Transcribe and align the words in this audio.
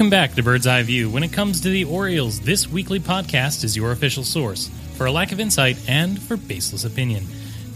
Welcome 0.00 0.08
back 0.08 0.32
to 0.36 0.42
Bird's 0.42 0.66
Eye 0.66 0.82
View. 0.82 1.10
When 1.10 1.22
it 1.22 1.30
comes 1.30 1.60
to 1.60 1.68
the 1.68 1.84
Orioles, 1.84 2.40
this 2.40 2.66
weekly 2.66 2.98
podcast 2.98 3.64
is 3.64 3.76
your 3.76 3.92
official 3.92 4.24
source 4.24 4.70
for 4.94 5.04
a 5.04 5.12
lack 5.12 5.30
of 5.30 5.38
insight 5.40 5.76
and 5.86 6.18
for 6.18 6.38
baseless 6.38 6.86
opinion. 6.86 7.26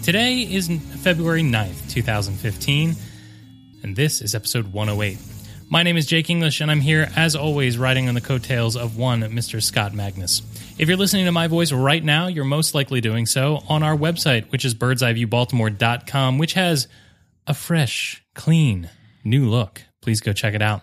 Today 0.02 0.38
is 0.38 0.70
February 1.02 1.42
9th, 1.42 1.90
2015, 1.90 2.94
and 3.82 3.94
this 3.94 4.22
is 4.22 4.34
episode 4.34 4.72
108. 4.72 5.18
My 5.68 5.82
name 5.82 5.98
is 5.98 6.06
Jake 6.06 6.30
English, 6.30 6.62
and 6.62 6.70
I'm 6.70 6.80
here, 6.80 7.10
as 7.14 7.36
always, 7.36 7.76
riding 7.76 8.08
on 8.08 8.14
the 8.14 8.22
coattails 8.22 8.74
of 8.74 8.96
one 8.96 9.20
Mr. 9.20 9.62
Scott 9.62 9.92
Magnus. 9.92 10.40
If 10.78 10.88
you're 10.88 10.96
listening 10.96 11.26
to 11.26 11.32
my 11.32 11.48
voice 11.48 11.72
right 11.72 12.02
now, 12.02 12.28
you're 12.28 12.46
most 12.46 12.74
likely 12.74 13.02
doing 13.02 13.26
so 13.26 13.62
on 13.68 13.82
our 13.82 13.94
website, 13.94 14.50
which 14.50 14.64
is 14.64 14.74
birdseyeviewbaltimore.com, 14.74 16.38
which 16.38 16.54
has 16.54 16.88
a 17.46 17.52
fresh, 17.52 18.24
clean, 18.34 18.88
new 19.24 19.50
look. 19.50 19.82
Please 20.00 20.22
go 20.22 20.32
check 20.32 20.54
it 20.54 20.62
out. 20.62 20.80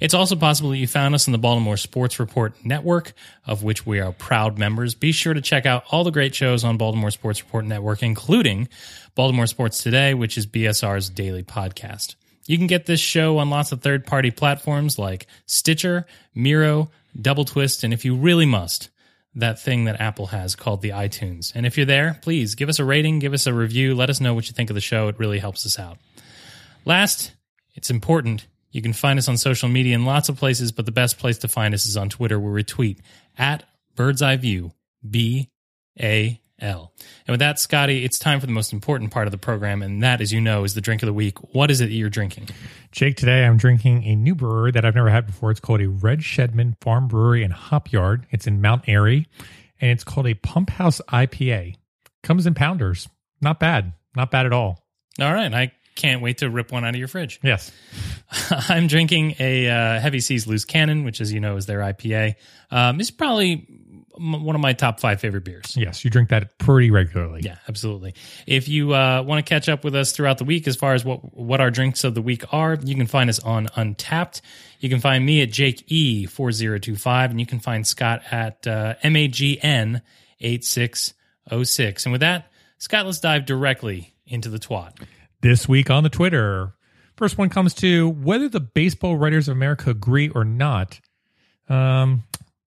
It's 0.00 0.14
also 0.14 0.36
possible 0.36 0.70
that 0.70 0.78
you 0.78 0.86
found 0.86 1.14
us 1.14 1.28
on 1.28 1.32
the 1.32 1.38
Baltimore 1.38 1.76
Sports 1.76 2.18
Report 2.18 2.54
Network, 2.64 3.12
of 3.46 3.62
which 3.62 3.86
we 3.86 4.00
are 4.00 4.12
proud 4.12 4.58
members. 4.58 4.94
Be 4.94 5.12
sure 5.12 5.34
to 5.34 5.40
check 5.40 5.66
out 5.66 5.84
all 5.90 6.04
the 6.04 6.10
great 6.10 6.34
shows 6.34 6.64
on 6.64 6.76
Baltimore 6.76 7.10
Sports 7.10 7.42
Report 7.42 7.64
Network, 7.64 8.02
including 8.02 8.68
Baltimore 9.14 9.46
Sports 9.46 9.82
Today, 9.82 10.14
which 10.14 10.36
is 10.36 10.46
BSR's 10.46 11.10
daily 11.10 11.42
podcast. 11.42 12.16
You 12.46 12.58
can 12.58 12.66
get 12.66 12.86
this 12.86 13.00
show 13.00 13.38
on 13.38 13.50
lots 13.50 13.72
of 13.72 13.82
third 13.82 14.04
party 14.04 14.30
platforms 14.30 14.98
like 14.98 15.26
Stitcher, 15.46 16.06
Miro, 16.34 16.90
Double 17.20 17.44
Twist, 17.44 17.84
and 17.84 17.92
if 17.92 18.04
you 18.04 18.16
really 18.16 18.46
must, 18.46 18.90
that 19.34 19.60
thing 19.60 19.84
that 19.84 20.00
Apple 20.00 20.26
has 20.26 20.56
called 20.56 20.82
the 20.82 20.90
iTunes. 20.90 21.52
And 21.54 21.64
if 21.64 21.76
you're 21.76 21.86
there, 21.86 22.18
please 22.22 22.54
give 22.54 22.68
us 22.68 22.78
a 22.78 22.84
rating, 22.84 23.18
give 23.18 23.32
us 23.32 23.46
a 23.46 23.54
review, 23.54 23.94
let 23.94 24.10
us 24.10 24.20
know 24.20 24.34
what 24.34 24.48
you 24.48 24.52
think 24.52 24.70
of 24.70 24.74
the 24.74 24.80
show. 24.80 25.08
It 25.08 25.18
really 25.18 25.38
helps 25.38 25.64
us 25.64 25.78
out. 25.78 25.98
Last, 26.84 27.32
it's 27.74 27.90
important. 27.90 28.46
You 28.72 28.82
can 28.82 28.92
find 28.92 29.18
us 29.18 29.28
on 29.28 29.36
social 29.36 29.68
media 29.68 29.94
in 29.94 30.04
lots 30.04 30.28
of 30.28 30.36
places, 30.36 30.72
but 30.72 30.86
the 30.86 30.92
best 30.92 31.18
place 31.18 31.38
to 31.38 31.48
find 31.48 31.74
us 31.74 31.86
is 31.86 31.96
on 31.96 32.08
Twitter, 32.08 32.40
where 32.40 32.52
we 32.52 32.64
tweet 32.64 33.00
at 33.38 33.64
Bird's 33.94 34.22
Eye 34.22 34.36
View, 34.36 34.72
B 35.08 35.50
A 36.00 36.40
L. 36.58 36.92
And 37.26 37.32
with 37.32 37.40
that, 37.40 37.58
Scotty, 37.58 38.04
it's 38.04 38.18
time 38.18 38.40
for 38.40 38.46
the 38.46 38.52
most 38.52 38.72
important 38.72 39.10
part 39.10 39.26
of 39.26 39.30
the 39.32 39.38
program, 39.38 39.82
and 39.82 40.02
that, 40.02 40.20
as 40.20 40.32
you 40.32 40.40
know, 40.40 40.64
is 40.64 40.74
the 40.74 40.80
drink 40.80 41.02
of 41.02 41.06
the 41.06 41.12
week. 41.12 41.38
What 41.54 41.70
is 41.70 41.80
it 41.80 41.86
that 41.86 41.92
you're 41.92 42.08
drinking? 42.08 42.48
Jake, 42.92 43.16
today 43.16 43.44
I'm 43.44 43.56
drinking 43.56 44.04
a 44.04 44.14
new 44.14 44.34
brewery 44.34 44.70
that 44.72 44.84
I've 44.84 44.94
never 44.94 45.10
had 45.10 45.26
before. 45.26 45.50
It's 45.50 45.60
called 45.60 45.80
a 45.80 45.88
Red 45.88 46.20
Shedman 46.20 46.76
Farm 46.80 47.08
Brewery 47.08 47.42
and 47.42 47.52
Hop 47.52 47.92
Yard. 47.92 48.26
It's 48.30 48.46
in 48.46 48.60
Mount 48.62 48.88
Airy, 48.88 49.26
and 49.80 49.90
it's 49.90 50.04
called 50.04 50.26
a 50.26 50.34
Pump 50.34 50.70
House 50.70 51.00
IPA. 51.08 51.76
Comes 52.22 52.46
in 52.46 52.54
pounders. 52.54 53.08
Not 53.40 53.58
bad. 53.58 53.92
Not 54.14 54.30
bad 54.30 54.46
at 54.46 54.52
all. 54.52 54.86
All 55.20 55.32
right, 55.32 55.52
I 55.52 55.72
can't 55.96 56.22
wait 56.22 56.38
to 56.38 56.48
rip 56.48 56.72
one 56.72 56.84
out 56.84 56.94
of 56.94 56.96
your 56.96 57.08
fridge. 57.08 57.40
Yes. 57.42 57.72
I'm 58.68 58.86
drinking 58.86 59.36
a 59.38 59.68
uh, 59.68 60.00
Heavy 60.00 60.20
Seas 60.20 60.46
Loose 60.46 60.64
Cannon, 60.64 61.04
which, 61.04 61.20
as 61.20 61.32
you 61.32 61.40
know, 61.40 61.56
is 61.56 61.66
their 61.66 61.80
IPA. 61.80 62.34
Um, 62.70 63.00
it's 63.00 63.10
probably 63.10 63.66
m- 64.18 64.44
one 64.44 64.54
of 64.54 64.60
my 64.60 64.72
top 64.72 65.00
five 65.00 65.20
favorite 65.20 65.44
beers. 65.44 65.76
Yes, 65.76 66.04
you 66.04 66.10
drink 66.10 66.30
that 66.30 66.58
pretty 66.58 66.90
regularly. 66.90 67.42
Yeah, 67.44 67.56
absolutely. 67.68 68.14
If 68.46 68.68
you 68.68 68.94
uh, 68.94 69.22
want 69.22 69.44
to 69.44 69.48
catch 69.48 69.68
up 69.68 69.84
with 69.84 69.94
us 69.94 70.12
throughout 70.12 70.38
the 70.38 70.44
week 70.44 70.66
as 70.66 70.76
far 70.76 70.94
as 70.94 71.04
what 71.04 71.36
what 71.36 71.60
our 71.60 71.70
drinks 71.70 72.04
of 72.04 72.14
the 72.14 72.22
week 72.22 72.44
are, 72.52 72.78
you 72.82 72.94
can 72.94 73.06
find 73.06 73.28
us 73.28 73.38
on 73.40 73.66
Untappd. 73.68 74.40
You 74.80 74.88
can 74.88 75.00
find 75.00 75.24
me 75.24 75.42
at 75.42 75.50
Jake 75.50 75.84
E 75.88 76.26
four 76.26 76.52
zero 76.52 76.78
two 76.78 76.96
five, 76.96 77.30
and 77.30 77.38
you 77.38 77.46
can 77.46 77.60
find 77.60 77.86
Scott 77.86 78.22
at 78.30 78.66
uh, 78.66 78.94
MAGN 79.04 80.00
eight 80.40 80.64
six 80.64 81.14
zero 81.50 81.64
six. 81.64 82.06
And 82.06 82.12
with 82.12 82.22
that, 82.22 82.50
Scott, 82.78 83.06
let's 83.06 83.20
dive 83.20 83.44
directly 83.46 84.14
into 84.26 84.48
the 84.48 84.58
twat. 84.58 84.92
This 85.40 85.68
week 85.68 85.90
on 85.90 86.02
the 86.02 86.08
Twitter, 86.08 86.74
first 87.22 87.38
one 87.38 87.48
comes 87.48 87.72
to 87.72 88.08
whether 88.08 88.48
the 88.48 88.58
Baseball 88.58 89.16
Writers 89.16 89.46
of 89.46 89.56
America 89.56 89.90
agree 89.90 90.28
or 90.30 90.44
not. 90.44 90.98
Um, 91.68 92.24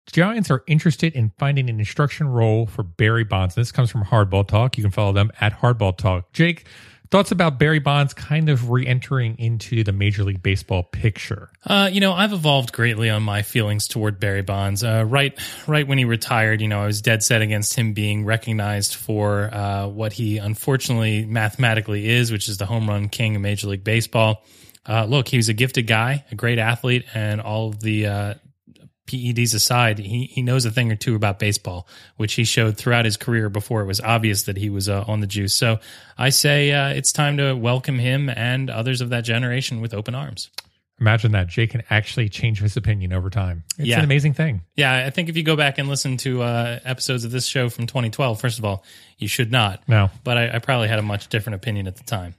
Giants 0.09 0.49
are 0.49 0.63
interested 0.65 1.13
in 1.13 1.33
finding 1.37 1.69
an 1.69 1.77
instruction 1.77 2.29
role 2.29 2.65
for 2.65 2.81
Barry 2.81 3.25
Bonds. 3.25 3.55
This 3.55 3.73
comes 3.73 3.91
from 3.91 4.05
Hardball 4.05 4.47
Talk. 4.47 4.77
You 4.77 4.83
can 4.85 4.91
follow 4.91 5.11
them 5.11 5.29
at 5.41 5.59
Hardball 5.59 5.97
Talk. 5.97 6.31
Jake, 6.31 6.67
thoughts 7.11 7.31
about 7.31 7.59
Barry 7.59 7.79
Bonds 7.79 8.13
kind 8.13 8.49
of 8.49 8.69
re-entering 8.69 9.37
into 9.37 9.83
the 9.83 9.91
Major 9.91 10.23
League 10.23 10.41
Baseball 10.43 10.83
picture? 10.83 11.49
Uh, 11.65 11.89
you 11.91 11.99
know, 11.99 12.13
I've 12.13 12.33
evolved 12.33 12.73
greatly 12.73 13.09
on 13.09 13.23
my 13.23 13.41
feelings 13.41 13.87
toward 13.87 14.19
Barry 14.19 14.41
Bonds. 14.41 14.83
Uh, 14.83 15.03
right, 15.07 15.37
right 15.67 15.87
when 15.87 15.97
he 15.97 16.05
retired, 16.05 16.61
you 16.61 16.67
know, 16.67 16.81
I 16.81 16.85
was 16.87 17.01
dead 17.01 17.23
set 17.23 17.41
against 17.41 17.75
him 17.75 17.93
being 17.93 18.25
recognized 18.25 18.95
for 18.95 19.53
uh, 19.53 19.87
what 19.87 20.13
he 20.13 20.37
unfortunately 20.37 21.25
mathematically 21.25 22.07
is, 22.07 22.31
which 22.31 22.49
is 22.49 22.57
the 22.57 22.65
home 22.65 22.87
run 22.89 23.09
king 23.09 23.35
of 23.35 23.41
Major 23.41 23.67
League 23.67 23.83
Baseball. 23.83 24.43
Uh, 24.87 25.05
look, 25.05 25.27
he 25.27 25.37
was 25.37 25.49
a 25.49 25.53
gifted 25.53 25.87
guy, 25.87 26.23
a 26.31 26.35
great 26.35 26.59
athlete, 26.59 27.05
and 27.13 27.41
all 27.41 27.69
of 27.69 27.79
the 27.79 28.05
uh, 28.05 28.33
PEDs 29.07 29.53
aside, 29.53 29.99
he, 29.99 30.25
he 30.25 30.41
knows 30.41 30.65
a 30.65 30.71
thing 30.71 30.91
or 30.91 30.95
two 30.95 31.15
about 31.15 31.39
baseball, 31.39 31.87
which 32.17 32.33
he 32.33 32.43
showed 32.43 32.77
throughout 32.77 33.05
his 33.05 33.17
career 33.17 33.49
before 33.49 33.81
it 33.81 33.85
was 33.85 34.01
obvious 34.01 34.43
that 34.43 34.57
he 34.57 34.69
was 34.69 34.89
uh, 34.89 35.03
on 35.07 35.19
the 35.19 35.27
juice. 35.27 35.53
So 35.55 35.79
I 36.17 36.29
say 36.29 36.71
uh, 36.71 36.89
it's 36.89 37.11
time 37.11 37.37
to 37.37 37.53
welcome 37.53 37.99
him 37.99 38.29
and 38.29 38.69
others 38.69 39.01
of 39.01 39.09
that 39.09 39.21
generation 39.21 39.81
with 39.81 39.93
open 39.93 40.15
arms. 40.15 40.49
Imagine 40.99 41.33
that 41.33 41.47
Jake 41.47 41.71
can 41.71 41.83
actually 41.89 42.29
change 42.29 42.61
his 42.61 42.77
opinion 42.77 43.11
over 43.11 43.29
time. 43.29 43.63
It's 43.77 43.89
Yeah. 43.89 43.97
an 43.99 44.05
amazing 44.05 44.33
thing. 44.33 44.61
Yeah, 44.77 45.05
I 45.05 45.09
think 45.09 45.27
if 45.27 45.35
you 45.35 45.43
go 45.43 45.57
back 45.57 45.77
and 45.77 45.89
listen 45.89 46.15
to 46.17 46.41
uh, 46.41 46.79
episodes 46.85 47.25
of 47.25 47.31
this 47.31 47.45
show 47.45 47.67
from 47.69 47.85
2012, 47.85 48.39
first 48.39 48.59
of 48.59 48.63
all, 48.65 48.83
you 49.17 49.27
should 49.27 49.51
not. 49.51 49.83
No. 49.89 50.09
But 50.23 50.37
I, 50.37 50.55
I 50.55 50.59
probably 50.59 50.87
had 50.87 50.97
a 50.97 51.01
much 51.03 51.27
different 51.27 51.55
opinion 51.55 51.87
at 51.87 51.97
the 51.97 52.03
time. 52.05 52.33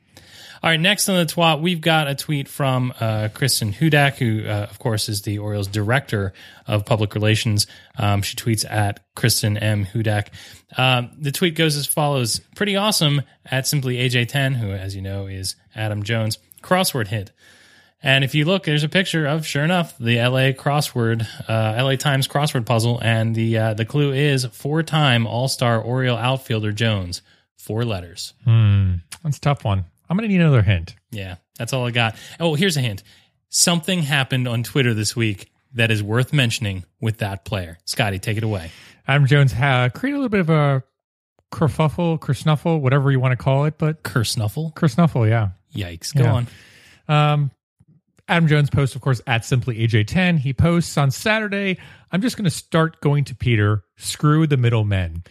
All 0.66 0.72
right, 0.72 0.81
next 0.81 1.09
on 1.09 1.15
the 1.15 1.27
twat, 1.27 1.60
we've 1.60 1.81
got 1.81 2.09
a 2.09 2.16
tweet 2.16 2.49
from 2.49 2.93
uh, 2.99 3.28
Kristen 3.32 3.72
Hudak, 3.72 4.16
who, 4.16 4.49
uh, 4.49 4.66
of 4.69 4.81
course, 4.81 5.09
is 5.09 5.22
the 5.22 5.38
Orioles 5.38 5.69
director 5.69 6.32
of 6.66 6.84
public 6.84 7.15
relations. 7.15 7.69
Um, 7.97 8.21
she 8.21 8.34
tweets 8.34 8.69
at 8.69 8.99
Kristen 9.15 9.56
M. 9.59 9.87
Hudak. 9.87 10.27
Um, 10.77 11.12
the 11.16 11.31
tweet 11.31 11.54
goes 11.54 11.77
as 11.77 11.87
follows 11.87 12.41
Pretty 12.56 12.75
awesome 12.75 13.22
at 13.49 13.69
simply 13.69 13.99
AJ10, 13.99 14.56
who, 14.56 14.72
as 14.72 14.97
you 14.97 15.03
know, 15.03 15.28
is 15.28 15.54
Adam 15.77 16.03
Jones. 16.03 16.41
Crossword 16.65 17.06
hit. 17.06 17.31
And 18.03 18.25
if 18.25 18.34
you 18.34 18.44
look, 18.44 18.65
there's 18.65 18.83
a 18.83 18.88
picture 18.88 19.25
of, 19.25 19.47
sure 19.47 19.62
enough, 19.62 19.97
the 19.98 20.16
LA 20.16 20.50
crossword, 20.50 21.28
uh, 21.48 21.81
LA 21.81 21.94
Times 21.94 22.27
crossword 22.27 22.66
puzzle, 22.66 22.98
and 23.00 23.37
the 23.37 23.56
uh, 23.56 23.75
the 23.75 23.84
clue 23.84 24.12
is 24.12 24.44
four-time 24.47 25.28
All-Star 25.28 25.81
Oriole 25.81 26.16
outfielder 26.16 26.72
Jones. 26.72 27.22
Four 27.56 27.84
letters. 27.84 28.34
Hmm. 28.44 28.94
That's 29.22 29.37
a 29.38 29.41
tough 29.41 29.65
one. 29.65 29.84
I'm 30.08 30.16
going 30.16 30.28
to 30.28 30.32
need 30.34 30.40
another 30.40 30.62
hint. 30.62 30.94
Yeah, 31.10 31.36
that's 31.58 31.72
all 31.72 31.86
I 31.86 31.91
got. 31.91 32.16
Oh, 32.41 32.54
here's 32.54 32.76
a 32.76 32.80
hint. 32.80 33.03
Something 33.48 34.03
happened 34.03 34.47
on 34.48 34.62
Twitter 34.62 34.94
this 34.94 35.14
week 35.16 35.50
that 35.74 35.91
is 35.91 36.03
worth 36.03 36.32
mentioning 36.32 36.84
with 37.00 37.18
that 37.18 37.44
player. 37.44 37.78
Scotty, 37.84 38.18
take 38.18 38.36
it 38.36 38.42
away. 38.44 38.70
Adam 39.08 39.26
Jones 39.26 39.53
ha 39.53 39.88
created 39.88 40.16
a 40.16 40.20
little 40.20 40.28
bit 40.30 40.41
of 40.41 40.50
a 40.50 40.82
kerfuffle, 41.53 42.18
kersnuffle, 42.18 42.80
whatever 42.80 43.10
you 43.10 43.20
want 43.20 43.32
to 43.32 43.36
call 43.42 43.64
it, 43.66 43.78
but 43.78 44.03
Kersnuffle. 44.03 44.74
kersnuffle, 44.74 45.28
yeah. 45.28 45.50
Yikes. 45.74 46.14
Go 46.14 46.24
Yeah. 46.24 46.32
on. 46.32 46.47
Um, 47.09 47.50
Adam 48.28 48.48
Jones 48.48 48.70
posts, 48.70 48.97
of 48.97 49.02
course, 49.02 49.20
at 49.26 49.44
simply 49.44 49.78
AJ10. 49.86 50.38
He 50.38 50.52
posts 50.52 50.98
on 50.98 51.10
Saturday, 51.12 51.78
I'm 52.10 52.20
just 52.20 52.36
going 52.36 52.44
to 52.44 52.50
start 52.50 53.00
going 53.00 53.24
to 53.24 53.34
Peter. 53.36 53.84
Screw 53.97 54.47
the 54.47 54.56
middlemen. 54.56 55.22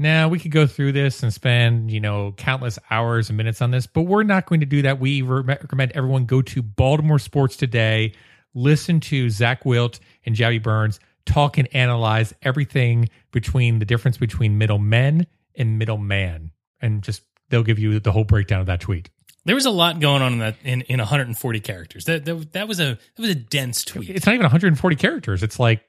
Now, 0.00 0.28
we 0.28 0.38
could 0.38 0.52
go 0.52 0.64
through 0.68 0.92
this 0.92 1.24
and 1.24 1.34
spend, 1.34 1.90
you 1.90 1.98
know, 1.98 2.32
countless 2.36 2.78
hours 2.88 3.30
and 3.30 3.36
minutes 3.36 3.60
on 3.60 3.72
this, 3.72 3.88
but 3.88 4.02
we're 4.02 4.22
not 4.22 4.46
going 4.46 4.60
to 4.60 4.66
do 4.66 4.82
that. 4.82 5.00
We 5.00 5.22
recommend 5.22 5.90
everyone 5.92 6.24
go 6.24 6.40
to 6.40 6.62
Baltimore 6.62 7.18
Sports 7.18 7.56
Today, 7.56 8.14
listen 8.54 9.00
to 9.00 9.28
Zach 9.28 9.64
Wilt 9.64 9.98
and 10.24 10.36
Javi 10.36 10.62
Burns 10.62 11.00
talk 11.26 11.58
and 11.58 11.68
analyze 11.74 12.32
everything 12.42 13.08
between 13.32 13.80
the 13.80 13.84
difference 13.84 14.16
between 14.16 14.56
middlemen 14.56 15.26
and 15.56 15.78
middleman. 15.80 16.52
And 16.80 17.02
just, 17.02 17.22
they'll 17.48 17.64
give 17.64 17.80
you 17.80 17.98
the 17.98 18.12
whole 18.12 18.24
breakdown 18.24 18.60
of 18.60 18.66
that 18.66 18.80
tweet. 18.80 19.10
There 19.44 19.56
was 19.56 19.66
a 19.66 19.70
lot 19.70 19.98
going 19.98 20.22
on 20.22 20.34
in 20.34 20.38
that 20.40 20.56
in, 20.62 20.82
in 20.82 20.98
140 20.98 21.60
characters. 21.60 22.04
That, 22.04 22.24
that 22.26 22.52
that 22.52 22.68
was 22.68 22.80
a 22.80 22.98
that 23.16 23.22
was 23.22 23.30
a 23.30 23.34
dense 23.34 23.82
tweet. 23.82 24.10
It's 24.10 24.26
not 24.26 24.34
even 24.34 24.44
140 24.44 24.96
characters. 24.96 25.42
It's 25.42 25.58
like 25.58 25.82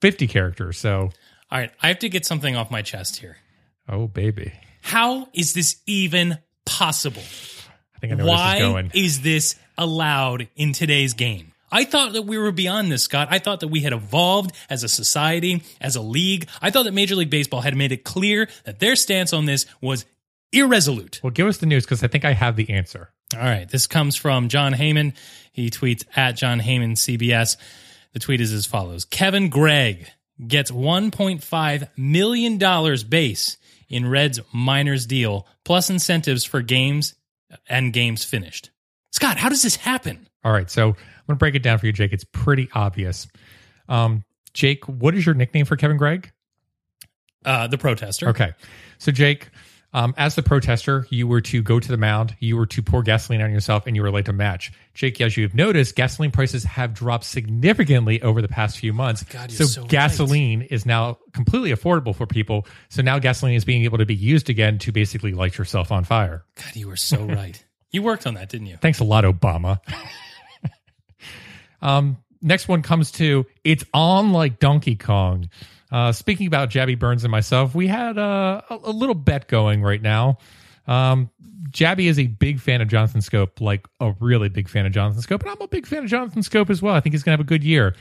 50 0.00 0.28
characters. 0.28 0.78
So, 0.78 1.10
All 1.50 1.58
right, 1.58 1.72
I 1.82 1.88
have 1.88 1.98
to 2.00 2.08
get 2.08 2.24
something 2.24 2.54
off 2.54 2.70
my 2.70 2.82
chest 2.82 3.16
here. 3.16 3.36
Oh 3.90 4.06
baby, 4.06 4.52
How 4.82 5.28
is 5.34 5.52
this 5.52 5.76
even 5.86 6.38
possible? 6.64 7.22
I 7.96 7.98
think 7.98 8.12
I 8.12 8.16
know 8.16 8.24
where 8.24 8.32
this 8.34 8.40
Why 8.40 8.54
is 8.56 8.60
going. 8.62 8.90
is 8.94 9.20
this 9.22 9.56
allowed 9.76 10.48
in 10.56 10.72
today's 10.72 11.12
game? 11.14 11.52
I 11.72 11.84
thought 11.84 12.12
that 12.14 12.22
we 12.22 12.36
were 12.38 12.50
beyond 12.52 12.90
this, 12.90 13.02
Scott. 13.04 13.28
I 13.30 13.38
thought 13.38 13.60
that 13.60 13.68
we 13.68 13.80
had 13.80 13.92
evolved 13.92 14.52
as 14.68 14.82
a 14.82 14.88
society, 14.88 15.62
as 15.80 15.94
a 15.96 16.00
league. 16.00 16.48
I 16.60 16.70
thought 16.70 16.84
that 16.84 16.94
Major 16.94 17.14
League 17.14 17.30
Baseball 17.30 17.60
had 17.60 17.76
made 17.76 17.92
it 17.92 18.04
clear 18.04 18.48
that 18.64 18.80
their 18.80 18.96
stance 18.96 19.32
on 19.32 19.44
this 19.44 19.66
was 19.80 20.04
irresolute. 20.52 21.20
Well, 21.22 21.30
give 21.30 21.46
us 21.46 21.58
the 21.58 21.66
news 21.66 21.84
because 21.84 22.02
I 22.02 22.08
think 22.08 22.24
I 22.24 22.32
have 22.32 22.56
the 22.56 22.70
answer. 22.70 23.10
All 23.34 23.42
right. 23.42 23.68
This 23.68 23.86
comes 23.86 24.16
from 24.16 24.48
Jon 24.48 24.72
Heyman. 24.72 25.14
He 25.52 25.70
tweets 25.70 26.04
at 26.16 26.32
Jon 26.32 26.58
Heyman 26.60 26.92
CBS. 26.92 27.56
The 28.12 28.18
tweet 28.18 28.40
is 28.40 28.52
as 28.52 28.66
follows 28.66 29.04
Kevin 29.04 29.48
Gregg 29.48 30.08
gets 30.44 30.72
$1.5 30.72 31.88
million 31.96 32.58
base 33.08 33.56
in 33.90 34.08
Reds 34.08 34.40
minors 34.52 35.04
deal, 35.04 35.46
plus 35.64 35.90
incentives 35.90 36.44
for 36.44 36.62
games 36.62 37.14
and 37.68 37.92
games 37.92 38.24
finished. 38.24 38.70
Scott, 39.10 39.36
how 39.36 39.48
does 39.48 39.62
this 39.62 39.76
happen? 39.76 40.28
All 40.44 40.52
right, 40.52 40.70
so 40.70 40.88
I'm 40.88 40.94
going 40.94 40.96
to 41.28 41.34
break 41.34 41.54
it 41.54 41.62
down 41.62 41.78
for 41.78 41.86
you, 41.86 41.92
Jake. 41.92 42.12
It's 42.12 42.24
pretty 42.24 42.68
obvious. 42.72 43.26
Um, 43.88 44.24
Jake, 44.54 44.88
what 44.88 45.14
is 45.14 45.26
your 45.26 45.34
nickname 45.34 45.66
for 45.66 45.76
Kevin 45.76 45.96
Gregg? 45.96 46.32
Uh, 47.44 47.66
the 47.66 47.76
protester. 47.76 48.28
Okay. 48.30 48.52
So, 48.98 49.12
Jake, 49.12 49.50
um, 49.92 50.14
as 50.16 50.36
the 50.36 50.42
protester, 50.42 51.06
you 51.10 51.26
were 51.26 51.40
to 51.40 51.62
go 51.62 51.80
to 51.80 51.88
the 51.88 51.96
mound, 51.96 52.36
you 52.38 52.56
were 52.56 52.66
to 52.66 52.82
pour 52.82 53.02
gasoline 53.02 53.42
on 53.42 53.50
yourself, 53.50 53.86
and 53.86 53.96
you 53.96 54.02
were 54.02 54.10
late 54.10 54.26
to 54.26 54.32
match. 54.32 54.72
Jake, 54.94 55.20
as 55.20 55.36
you've 55.36 55.54
noticed, 55.54 55.96
gasoline 55.96 56.30
prices 56.30 56.62
have 56.62 56.94
dropped 56.94 57.24
significantly 57.24 58.22
over 58.22 58.40
the 58.40 58.48
past 58.48 58.78
few 58.78 58.92
months. 58.92 59.24
God, 59.24 59.50
so 59.50 59.80
right. 59.80 59.90
gasoline 59.90 60.62
is 60.62 60.86
now 60.86 61.18
completely 61.32 61.72
affordable 61.72 62.14
for 62.14 62.26
people. 62.26 62.66
So 62.88 63.02
now 63.02 63.18
gasoline 63.18 63.56
is 63.56 63.64
being 63.64 63.84
able 63.84 63.98
to 63.98 64.06
be 64.06 64.14
used 64.14 64.48
again 64.48 64.78
to 64.80 64.92
basically 64.92 65.32
light 65.32 65.58
yourself 65.58 65.90
on 65.90 66.04
fire. 66.04 66.44
God, 66.54 66.76
you 66.76 66.86
were 66.86 66.96
so 66.96 67.24
right. 67.24 67.62
You 67.90 68.02
worked 68.02 68.26
on 68.26 68.34
that, 68.34 68.48
didn't 68.48 68.68
you? 68.68 68.76
Thanks 68.76 69.00
a 69.00 69.04
lot, 69.04 69.24
Obama. 69.24 69.80
um, 71.82 72.18
next 72.40 72.68
one 72.68 72.82
comes 72.82 73.10
to 73.12 73.46
it's 73.64 73.84
on 73.92 74.32
like 74.32 74.60
Donkey 74.60 74.94
Kong. 74.94 75.48
Uh, 75.90 76.12
speaking 76.12 76.46
about 76.46 76.70
Jabby 76.70 76.98
Burns 76.98 77.24
and 77.24 77.30
myself, 77.30 77.74
we 77.74 77.86
had 77.86 78.16
uh, 78.18 78.62
a, 78.70 78.78
a 78.84 78.92
little 78.92 79.14
bet 79.14 79.48
going 79.48 79.82
right 79.82 80.00
now. 80.00 80.38
Um, 80.86 81.30
Jabby 81.70 82.06
is 82.06 82.18
a 82.18 82.26
big 82.26 82.60
fan 82.60 82.80
of 82.80 82.88
Jonathan 82.88 83.20
Schoop, 83.20 83.60
like 83.60 83.86
a 84.00 84.12
really 84.20 84.48
big 84.48 84.68
fan 84.68 84.86
of 84.86 84.92
Jonathan 84.92 85.22
Schoop, 85.22 85.42
and 85.42 85.50
I'm 85.50 85.60
a 85.60 85.68
big 85.68 85.86
fan 85.86 86.04
of 86.04 86.10
Jonathan 86.10 86.42
Schoop 86.42 86.70
as 86.70 86.82
well. 86.82 86.94
I 86.94 87.00
think 87.00 87.14
he's 87.14 87.22
going 87.22 87.36
to 87.36 87.40
have 87.40 87.46
a 87.46 87.48
good 87.48 87.64
year. 87.64 87.94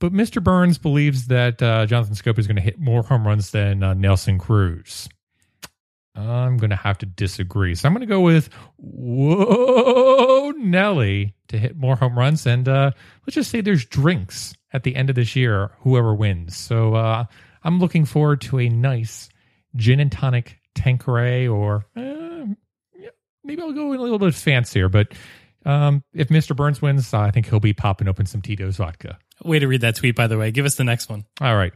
But 0.00 0.12
Mr. 0.12 0.42
Burns 0.42 0.78
believes 0.78 1.26
that 1.26 1.62
uh, 1.62 1.84
Jonathan 1.86 2.14
Scope 2.14 2.38
is 2.38 2.46
going 2.46 2.56
to 2.56 2.62
hit 2.62 2.80
more 2.80 3.02
home 3.02 3.26
runs 3.26 3.50
than 3.50 3.82
uh, 3.82 3.94
Nelson 3.94 4.38
Cruz. 4.38 5.08
I'm 6.14 6.56
going 6.56 6.70
to 6.70 6.76
have 6.76 6.98
to 6.98 7.06
disagree. 7.06 7.74
So 7.74 7.86
I'm 7.86 7.94
going 7.94 8.00
to 8.00 8.06
go 8.06 8.20
with 8.20 8.50
Whoa 8.76 10.52
Nelly 10.56 11.34
to 11.48 11.58
hit 11.58 11.76
more 11.76 11.96
home 11.96 12.18
runs. 12.18 12.46
And 12.46 12.68
uh, 12.68 12.90
let's 13.26 13.34
just 13.34 13.50
say 13.50 13.60
there's 13.60 13.84
drinks 13.84 14.54
at 14.72 14.82
the 14.82 14.96
end 14.96 15.10
of 15.10 15.16
this 15.16 15.36
year, 15.36 15.70
whoever 15.80 16.14
wins. 16.14 16.56
So 16.56 16.94
uh, 16.94 17.24
I'm 17.62 17.78
looking 17.78 18.04
forward 18.04 18.40
to 18.42 18.58
a 18.58 18.68
nice 18.68 19.28
gin 19.76 20.00
and 20.00 20.10
tonic 20.10 20.58
Tanqueray, 20.74 21.46
or 21.46 21.86
uh, 21.96 22.46
maybe 23.44 23.62
I'll 23.62 23.72
go 23.72 23.92
a 23.92 23.94
little 23.94 24.18
bit 24.18 24.34
fancier. 24.34 24.88
But 24.88 25.12
um, 25.64 26.02
if 26.12 26.28
Mr. 26.28 26.56
Burns 26.56 26.80
wins, 26.80 27.12
I 27.12 27.30
think 27.30 27.48
he'll 27.48 27.60
be 27.60 27.72
popping 27.72 28.08
open 28.08 28.26
some 28.26 28.42
Tito's 28.42 28.76
vodka. 28.76 29.18
Way 29.42 29.58
to 29.58 29.68
read 29.68 29.82
that 29.82 29.96
tweet, 29.96 30.16
by 30.16 30.26
the 30.26 30.38
way. 30.38 30.50
Give 30.50 30.66
us 30.66 30.76
the 30.76 30.84
next 30.84 31.08
one. 31.08 31.24
All 31.40 31.56
right. 31.56 31.72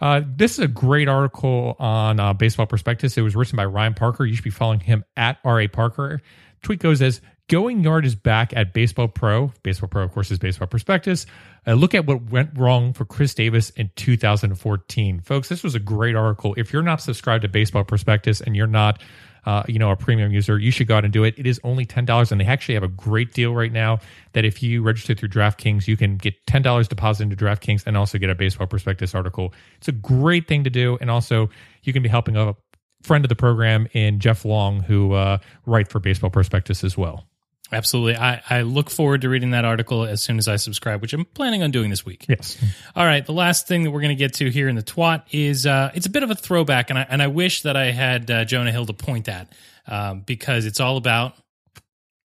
Uh, 0.00 0.22
this 0.24 0.52
is 0.52 0.60
a 0.60 0.68
great 0.68 1.08
article 1.08 1.76
on 1.78 2.18
uh, 2.18 2.32
Baseball 2.32 2.66
Prospectus. 2.66 3.18
It 3.18 3.22
was 3.22 3.36
written 3.36 3.56
by 3.56 3.66
Ryan 3.66 3.94
Parker. 3.94 4.24
You 4.24 4.34
should 4.34 4.44
be 4.44 4.50
following 4.50 4.80
him 4.80 5.04
at 5.16 5.38
R.A. 5.44 5.68
Parker. 5.68 6.20
Tweet 6.62 6.78
goes 6.78 7.02
as 7.02 7.20
Going 7.48 7.82
Yard 7.82 8.06
is 8.06 8.14
back 8.14 8.52
at 8.54 8.72
Baseball 8.72 9.08
Pro. 9.08 9.52
Baseball 9.64 9.88
Pro, 9.88 10.04
of 10.04 10.12
course, 10.12 10.30
is 10.30 10.38
Baseball 10.38 10.68
Prospectus. 10.68 11.26
Uh, 11.66 11.72
look 11.74 11.96
at 11.96 12.06
what 12.06 12.30
went 12.30 12.56
wrong 12.56 12.92
for 12.92 13.04
Chris 13.04 13.34
Davis 13.34 13.70
in 13.70 13.90
2014. 13.96 15.20
Folks, 15.20 15.48
this 15.48 15.64
was 15.64 15.74
a 15.74 15.80
great 15.80 16.14
article. 16.14 16.54
If 16.56 16.72
you're 16.72 16.82
not 16.82 17.00
subscribed 17.00 17.42
to 17.42 17.48
Baseball 17.48 17.82
Prospectus 17.82 18.40
and 18.40 18.54
you're 18.54 18.68
not 18.68 19.02
uh, 19.46 19.62
you 19.68 19.78
know, 19.78 19.90
a 19.90 19.96
premium 19.96 20.32
user, 20.32 20.58
you 20.58 20.70
should 20.70 20.86
go 20.86 20.96
out 20.96 21.04
and 21.04 21.12
do 21.12 21.24
it. 21.24 21.34
It 21.38 21.46
is 21.46 21.60
only 21.64 21.84
ten 21.84 22.04
dollars, 22.04 22.32
and 22.32 22.40
they 22.40 22.44
actually 22.44 22.74
have 22.74 22.82
a 22.82 22.88
great 22.88 23.32
deal 23.32 23.54
right 23.54 23.72
now. 23.72 23.98
That 24.32 24.44
if 24.44 24.62
you 24.62 24.82
register 24.82 25.14
through 25.14 25.30
DraftKings, 25.30 25.88
you 25.88 25.96
can 25.96 26.16
get 26.16 26.34
ten 26.46 26.62
dollars 26.62 26.88
deposited 26.88 27.32
into 27.32 27.44
DraftKings 27.44 27.86
and 27.86 27.96
also 27.96 28.18
get 28.18 28.30
a 28.30 28.34
baseball 28.34 28.66
prospectus 28.66 29.14
article. 29.14 29.54
It's 29.78 29.88
a 29.88 29.92
great 29.92 30.48
thing 30.48 30.64
to 30.64 30.70
do, 30.70 30.98
and 31.00 31.10
also 31.10 31.50
you 31.82 31.92
can 31.92 32.02
be 32.02 32.08
helping 32.08 32.36
a 32.36 32.54
friend 33.02 33.24
of 33.24 33.28
the 33.30 33.36
program 33.36 33.88
in 33.92 34.20
Jeff 34.20 34.44
Long, 34.44 34.80
who 34.80 35.12
uh, 35.12 35.38
write 35.64 35.88
for 35.88 36.00
Baseball 36.00 36.30
Prospectus 36.30 36.84
as 36.84 36.98
well. 36.98 37.29
Absolutely. 37.72 38.16
I, 38.16 38.42
I 38.50 38.62
look 38.62 38.90
forward 38.90 39.20
to 39.20 39.28
reading 39.28 39.50
that 39.50 39.64
article 39.64 40.04
as 40.04 40.22
soon 40.22 40.38
as 40.38 40.48
I 40.48 40.56
subscribe, 40.56 41.00
which 41.02 41.12
I'm 41.12 41.24
planning 41.24 41.62
on 41.62 41.70
doing 41.70 41.90
this 41.90 42.04
week. 42.04 42.26
Yes. 42.28 42.62
All 42.96 43.04
right. 43.04 43.24
The 43.24 43.32
last 43.32 43.68
thing 43.68 43.84
that 43.84 43.90
we're 43.90 44.00
going 44.00 44.16
to 44.16 44.16
get 44.16 44.34
to 44.34 44.50
here 44.50 44.68
in 44.68 44.76
the 44.76 44.82
twat 44.82 45.22
is 45.30 45.66
uh, 45.66 45.90
it's 45.94 46.06
a 46.06 46.10
bit 46.10 46.22
of 46.22 46.30
a 46.30 46.34
throwback, 46.34 46.90
and 46.90 46.98
I, 46.98 47.06
and 47.08 47.22
I 47.22 47.28
wish 47.28 47.62
that 47.62 47.76
I 47.76 47.92
had 47.92 48.30
uh, 48.30 48.44
Jonah 48.44 48.72
Hill 48.72 48.86
to 48.86 48.92
point 48.92 49.28
at 49.28 49.52
um, 49.86 50.20
because 50.20 50.66
it's 50.66 50.80
all 50.80 50.96
about 50.96 51.34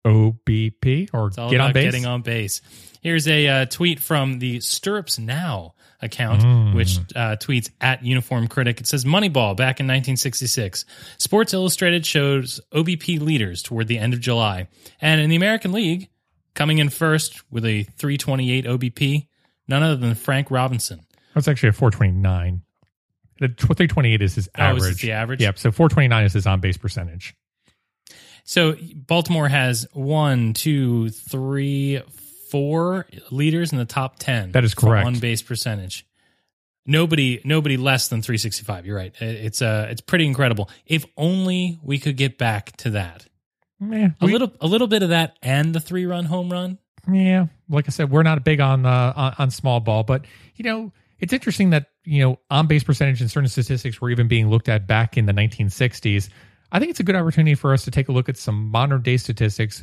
OBP 0.07 1.11
or 1.13 1.31
get 1.31 1.61
on 1.61 1.73
base. 1.73 1.85
getting 1.85 2.07
on 2.07 2.23
base. 2.23 2.61
Here's 3.01 3.27
a 3.27 3.49
uh, 3.49 3.65
tweet 3.67 4.01
from 4.01 4.39
the 4.39 4.61
Stirrups 4.61 5.19
Now 5.19 5.75
account, 6.03 6.75
which 6.75 6.99
uh, 7.15 7.37
tweets 7.37 7.71
at 7.81 8.05
Uniform 8.05 8.49
Critic. 8.49 8.81
It 8.81 8.87
says 8.87 9.05
Moneyball 9.05 9.57
back 9.57 9.81
in 9.81 9.87
1966. 9.87 10.85
Sports 11.19 11.55
Illustrated 11.55 12.05
shows 12.05 12.61
OBP 12.73 13.21
leaders 13.21 13.63
toward 13.63 13.89
the 13.89 13.99
end 13.99 14.13
of 14.15 14.21
July. 14.21 14.69
And 15.01 15.21
in 15.21 15.31
the 15.31 15.37
American 15.37 15.73
League, 15.73 16.09
coming 16.55 16.79
in 16.79 16.89
first 16.91 17.43
with 17.51 17.65
a 17.65 17.85
328 17.85 18.65
OBP, 18.67 19.27
none 19.69 19.83
other 19.83 19.97
than 19.97 20.15
Frank 20.15 20.51
Robinson. 20.51 21.01
That's 21.35 21.49
actually 21.49 21.71
a 21.71 21.73
429. 21.73 22.63
The 23.39 23.49
328 23.49 24.23
is 24.23 24.35
his 24.35 24.49
Oh, 24.57 24.63
average. 24.63 24.91
is 24.93 24.99
the 25.01 25.13
average? 25.13 25.41
Yep. 25.41 25.59
So 25.59 25.71
429 25.73 26.25
is 26.27 26.33
his 26.35 26.47
on 26.47 26.61
base 26.61 26.77
percentage. 26.77 27.35
So 28.45 28.75
Baltimore 28.95 29.49
has 29.49 29.87
one, 29.93 30.53
two, 30.53 31.11
three, 31.11 32.03
four 32.53 33.07
leaders 33.31 33.73
in 33.73 33.79
the 33.79 33.85
top 33.85 34.19
ten. 34.19 34.53
That 34.53 34.63
is 34.63 34.75
correct. 34.75 35.07
On 35.07 35.19
base 35.19 35.43
percentage. 35.43 36.07
Nobody, 36.85 37.41
nobody 37.45 37.77
less 37.77 38.09
than 38.09 38.23
365. 38.23 38.87
You're 38.87 38.97
right. 38.97 39.15
It- 39.21 39.45
It's 39.47 39.63
uh, 39.63 39.87
it's 39.91 40.01
pretty 40.01 40.27
incredible. 40.27 40.69
If 40.87 41.05
only 41.17 41.79
we 41.83 41.99
could 41.99 42.17
get 42.17 42.39
back 42.39 42.77
to 42.79 42.91
that. 42.91 43.27
Yeah, 43.81 44.11
A 44.21 44.27
we- 44.27 44.33
little, 44.33 44.53
a 44.61 44.67
little 44.67 44.87
bit 44.89 45.03
of 45.03 45.09
that, 45.11 45.37
and 45.43 45.75
the 45.75 45.81
three 45.81 46.07
run 46.07 46.25
home 46.25 46.51
run. 46.51 46.79
Yeah, 47.11 47.47
like 47.69 47.87
I 47.89 47.91
said, 47.91 48.11
we're 48.11 48.23
not 48.23 48.45
big 48.45 48.61
on 48.61 48.85
uh, 48.87 49.13
on, 49.17 49.35
on 49.39 49.51
small 49.51 49.81
ball, 49.81 50.03
but 50.05 50.25
you 50.55 50.65
know, 50.65 50.93
it's 51.19 51.33
interesting 51.33 51.71
that 51.71 51.87
you 52.05 52.23
know 52.23 52.39
on 52.51 52.67
base 52.69 52.85
percentage 52.85 53.21
and 53.21 53.29
certain 53.31 53.49
statistics 53.49 54.01
were 54.01 54.11
even 54.11 54.29
being 54.29 54.51
looked 54.51 54.69
at 54.69 54.87
back 54.87 55.17
in 55.17 55.27
the 55.27 55.33
1960s. 55.33 56.29
I 56.71 56.79
think 56.79 56.91
it's 56.91 57.01
a 57.01 57.05
good 57.05 57.17
opportunity 57.17 57.55
for 57.57 57.73
us 57.73 57.85
to 57.85 57.91
take 57.91 58.09
a 58.09 58.13
look 58.13 58.29
at 58.29 58.37
some 58.37 58.71
modern 58.71 59.03
day 59.03 59.17
statistics. 59.17 59.83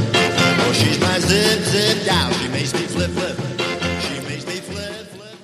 She's 0.73 0.99
my 0.99 1.19
zip, 1.19 1.59
zip 1.59 2.05
gal. 2.05 2.31
She 2.33 2.47
makes 2.49 2.73
me 2.73 2.81
flip, 2.81 3.11
flip. 3.11 3.37
She 4.01 4.27
makes 4.27 4.45
me 4.47 4.55
flip, 4.55 5.07
flip. 5.07 5.39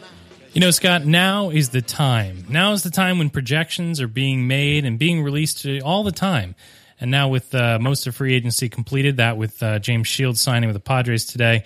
You 0.54 0.62
know, 0.62 0.72
Scott, 0.72 1.06
now 1.06 1.50
is 1.50 1.70
the 1.70 1.82
time. 1.82 2.46
Now 2.50 2.72
is 2.72 2.84
the 2.84 2.90
time 2.90 3.20
when 3.20 3.30
projections 3.30 4.00
are 4.02 4.08
being 4.08 4.48
made 4.48 4.86
and 4.86 4.98
being 4.98 5.22
released 5.22 5.66
all 5.84 6.04
the 6.04 6.12
time. 6.12 6.56
And 7.00 7.12
now, 7.12 7.28
with 7.30 7.54
uh, 7.54 7.78
most 7.80 8.08
of 8.08 8.16
free 8.16 8.34
agency 8.34 8.70
completed, 8.70 9.18
that 9.18 9.38
with 9.38 9.62
uh, 9.62 9.80
James 9.80 10.08
Shields 10.08 10.42
signing 10.42 10.68
with 10.68 10.76
the 10.76 10.80
Padres 10.80 11.26
today, 11.26 11.64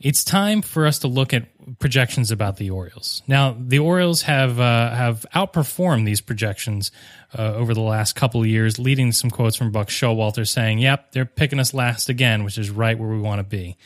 it's 0.00 0.24
time 0.24 0.62
for 0.62 0.86
us 0.86 1.00
to 1.00 1.08
look 1.08 1.32
at 1.32 1.44
projections 1.78 2.30
about 2.30 2.56
the 2.56 2.70
Orioles. 2.70 3.22
Now, 3.26 3.56
the 3.58 3.78
Orioles 3.78 4.22
have 4.22 4.58
uh, 4.60 4.94
have 4.94 5.26
outperformed 5.34 6.04
these 6.04 6.20
projections 6.20 6.90
uh, 7.36 7.54
over 7.54 7.74
the 7.74 7.80
last 7.80 8.14
couple 8.14 8.40
of 8.40 8.46
years, 8.46 8.78
leading 8.78 9.12
some 9.12 9.30
quotes 9.30 9.56
from 9.56 9.70
Buck 9.70 9.88
Showalter 9.88 10.46
saying, 10.46 10.78
"Yep, 10.78 11.12
they're 11.12 11.24
picking 11.24 11.60
us 11.60 11.74
last 11.74 12.08
again, 12.08 12.44
which 12.44 12.58
is 12.58 12.70
right 12.70 12.98
where 12.98 13.08
we 13.08 13.20
want 13.20 13.38
to 13.40 13.44
be." 13.44 13.76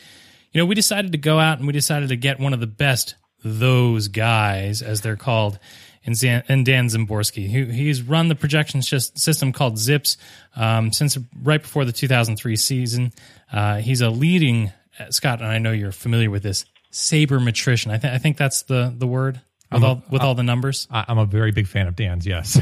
You 0.51 0.61
know, 0.61 0.65
we 0.65 0.75
decided 0.75 1.11
to 1.13 1.17
go 1.17 1.39
out 1.39 1.57
and 1.57 1.67
we 1.67 1.73
decided 1.73 2.09
to 2.09 2.15
get 2.15 2.39
one 2.39 2.53
of 2.53 2.59
the 2.59 2.67
best 2.67 3.15
those 3.43 4.07
guys, 4.07 4.81
as 4.81 5.01
they're 5.01 5.17
called, 5.17 5.59
and, 6.05 6.21
in 6.23 6.63
Dan 6.63 6.87
Szymborski. 6.87 7.47
He, 7.47 7.65
he's 7.65 8.01
run 8.01 8.27
the 8.27 8.35
projection 8.35 8.81
sys- 8.81 9.17
system 9.17 9.51
called 9.51 9.77
Zips 9.77 10.17
um, 10.55 10.91
since 10.91 11.17
right 11.41 11.61
before 11.61 11.85
the 11.85 11.91
2003 11.91 12.55
season. 12.55 13.11
Uh, 13.51 13.77
he's 13.77 14.01
a 14.01 14.09
leading 14.09 14.71
uh, 14.99 15.09
Scott, 15.09 15.41
and 15.41 15.49
I 15.49 15.57
know 15.57 15.71
you're 15.71 15.91
familiar 15.91 16.29
with 16.29 16.43
this 16.43 16.65
sabermetrician. 16.93 17.91
I 17.91 17.97
think 17.97 18.13
I 18.13 18.17
think 18.19 18.37
that's 18.37 18.63
the 18.63 18.93
the 18.95 19.07
word 19.07 19.41
with 19.71 19.83
all 19.83 20.03
with 20.09 20.21
all 20.21 20.35
the 20.35 20.43
numbers. 20.43 20.87
I, 20.91 21.05
I'm 21.07 21.17
a 21.17 21.25
very 21.25 21.51
big 21.51 21.67
fan 21.67 21.87
of 21.87 21.95
Dan's. 21.95 22.25
Yes. 22.25 22.59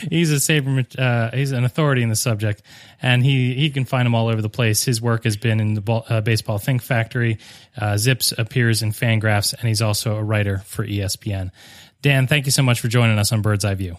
He's 0.10 0.30
a 0.32 0.40
saber. 0.40 0.84
Uh, 0.98 1.30
he's 1.30 1.52
an 1.52 1.64
authority 1.64 2.02
in 2.02 2.08
the 2.08 2.16
subject, 2.16 2.62
and 3.00 3.24
he 3.24 3.54
he 3.54 3.70
can 3.70 3.84
find 3.84 4.04
them 4.04 4.14
all 4.14 4.28
over 4.28 4.42
the 4.42 4.50
place. 4.50 4.84
His 4.84 5.00
work 5.00 5.24
has 5.24 5.36
been 5.36 5.60
in 5.60 5.74
the 5.74 5.80
ball, 5.80 6.04
uh, 6.08 6.20
baseball 6.20 6.58
Think 6.58 6.82
Factory. 6.82 7.38
Uh, 7.76 7.96
Zips 7.96 8.32
appears 8.32 8.82
in 8.82 8.90
Fangraphs, 8.90 9.54
and 9.54 9.68
he's 9.68 9.80
also 9.82 10.16
a 10.16 10.22
writer 10.22 10.58
for 10.58 10.84
ESPN. 10.84 11.50
Dan, 12.02 12.26
thank 12.26 12.46
you 12.46 12.52
so 12.52 12.62
much 12.62 12.80
for 12.80 12.88
joining 12.88 13.18
us 13.18 13.32
on 13.32 13.40
Bird's 13.40 13.64
Eye 13.64 13.74
View. 13.74 13.96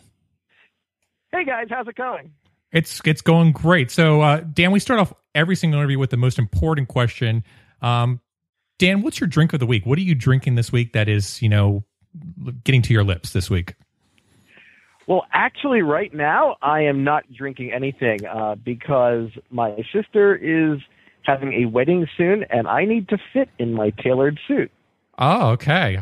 Hey 1.32 1.46
guys, 1.46 1.68
how's 1.70 1.88
it 1.88 1.96
going? 1.96 2.32
It's 2.72 3.02
it's 3.06 3.22
going 3.22 3.54
great. 3.54 3.90
So, 3.92 4.22
uh, 4.22 4.42
Dan, 4.42 4.72
we 4.72 4.80
start 4.80 5.00
off 5.00 5.14
every 5.34 5.56
single 5.56 5.80
interview 5.80 6.00
with 6.00 6.10
the 6.10 6.18
most 6.18 6.38
important 6.40 6.88
question. 6.88 7.44
Um, 7.82 8.20
Dan, 8.78 9.02
what's 9.02 9.20
your 9.20 9.28
drink 9.28 9.54
of 9.54 9.60
the 9.60 9.66
week? 9.66 9.86
What 9.86 9.98
are 9.98 10.02
you 10.02 10.16
drinking 10.16 10.56
this 10.56 10.72
week 10.72 10.94
that 10.94 11.08
is, 11.08 11.42
you 11.42 11.50
know, 11.50 11.84
getting 12.64 12.82
to 12.84 12.94
your 12.94 13.04
lips 13.04 13.32
this 13.32 13.50
week? 13.50 13.76
Well, 15.08 15.26
actually, 15.32 15.82
right 15.82 16.14
now 16.14 16.58
I 16.62 16.82
am 16.82 17.04
not 17.04 17.32
drinking 17.32 17.72
anything 17.72 18.26
uh, 18.26 18.56
because 18.56 19.30
my 19.50 19.78
sister 19.94 20.36
is 20.36 20.80
having 21.24 21.54
a 21.54 21.66
wedding 21.66 22.08
soon, 22.18 22.44
and 22.50 22.68
I 22.68 22.86
need 22.86 23.10
to 23.10 23.18
fit 23.32 23.50
in 23.60 23.74
my 23.74 23.92
tailored 23.92 24.40
suit. 24.48 24.72
Oh, 25.18 25.50
okay. 25.52 26.00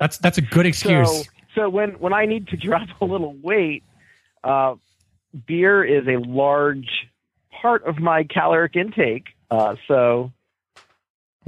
That's 0.00 0.18
that's 0.18 0.38
a 0.38 0.42
good 0.42 0.66
excuse. 0.72 1.08
So, 1.08 1.30
so 1.54 1.68
when 1.68 1.90
when 2.00 2.12
I 2.12 2.24
need 2.24 2.48
to 2.48 2.56
drop 2.56 2.88
a 3.00 3.04
little 3.04 3.36
weight, 3.42 3.84
uh, 4.42 4.76
beer 5.46 5.84
is 5.84 6.06
a 6.06 6.18
large 6.26 6.88
part 7.60 7.84
of 7.84 7.98
my 7.98 8.24
caloric 8.24 8.74
intake. 8.74 9.26
Uh, 9.50 9.76
so 9.86 10.32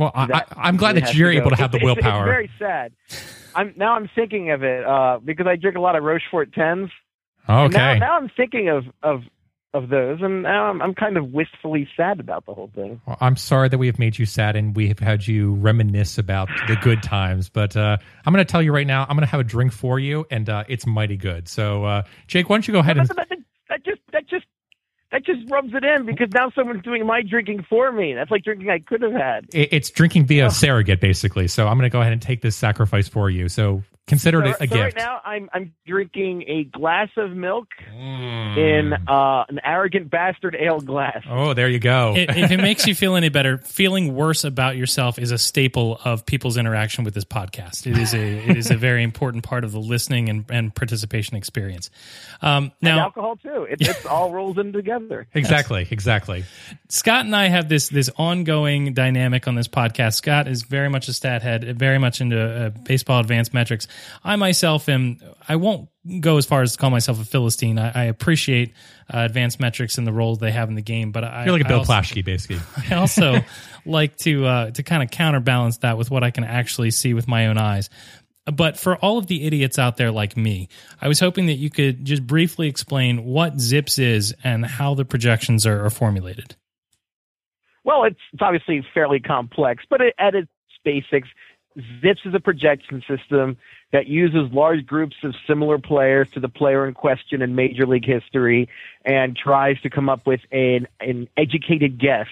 well, 0.01 0.11
I, 0.15 0.25
I, 0.33 0.45
I'm 0.57 0.77
glad 0.77 0.97
that 0.97 1.15
you're 1.15 1.31
to 1.31 1.37
able 1.37 1.51
to 1.51 1.57
have 1.57 1.71
the 1.71 1.77
It's- 1.79 1.91
it's- 1.99 2.05
willpower. 2.05 2.25
It's 2.43 2.53
very 2.59 2.59
sad. 2.59 2.93
I'm 3.55 3.75
now 3.77 3.95
I'm 3.95 4.09
thinking 4.15 4.51
of 4.51 4.63
it 4.63 4.85
uh, 4.87 5.19
because 5.25 5.47
I 5.47 5.57
drink 5.57 5.77
a 5.77 5.81
lot 5.81 5.97
of 5.97 6.03
Rochefort 6.05 6.53
tens. 6.53 6.91
okay. 7.49 7.77
Now, 7.77 7.95
now 7.95 8.17
I'm 8.17 8.29
thinking 8.37 8.69
of 8.69 8.85
of 9.03 9.23
of 9.73 9.89
those, 9.89 10.19
and 10.21 10.43
now 10.43 10.65
I'm, 10.69 10.83
I'm 10.83 10.95
kind 10.95 11.17
of 11.17 11.31
wistfully 11.33 11.89
sad 11.97 12.19
about 12.19 12.45
the 12.47 12.55
whole 12.55 12.71
thing. 12.75 13.01
Well, 13.07 13.17
I'm 13.21 13.37
sorry 13.37 13.69
that 13.69 13.79
we 13.79 13.87
have 13.87 13.99
made 14.01 14.19
you 14.19 14.27
sad 14.27 14.57
and 14.57 14.75
we 14.75 14.89
have 14.89 14.99
had 14.99 15.27
you 15.29 15.55
reminisce 15.55 16.19
about 16.19 16.49
the 16.67 16.75
good 16.77 17.05
times. 17.05 17.49
But 17.49 17.77
uh, 17.77 17.97
I'm 18.27 18.33
going 18.33 18.45
to 18.45 18.51
tell 18.51 18.63
you 18.63 18.73
right 18.73 18.87
now, 18.87 19.03
I'm 19.03 19.17
going 19.17 19.27
to 19.27 19.31
have 19.31 19.39
a 19.41 19.45
drink 19.45 19.73
for 19.73 20.01
you, 20.01 20.27
and 20.31 20.49
uh, 20.49 20.65
it's 20.69 20.87
mighty 20.87 21.17
good. 21.17 21.47
So, 21.47 21.85
uh, 21.85 22.03
Jake, 22.27 22.49
why 22.49 22.57
don't 22.57 22.67
you 22.67 22.73
go 22.73 22.81
ahead 22.81 22.99
and 22.99 23.07
That, 23.09 23.29
that, 23.29 23.39
that 23.69 23.85
just 23.85 24.01
that 24.13 24.27
just 24.29 24.47
that 25.13 25.25
just 25.41 25.51
rubs 25.51 25.73
it 25.75 25.85
in 25.85 26.07
because 26.07 26.29
now 26.33 26.51
someone's 26.55 26.83
doing 26.83 27.07
my 27.07 27.23
drinking 27.23 27.65
for 27.69 27.91
me. 27.93 28.15
That's 28.15 28.31
like 28.31 28.45
drinking 28.45 28.71
I 28.71 28.79
could 28.79 29.03
have 29.03 29.13
had. 29.13 29.47
it- 29.53 29.69
it's 29.73 29.91
drinking 29.91 30.27
via 30.27 30.47
oh. 30.47 30.49
surrogate, 30.49 31.01
basically. 31.01 31.49
So 31.49 31.67
I'm 31.67 31.77
going 31.77 31.91
to 31.91 31.93
go 31.93 32.01
ahead 32.01 32.13
and 32.13 32.23
take 32.23 32.43
this 32.43 32.57
sacrifice 32.57 33.09
for 33.09 33.31
you. 33.31 33.49
So 33.49 33.83
consider 34.11 34.41
So, 34.45 34.51
it 34.51 34.57
a 34.57 34.59
so 34.59 34.67
gift. 34.67 34.75
right 34.83 34.95
now 34.97 35.21
I'm 35.25 35.49
I'm 35.55 35.73
drinking 35.87 36.45
a 36.49 36.65
glass 36.65 37.09
of 37.17 37.31
milk 37.33 37.69
Mm. 37.91 38.57
in 38.57 38.93
uh, 39.09 39.45
an 39.49 39.61
arrogant 39.65 40.11
bastard 40.11 40.57
ale 40.59 40.81
glass. 40.81 41.23
oh, 41.29 41.55
there 41.55 41.69
you 41.69 41.79
go. 41.79 42.13
I- 42.15 42.27
if 42.29 42.51
it 42.51 42.59
makes 42.59 42.87
you 42.87 42.95
feel 42.95 43.17
any 43.17 43.29
better, 43.29 43.59
feeling 43.59 44.15
worse 44.15 44.45
about 44.45 44.77
yourself 44.77 45.19
is 45.19 45.31
a 45.31 45.39
staple 45.39 45.99
of 46.05 46.27
people's 46.27 46.57
interaction 46.57 47.05
with 47.05 47.15
this 47.15 47.25
podcast. 47.25 47.87
It 47.87 47.97
is 47.99 48.13
a 48.15 48.51
it 48.51 48.57
is 48.57 48.71
a 48.71 48.77
very 48.77 49.03
important 49.03 49.45
part 49.45 49.65
of 49.65 49.73
the 49.73 49.79
listening 49.81 50.29
and, 50.29 50.45
and 50.51 50.75
participation 50.75 51.37
experience. 51.37 51.91
Um, 52.43 52.65
and 52.65 52.73
now, 52.83 52.99
alcohol 53.01 53.37
too. 53.37 53.65
It, 53.71 53.81
it's 53.81 54.05
all 54.07 54.33
rolls 54.33 54.59
in 54.59 54.73
together. 54.73 55.27
exactly, 55.35 55.87
exactly. 55.91 56.45
Scott 56.89 57.25
and 57.25 57.35
I 57.37 57.49
have 57.49 57.69
this 57.69 57.89
this 57.89 58.11
ongoing 58.17 58.95
dynamic 58.95 59.47
on 59.49 59.55
this 59.55 59.69
podcast. 59.69 60.15
Scott 60.15 60.49
is 60.49 60.63
very 60.65 60.89
much 60.89 61.09
a 61.09 61.13
stat 61.13 61.43
head, 61.43 61.79
very 61.79 61.99
much 61.99 62.21
into 62.21 62.41
uh, 62.41 62.71
baseball 62.71 63.21
advanced 63.21 63.55
metrics. 63.55 63.87
I 64.25 64.37
myself 64.37 64.89
am. 64.89 65.19
I 65.49 65.57
won't 65.57 65.89
go 66.21 66.37
as 66.37 66.47
far 66.47 66.63
as 66.63 66.73
to 66.73 66.79
call 66.79 66.91
myself 66.91 67.21
a 67.21 67.25
philistine. 67.25 67.79
I, 67.79 67.91
I 67.91 68.05
appreciate 68.05 68.73
uh, 69.13 69.19
advanced 69.21 69.61
metrics 69.61 69.99
and 69.99 70.07
the 70.07 70.13
roles 70.13 70.39
they 70.39 70.51
have 70.51 70.69
in 70.69 70.75
the 70.75 70.83
game, 70.83 71.13
but 71.13 71.25
I 71.25 71.45
You're 71.45 71.53
like 71.53 71.63
a 71.63 71.67
I 71.67 71.69
Bill 71.69 71.79
also- 71.81 71.93
Plaschke, 71.93 72.25
basically. 72.25 72.61
I 72.91 72.95
also 72.97 73.41
like 73.85 74.17
to 74.19 74.47
uh, 74.47 74.71
to 74.73 74.83
kind 74.83 75.03
of 75.03 75.11
counterbalance 75.11 75.79
that 75.79 75.99
with 75.99 76.11
what 76.11 76.23
I 76.25 76.31
can 76.31 76.45
actually 76.45 76.91
see 76.91 77.15
with 77.15 77.29
my 77.29 77.47
own 77.49 77.59
eyes. 77.59 77.91
But 78.47 78.79
for 78.79 78.97
all 78.97 79.19
of 79.19 79.27
the 79.27 79.47
idiots 79.47 79.79
out 79.79 79.97
there 79.97 80.11
like 80.11 80.37
me, 80.37 80.69
I 81.01 81.09
was 81.09 81.21
hoping 81.21 81.47
that 81.47 81.55
you 81.57 81.71
could 81.71 82.05
just 82.05 82.27
briefly 82.27 82.69
explain 82.69 83.25
what 83.25 83.61
Zips 83.61 83.99
is 83.99 84.35
and 84.43 84.65
how 84.65 84.95
the 84.95 85.05
projections 85.05 85.67
are, 85.67 85.85
are 85.85 85.91
formulated. 85.91 86.57
Well, 87.85 88.05
it's, 88.05 88.19
it's 88.33 88.43
obviously 88.43 88.85
fairly 88.93 89.21
complex, 89.21 89.85
but 89.89 90.01
it, 90.01 90.15
at 90.19 90.35
its 90.35 90.51
basics, 90.85 91.29
Zips 91.79 92.21
is 92.25 92.35
a 92.35 92.41
projection 92.41 93.03
system 93.09 93.57
that 93.93 94.07
uses 94.07 94.53
large 94.53 94.87
groups 94.87 95.17
of 95.23 95.35
similar 95.47 95.79
players 95.79 96.29
to 96.33 96.41
the 96.41 96.49
player 96.49 96.87
in 96.87 96.95
question 96.95 97.43
in 97.43 97.55
Major 97.55 97.87
League 97.87 98.05
history 98.05 98.69
and 99.05 99.37
tries 99.37 99.81
to 99.83 99.91
come 99.91 100.09
up 100.09 100.27
with 100.27 100.41
an, 100.51 100.89
an 101.01 101.29
educated 101.37 102.01
guess 102.01 102.27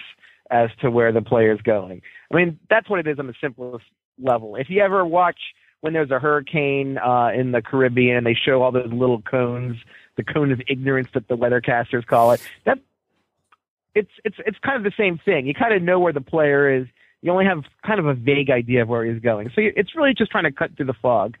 as 0.51 0.69
to 0.81 0.91
where 0.91 1.11
the 1.11 1.21
player 1.21 1.53
is 1.53 1.61
going. 1.61 2.01
I 2.31 2.35
mean, 2.35 2.59
that's 2.69 2.89
what 2.89 2.99
it 2.99 3.07
is 3.07 3.19
on 3.19 3.27
the 3.27 3.35
simplest 3.39 3.85
level. 4.21 4.55
If 4.55 4.69
you 4.69 4.81
ever 4.81 5.05
watch 5.05 5.39
when 5.81 5.93
there's 5.93 6.11
a 6.11 6.19
hurricane 6.19 6.97
uh, 6.97 7.31
in 7.33 7.51
the 7.51 7.61
Caribbean 7.61 8.17
and 8.17 8.25
they 8.25 8.33
show 8.33 8.61
all 8.61 8.71
those 8.71 8.91
little 8.91 9.21
cones, 9.21 9.77
the 10.17 10.23
cone 10.23 10.51
of 10.51 10.61
ignorance 10.67 11.07
that 11.13 11.27
the 11.27 11.37
weathercasters 11.37 12.05
call 12.05 12.31
it, 12.31 12.41
that 12.65 12.79
it's 13.95 14.11
it's 14.23 14.35
it's 14.45 14.57
kind 14.59 14.77
of 14.77 14.83
the 14.83 14.95
same 14.97 15.17
thing. 15.23 15.47
You 15.47 15.53
kind 15.53 15.73
of 15.73 15.81
know 15.81 15.99
where 15.99 16.13
the 16.13 16.21
player 16.21 16.69
is. 16.81 16.87
You 17.21 17.31
only 17.31 17.45
have 17.45 17.63
kind 17.85 17.99
of 17.99 18.05
a 18.05 18.13
vague 18.13 18.49
idea 18.49 18.83
of 18.83 18.87
where 18.87 19.05
he's 19.05 19.21
going. 19.21 19.49
So 19.49 19.55
it's 19.57 19.95
really 19.95 20.13
just 20.13 20.31
trying 20.31 20.45
to 20.45 20.51
cut 20.51 20.75
through 20.77 20.85
the 20.85 20.95
fog. 21.01 21.35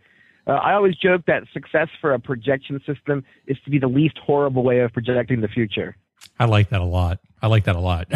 Uh, 0.47 0.53
I 0.53 0.73
always 0.73 0.95
joke 0.95 1.21
that 1.27 1.43
success 1.53 1.87
for 2.01 2.13
a 2.13 2.19
projection 2.19 2.81
system 2.85 3.23
is 3.47 3.57
to 3.65 3.69
be 3.69 3.79
the 3.79 3.87
least 3.87 4.17
horrible 4.17 4.63
way 4.63 4.79
of 4.79 4.91
projecting 4.91 5.41
the 5.41 5.47
future. 5.47 5.95
I 6.39 6.45
like 6.45 6.69
that 6.69 6.81
a 6.81 6.85
lot. 6.85 7.19
I 7.41 7.47
like 7.47 7.65
that 7.65 7.75
a 7.75 7.79
lot. 7.79 8.07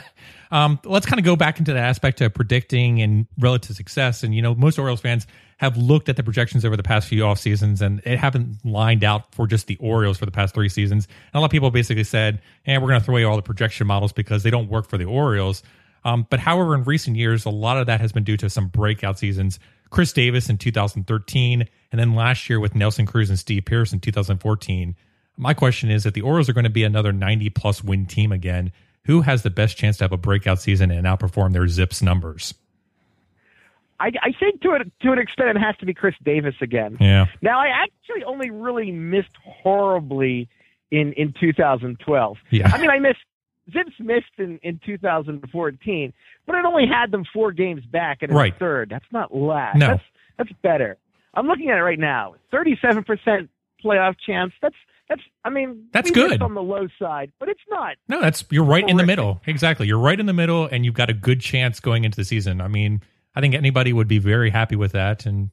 um, 0.50 0.78
let's 0.84 1.06
kind 1.06 1.18
of 1.18 1.24
go 1.24 1.34
back 1.34 1.58
into 1.58 1.72
the 1.72 1.80
aspect 1.80 2.20
of 2.20 2.34
predicting 2.34 3.02
and 3.02 3.26
relative 3.38 3.74
success. 3.74 4.22
And, 4.22 4.34
you 4.34 4.42
know, 4.42 4.54
most 4.54 4.78
Orioles 4.78 5.00
fans 5.00 5.26
have 5.58 5.76
looked 5.76 6.08
at 6.08 6.16
the 6.16 6.22
projections 6.22 6.64
over 6.64 6.76
the 6.76 6.82
past 6.82 7.08
few 7.08 7.24
off 7.24 7.38
seasons 7.38 7.82
and 7.82 8.00
it 8.04 8.18
haven't 8.18 8.64
lined 8.64 9.02
out 9.02 9.34
for 9.34 9.46
just 9.46 9.66
the 9.66 9.76
Orioles 9.76 10.18
for 10.18 10.26
the 10.26 10.32
past 10.32 10.54
three 10.54 10.68
seasons. 10.68 11.06
And 11.32 11.38
a 11.38 11.40
lot 11.40 11.46
of 11.46 11.50
people 11.50 11.70
basically 11.70 12.04
said, 12.04 12.40
hey, 12.62 12.78
we're 12.78 12.88
going 12.88 13.00
to 13.00 13.04
throw 13.04 13.14
away 13.14 13.24
all 13.24 13.36
the 13.36 13.42
projection 13.42 13.86
models 13.86 14.12
because 14.12 14.44
they 14.44 14.50
don't 14.50 14.68
work 14.68 14.88
for 14.88 14.98
the 14.98 15.06
Orioles. 15.06 15.62
Um, 16.04 16.26
but 16.28 16.40
however, 16.40 16.74
in 16.74 16.84
recent 16.84 17.16
years, 17.16 17.44
a 17.44 17.50
lot 17.50 17.78
of 17.78 17.86
that 17.86 18.00
has 18.00 18.12
been 18.12 18.24
due 18.24 18.36
to 18.38 18.50
some 18.50 18.68
breakout 18.68 19.18
seasons. 19.18 19.58
Chris 19.90 20.12
Davis 20.12 20.48
in 20.50 20.58
2013, 20.58 21.66
and 21.92 21.98
then 21.98 22.14
last 22.14 22.48
year 22.48 22.60
with 22.60 22.74
Nelson 22.74 23.06
Cruz 23.06 23.30
and 23.30 23.38
Steve 23.38 23.64
Pearce 23.64 23.92
in 23.92 24.00
2014. 24.00 24.94
My 25.36 25.54
question 25.54 25.90
is 25.90 26.04
if 26.04 26.14
the 26.14 26.20
Orioles 26.20 26.48
are 26.48 26.52
going 26.52 26.64
to 26.64 26.70
be 26.70 26.84
another 26.84 27.12
90 27.12 27.50
plus 27.50 27.82
win 27.82 28.06
team 28.06 28.32
again, 28.32 28.72
who 29.04 29.22
has 29.22 29.42
the 29.42 29.50
best 29.50 29.76
chance 29.76 29.96
to 29.98 30.04
have 30.04 30.12
a 30.12 30.18
breakout 30.18 30.60
season 30.60 30.90
and 30.90 31.06
outperform 31.06 31.52
their 31.52 31.66
Zips 31.68 32.02
numbers? 32.02 32.54
I, 34.00 34.12
I 34.22 34.32
think 34.38 34.60
to 34.62 34.74
it 34.74 34.92
to 35.02 35.12
an 35.12 35.18
extent 35.18 35.56
it 35.56 35.60
has 35.60 35.76
to 35.78 35.86
be 35.86 35.94
Chris 35.94 36.14
Davis 36.24 36.54
again. 36.60 36.96
Yeah. 37.00 37.26
Now 37.42 37.58
I 37.58 37.68
actually 37.68 38.24
only 38.24 38.50
really 38.50 38.92
missed 38.92 39.36
horribly 39.44 40.48
in 40.90 41.12
in 41.14 41.34
2012. 41.40 42.36
Yeah. 42.50 42.70
I 42.72 42.78
mean 42.80 42.90
I 42.90 42.98
missed 42.98 43.18
Zips 43.72 43.92
missed 44.00 44.26
in 44.38 44.58
in 44.62 44.80
2014, 44.84 46.12
but 46.46 46.54
it 46.56 46.64
only 46.64 46.86
had 46.86 47.10
them 47.10 47.24
four 47.32 47.52
games 47.52 47.84
back 47.86 48.22
and 48.22 48.32
Right. 48.32 48.54
third. 48.58 48.88
That's 48.90 49.04
not 49.12 49.34
last. 49.34 49.76
No. 49.76 49.88
That's 49.88 50.02
that's 50.38 50.52
better. 50.62 50.96
I'm 51.34 51.46
looking 51.46 51.68
at 51.70 51.78
it 51.78 51.82
right 51.82 51.98
now. 51.98 52.34
37 52.50 53.04
percent 53.04 53.50
playoff 53.84 54.16
chance. 54.24 54.52
That's 54.62 54.74
that's 55.08 55.22
I 55.44 55.50
mean 55.50 55.86
That's 55.92 56.10
good. 56.10 56.40
on 56.42 56.54
the 56.54 56.62
low 56.62 56.86
side, 56.98 57.32
but 57.38 57.48
it's 57.48 57.60
not. 57.70 57.96
No, 58.08 58.20
that's 58.20 58.44
you're 58.50 58.64
right 58.64 58.86
in 58.88 58.96
the 58.96 59.06
middle. 59.06 59.40
Exactly. 59.46 59.86
You're 59.86 59.98
right 59.98 60.18
in 60.18 60.26
the 60.26 60.32
middle 60.32 60.66
and 60.66 60.84
you've 60.84 60.94
got 60.94 61.10
a 61.10 61.14
good 61.14 61.40
chance 61.40 61.80
going 61.80 62.04
into 62.04 62.16
the 62.16 62.24
season. 62.24 62.60
I 62.60 62.68
mean, 62.68 63.02
I 63.34 63.40
think 63.40 63.54
anybody 63.54 63.92
would 63.92 64.08
be 64.08 64.18
very 64.18 64.50
happy 64.50 64.76
with 64.76 64.92
that 64.92 65.26
and 65.26 65.50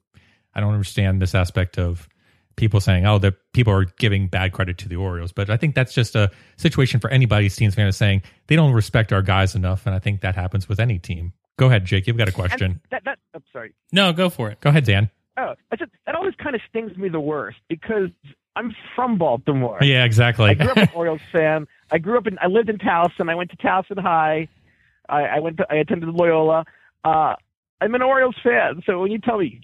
I 0.54 0.60
don't 0.60 0.72
understand 0.72 1.20
this 1.20 1.34
aspect 1.34 1.78
of 1.78 2.08
people 2.56 2.80
saying, 2.80 3.06
"Oh, 3.06 3.18
the 3.18 3.32
people 3.52 3.72
are 3.72 3.84
giving 3.98 4.28
bad 4.28 4.52
credit 4.52 4.78
to 4.78 4.88
the 4.88 4.96
Orioles." 4.96 5.32
But 5.32 5.50
I 5.50 5.56
think 5.56 5.74
that's 5.74 5.94
just 5.94 6.14
a 6.16 6.30
situation 6.56 7.00
for 7.00 7.10
anybody's 7.10 7.56
team's 7.56 7.74
fan 7.74 7.86
is 7.86 7.96
saying 7.96 8.22
they 8.48 8.56
don't 8.56 8.72
respect 8.72 9.12
our 9.12 9.22
guys 9.22 9.54
enough 9.54 9.86
and 9.86 9.94
I 9.94 9.98
think 9.98 10.20
that 10.22 10.34
happens 10.34 10.68
with 10.68 10.80
any 10.80 10.98
team. 10.98 11.32
Go 11.58 11.66
ahead, 11.66 11.84
Jake. 11.84 12.06
You've 12.06 12.18
got 12.18 12.28
a 12.28 12.32
question. 12.32 12.80
That 12.90 13.04
that 13.04 13.18
I'm 13.34 13.42
sorry. 13.52 13.74
No, 13.92 14.12
go 14.12 14.28
for 14.28 14.50
it. 14.50 14.60
Go 14.60 14.70
ahead, 14.70 14.84
Dan. 14.84 15.10
Oh, 15.38 15.54
I 15.70 15.76
just, 15.76 15.90
that 16.06 16.14
always 16.14 16.34
kind 16.42 16.54
of 16.54 16.62
stings 16.68 16.96
me 16.96 17.08
the 17.08 17.20
worst 17.20 17.58
because 17.68 18.08
I'm 18.56 18.74
from 18.94 19.18
Baltimore. 19.18 19.78
Yeah, 19.82 20.04
exactly. 20.04 20.50
I 20.50 20.54
grew 20.54 20.70
up 20.70 20.76
an 20.78 20.88
Orioles 20.94 21.20
fan. 21.30 21.66
I 21.90 21.98
grew 21.98 22.16
up 22.16 22.26
in. 22.26 22.38
I 22.40 22.46
lived 22.46 22.70
in 22.70 22.78
Towson. 22.78 23.30
I 23.30 23.34
went 23.34 23.50
to 23.50 23.56
Towson 23.58 24.00
High. 24.00 24.48
I, 25.08 25.22
I 25.22 25.38
went. 25.40 25.58
To, 25.58 25.66
I 25.70 25.76
attended 25.76 26.08
Loyola. 26.08 26.64
Uh, 27.04 27.34
I'm 27.80 27.94
an 27.94 28.02
Orioles 28.02 28.36
fan. 28.42 28.82
So 28.86 28.98
when 28.98 29.12
you 29.12 29.18
tell 29.18 29.38
me 29.38 29.60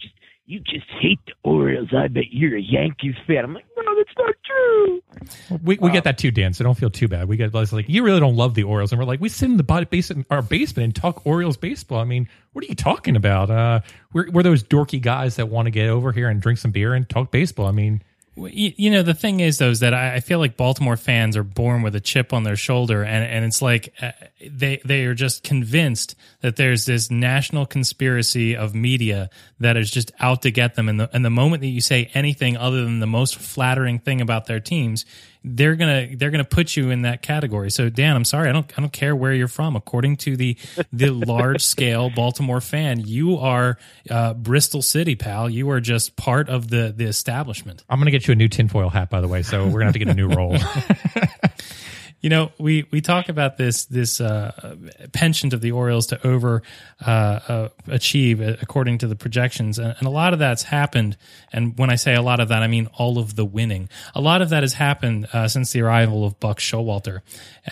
you 0.46 0.60
just 0.60 0.86
hate 1.00 1.20
the 1.26 1.32
Orioles, 1.44 1.88
I 1.96 2.08
bet 2.08 2.24
you're 2.30 2.56
a 2.56 2.60
Yankees 2.60 3.14
fan. 3.26 3.44
I'm 3.44 3.54
like, 3.54 3.66
no, 3.76 3.82
that's 3.96 4.16
not 4.18 4.34
true. 4.44 5.58
we 5.62 5.78
we 5.78 5.90
get 5.90 6.04
that 6.04 6.18
too, 6.18 6.30
Dan. 6.30 6.52
So 6.52 6.64
don't 6.64 6.76
feel 6.76 6.90
too 6.90 7.08
bad. 7.08 7.28
We 7.28 7.36
get 7.36 7.54
like 7.54 7.88
you 7.88 8.02
really 8.02 8.20
don't 8.20 8.36
love 8.36 8.54
the 8.54 8.64
Orioles, 8.64 8.92
and 8.92 8.98
we're 8.98 9.04
like 9.04 9.20
we 9.20 9.28
sit 9.28 9.48
in 9.48 9.56
the 9.56 9.86
basement, 9.88 10.26
our 10.30 10.42
basement, 10.42 10.84
and 10.84 10.94
talk 10.94 11.26
Orioles 11.26 11.56
baseball. 11.56 12.00
I 12.00 12.04
mean, 12.04 12.28
what 12.52 12.64
are 12.64 12.68
you 12.68 12.74
talking 12.74 13.16
about? 13.16 13.50
Uh, 13.50 13.80
we're 14.12 14.30
we're 14.30 14.42
those 14.42 14.62
dorky 14.62 15.00
guys 15.00 15.36
that 15.36 15.48
want 15.48 15.66
to 15.66 15.70
get 15.70 15.88
over 15.88 16.12
here 16.12 16.28
and 16.28 16.40
drink 16.40 16.58
some 16.58 16.72
beer 16.72 16.94
and 16.94 17.08
talk 17.08 17.30
baseball. 17.30 17.66
I 17.66 17.72
mean, 17.72 18.02
You, 18.34 18.90
know, 18.90 19.02
the 19.02 19.12
thing 19.12 19.40
is, 19.40 19.58
though, 19.58 19.68
is 19.68 19.80
that 19.80 19.92
I, 19.92 20.14
I 20.14 20.20
feel 20.20 20.38
like 20.38 20.56
Baltimore 20.56 20.96
fans 20.96 21.36
are 21.36 21.42
born 21.42 21.82
with 21.82 21.94
a 21.94 22.00
chip 22.00 22.32
on 22.32 22.44
their 22.44 22.56
shoulder, 22.56 23.02
and, 23.04 23.22
and 23.22 23.44
it's 23.44 23.60
like 23.60 23.92
uh, 24.00 24.12
they 24.40 24.80
they 24.86 25.04
are 25.04 25.12
just 25.14 25.42
convinced 25.42 26.16
that 26.40 26.56
there's 26.56 26.86
this 26.86 27.10
national 27.10 27.66
conspiracy 27.66 28.56
of 28.56 28.74
media 28.74 29.28
that 29.60 29.76
is 29.76 29.90
just 29.90 30.12
out 30.18 30.40
to 30.42 30.50
get 30.50 30.76
them. 30.76 30.88
And 30.88 30.98
the 30.98 31.10
and 31.12 31.26
the 31.26 31.30
moment 31.30 31.60
that 31.60 31.68
you 31.68 31.82
say 31.82 32.10
anything 32.14 32.56
other 32.56 32.82
than 32.84 33.00
the 33.00 33.06
most 33.06 33.36
flattering 33.36 33.98
thing 33.98 34.22
about 34.22 34.46
their 34.46 34.60
teams, 34.60 35.04
they're 35.44 35.76
gonna 35.76 36.08
they're 36.16 36.30
gonna 36.30 36.44
put 36.44 36.76
you 36.76 36.90
in 36.90 37.02
that 37.02 37.22
category. 37.22 37.70
So 37.70 37.88
Dan, 37.88 38.16
I'm 38.16 38.24
sorry, 38.24 38.48
I 38.48 38.52
don't 38.52 38.70
I 38.76 38.80
don't 38.80 38.92
care 38.92 39.14
where 39.14 39.32
you're 39.32 39.48
from. 39.48 39.76
According 39.76 40.16
to 40.18 40.36
the 40.36 40.56
the 40.92 41.10
large 41.10 41.62
scale 41.62 42.10
Baltimore 42.10 42.60
fan, 42.60 43.00
you 43.00 43.38
are 43.38 43.78
uh, 44.10 44.34
Bristol 44.34 44.82
City, 44.82 45.16
pal. 45.16 45.50
You 45.50 45.70
are 45.70 45.80
just 45.80 46.16
part 46.16 46.48
of 46.48 46.68
the 46.68 46.94
the 46.96 47.04
establishment. 47.04 47.84
I'm 47.88 47.98
gonna 47.98 48.10
get 48.10 48.26
you 48.26 48.32
a 48.32 48.36
new 48.36 48.48
tinfoil 48.48 48.88
hat, 48.88 49.10
by 49.10 49.20
the 49.20 49.28
way. 49.28 49.42
So 49.42 49.64
we're 49.64 49.80
gonna 49.80 49.86
have 49.86 49.92
to 49.94 49.98
get 49.98 50.08
a 50.08 50.14
new 50.14 50.28
roll. 50.28 50.56
You 52.22 52.30
know, 52.30 52.52
we, 52.56 52.86
we 52.92 53.00
talk 53.00 53.28
about 53.28 53.56
this 53.56 53.84
this 53.86 54.20
uh, 54.20 54.76
penchant 55.12 55.52
of 55.52 55.60
the 55.60 55.72
Orioles 55.72 56.06
to 56.06 56.24
over 56.24 56.62
uh, 57.04 57.10
uh, 57.10 57.68
achieve 57.88 58.40
according 58.40 58.98
to 58.98 59.08
the 59.08 59.16
projections, 59.16 59.80
and, 59.80 59.96
and 59.98 60.06
a 60.06 60.10
lot 60.10 60.32
of 60.32 60.38
that's 60.38 60.62
happened. 60.62 61.16
And 61.52 61.76
when 61.76 61.90
I 61.90 61.96
say 61.96 62.14
a 62.14 62.22
lot 62.22 62.38
of 62.38 62.48
that, 62.48 62.62
I 62.62 62.68
mean 62.68 62.88
all 62.94 63.18
of 63.18 63.34
the 63.34 63.44
winning. 63.44 63.88
A 64.14 64.20
lot 64.20 64.40
of 64.40 64.50
that 64.50 64.62
has 64.62 64.72
happened 64.72 65.26
uh, 65.32 65.48
since 65.48 65.72
the 65.72 65.82
arrival 65.82 66.24
of 66.24 66.38
Buck 66.38 66.60
Showalter, 66.60 67.22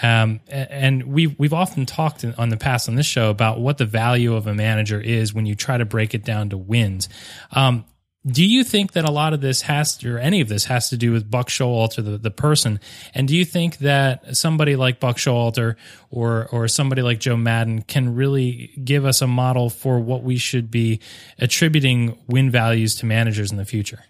um, 0.02 0.40
and 0.48 1.04
we've 1.04 1.38
we've 1.38 1.54
often 1.54 1.86
talked 1.86 2.24
on 2.24 2.48
the 2.48 2.56
past 2.56 2.88
on 2.88 2.96
this 2.96 3.06
show 3.06 3.30
about 3.30 3.60
what 3.60 3.78
the 3.78 3.86
value 3.86 4.34
of 4.34 4.48
a 4.48 4.54
manager 4.54 5.00
is 5.00 5.32
when 5.32 5.46
you 5.46 5.54
try 5.54 5.78
to 5.78 5.84
break 5.84 6.12
it 6.12 6.24
down 6.24 6.50
to 6.50 6.58
wins. 6.58 7.08
Um, 7.52 7.84
do 8.26 8.44
you 8.44 8.64
think 8.64 8.92
that 8.92 9.04
a 9.06 9.10
lot 9.10 9.32
of 9.32 9.40
this 9.40 9.62
has 9.62 9.96
to, 9.98 10.14
or 10.14 10.18
any 10.18 10.42
of 10.42 10.48
this 10.48 10.66
has 10.66 10.90
to 10.90 10.96
do 10.96 11.10
with 11.10 11.30
Buck 11.30 11.48
Showalter, 11.48 12.04
the, 12.04 12.18
the 12.18 12.30
person? 12.30 12.78
And 13.14 13.26
do 13.26 13.34
you 13.34 13.46
think 13.46 13.78
that 13.78 14.36
somebody 14.36 14.76
like 14.76 15.00
Buck 15.00 15.16
Showalter 15.16 15.76
or, 16.10 16.46
or 16.52 16.68
somebody 16.68 17.00
like 17.00 17.18
Joe 17.18 17.36
Maddon 17.36 17.80
can 17.80 18.14
really 18.14 18.72
give 18.84 19.06
us 19.06 19.22
a 19.22 19.26
model 19.26 19.70
for 19.70 19.98
what 19.98 20.22
we 20.22 20.36
should 20.36 20.70
be 20.70 21.00
attributing 21.38 22.18
win 22.26 22.50
values 22.50 22.94
to 22.96 23.06
managers 23.06 23.50
in 23.50 23.56
the 23.56 23.64
future? 23.64 24.00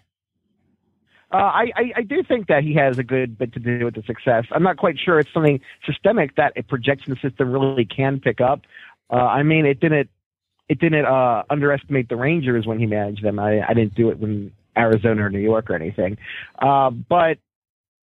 Uh, 1.33 1.37
I, 1.37 1.71
I, 1.77 1.91
I 1.97 2.01
do 2.01 2.21
think 2.23 2.47
that 2.47 2.63
he 2.63 2.73
has 2.73 2.97
a 2.97 3.03
good 3.03 3.37
bit 3.37 3.53
to 3.53 3.59
do 3.59 3.85
with 3.85 3.95
the 3.95 4.03
success. 4.03 4.43
I'm 4.51 4.63
not 4.63 4.75
quite 4.75 4.99
sure 4.99 5.19
it's 5.19 5.31
something 5.33 5.61
systemic 5.85 6.35
that 6.35 6.51
a 6.57 6.63
projection 6.63 7.17
system 7.21 7.53
really 7.53 7.85
can 7.85 8.19
pick 8.19 8.41
up. 8.41 8.63
Uh, 9.09 9.15
I 9.15 9.43
mean, 9.43 9.65
it 9.65 9.79
didn't 9.79 10.09
it 10.69 10.79
didn't 10.79 11.05
uh, 11.05 11.43
underestimate 11.49 12.09
the 12.09 12.15
Rangers 12.15 12.65
when 12.65 12.79
he 12.79 12.85
managed 12.85 13.23
them. 13.23 13.39
I, 13.39 13.61
I 13.67 13.73
didn't 13.73 13.95
do 13.95 14.09
it 14.09 14.19
when 14.19 14.51
Arizona 14.77 15.25
or 15.25 15.29
New 15.29 15.39
York 15.39 15.69
or 15.69 15.75
anything. 15.75 16.17
Uh, 16.59 16.89
but 16.91 17.37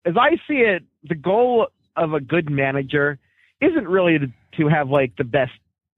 as 0.04 0.14
I 0.18 0.36
see 0.48 0.58
it, 0.58 0.84
the 1.04 1.14
goal 1.14 1.68
of 1.96 2.12
a 2.12 2.20
good 2.20 2.50
manager 2.50 3.18
isn't 3.60 3.88
really 3.88 4.18
to, 4.56 4.68
have 4.68 4.88
like 4.88 5.12
the 5.16 5.24
best 5.24 5.52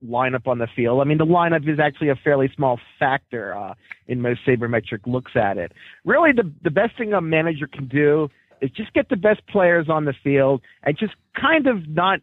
lineup 0.05 0.47
on 0.47 0.59
the 0.59 0.67
field. 0.75 1.01
I 1.01 1.05
mean, 1.05 1.19
the 1.19 1.25
lineup 1.25 1.69
is 1.69 1.79
actually 1.79 2.09
a 2.09 2.17
fairly 2.17 2.51
small 2.57 2.81
factor 2.99 3.57
uh, 3.57 3.75
in 4.07 4.21
most 4.21 4.41
sabermetric 4.47 5.07
looks 5.07 5.33
at 5.37 5.59
it. 5.59 5.73
Really, 6.05 6.33
the 6.33 6.53
the 6.63 6.71
best 6.71 6.97
thing 6.99 7.13
a 7.13 7.21
manager 7.21 7.67
can 7.67 7.87
do 7.87 8.29
is 8.61 8.71
just 8.73 8.93
get 8.95 9.09
the 9.09 9.17
best 9.17 9.47
players 9.47 9.89
on 9.89 10.05
the 10.05 10.15
field 10.25 10.63
and 10.83 10.99
just 10.99 11.15
kind 11.41 11.67
of 11.67 11.89
not 11.89 12.21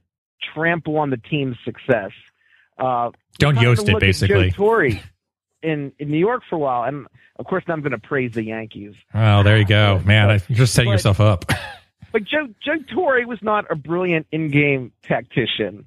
trample 0.54 0.98
on 0.98 1.10
the 1.10 1.18
team's 1.18 1.56
success. 1.64 2.12
Uh, 2.78 3.12
Don't 3.38 3.60
Yost 3.60 3.88
it, 3.88 4.00
basically. 4.00 4.52
Joe 4.52 4.56
Torre 4.56 4.90
in 5.64 5.92
in 6.00 6.10
New 6.12 6.18
York 6.18 6.44
for 6.50 6.56
a 6.56 6.60
while, 6.60 6.84
and 6.84 7.08
of 7.38 7.46
course, 7.46 7.64
I'm 7.68 7.82
going 7.82 7.92
to 7.92 7.98
praise 7.98 8.34
the 8.34 8.44
Yankees. 8.44 8.94
Oh, 9.14 9.44
there 9.44 9.58
you 9.58 9.66
go, 9.66 10.02
man. 10.06 10.30
I, 10.30 10.34
you're 10.48 10.58
just 10.58 10.74
setting 10.74 10.90
But- 10.90 10.94
yourself 10.94 11.20
up. 11.20 11.46
But 12.12 12.24
Joe 12.24 12.48
Joe 12.66 12.78
Torre 12.94 13.28
was 13.28 13.40
not 13.42 13.66
a 13.70 13.76
brilliant 13.76 14.26
in-game 14.32 14.94
tactician. 15.04 15.86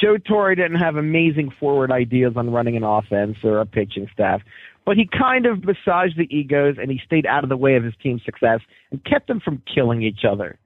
Joe 0.00 0.16
Torre 0.16 0.54
didn't 0.54 0.78
have 0.78 0.94
amazing 0.94 1.50
forward 1.58 1.90
ideas 1.90 2.34
on 2.36 2.50
running 2.50 2.76
an 2.76 2.84
offense 2.84 3.38
or 3.42 3.58
a 3.58 3.66
pitching 3.66 4.08
staff, 4.12 4.40
but 4.86 4.96
he 4.96 5.04
kind 5.06 5.46
of 5.46 5.64
massaged 5.64 6.16
the 6.16 6.28
egos 6.30 6.76
and 6.80 6.92
he 6.92 7.00
stayed 7.04 7.26
out 7.26 7.42
of 7.42 7.48
the 7.50 7.56
way 7.56 7.74
of 7.74 7.82
his 7.82 7.94
team's 8.00 8.24
success 8.24 8.60
and 8.92 9.04
kept 9.04 9.26
them 9.26 9.40
from 9.40 9.60
killing 9.74 10.00
each 10.02 10.20
other. 10.24 10.60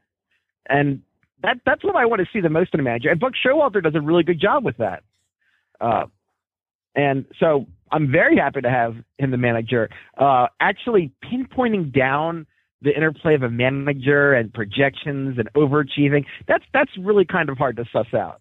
And 0.69 1.01
that 1.43 1.61
that's 1.65 1.83
what 1.83 1.97
I 1.97 2.05
want 2.05 2.21
to 2.21 2.29
see 2.31 2.43
the 2.43 2.51
most 2.51 2.75
in 2.75 2.81
a 2.81 2.83
manager. 2.83 3.09
And 3.09 3.19
Buck 3.19 3.33
Showalter 3.33 3.83
does 3.83 3.95
a 3.95 4.01
really 4.03 4.25
good 4.25 4.41
job 4.41 4.63
with 4.63 4.77
that. 4.77 5.05
Uh, 5.83 6.07
and 6.95 7.27
so 7.39 7.67
I'm 7.91 8.11
very 8.11 8.37
happy 8.37 8.61
to 8.61 8.71
have 8.71 8.95
him 9.19 9.31
the 9.31 9.37
manager. 9.37 9.91
Uh, 10.17 10.47
actually 10.61 11.13
pinpointing 11.25 11.93
down 11.93 12.47
the 12.81 12.95
interplay 12.95 13.35
of 13.35 13.43
a 13.43 13.51
manager 13.51 14.33
and 14.33 14.53
projections 14.53 15.39
and 15.39 15.53
overachieving, 15.55 16.25
that's 16.49 16.65
that's 16.73 16.91
really 16.99 17.25
kind 17.25 17.49
of 17.49 17.59
hard 17.59 17.77
to 17.77 17.85
suss 17.93 18.13
out. 18.15 18.41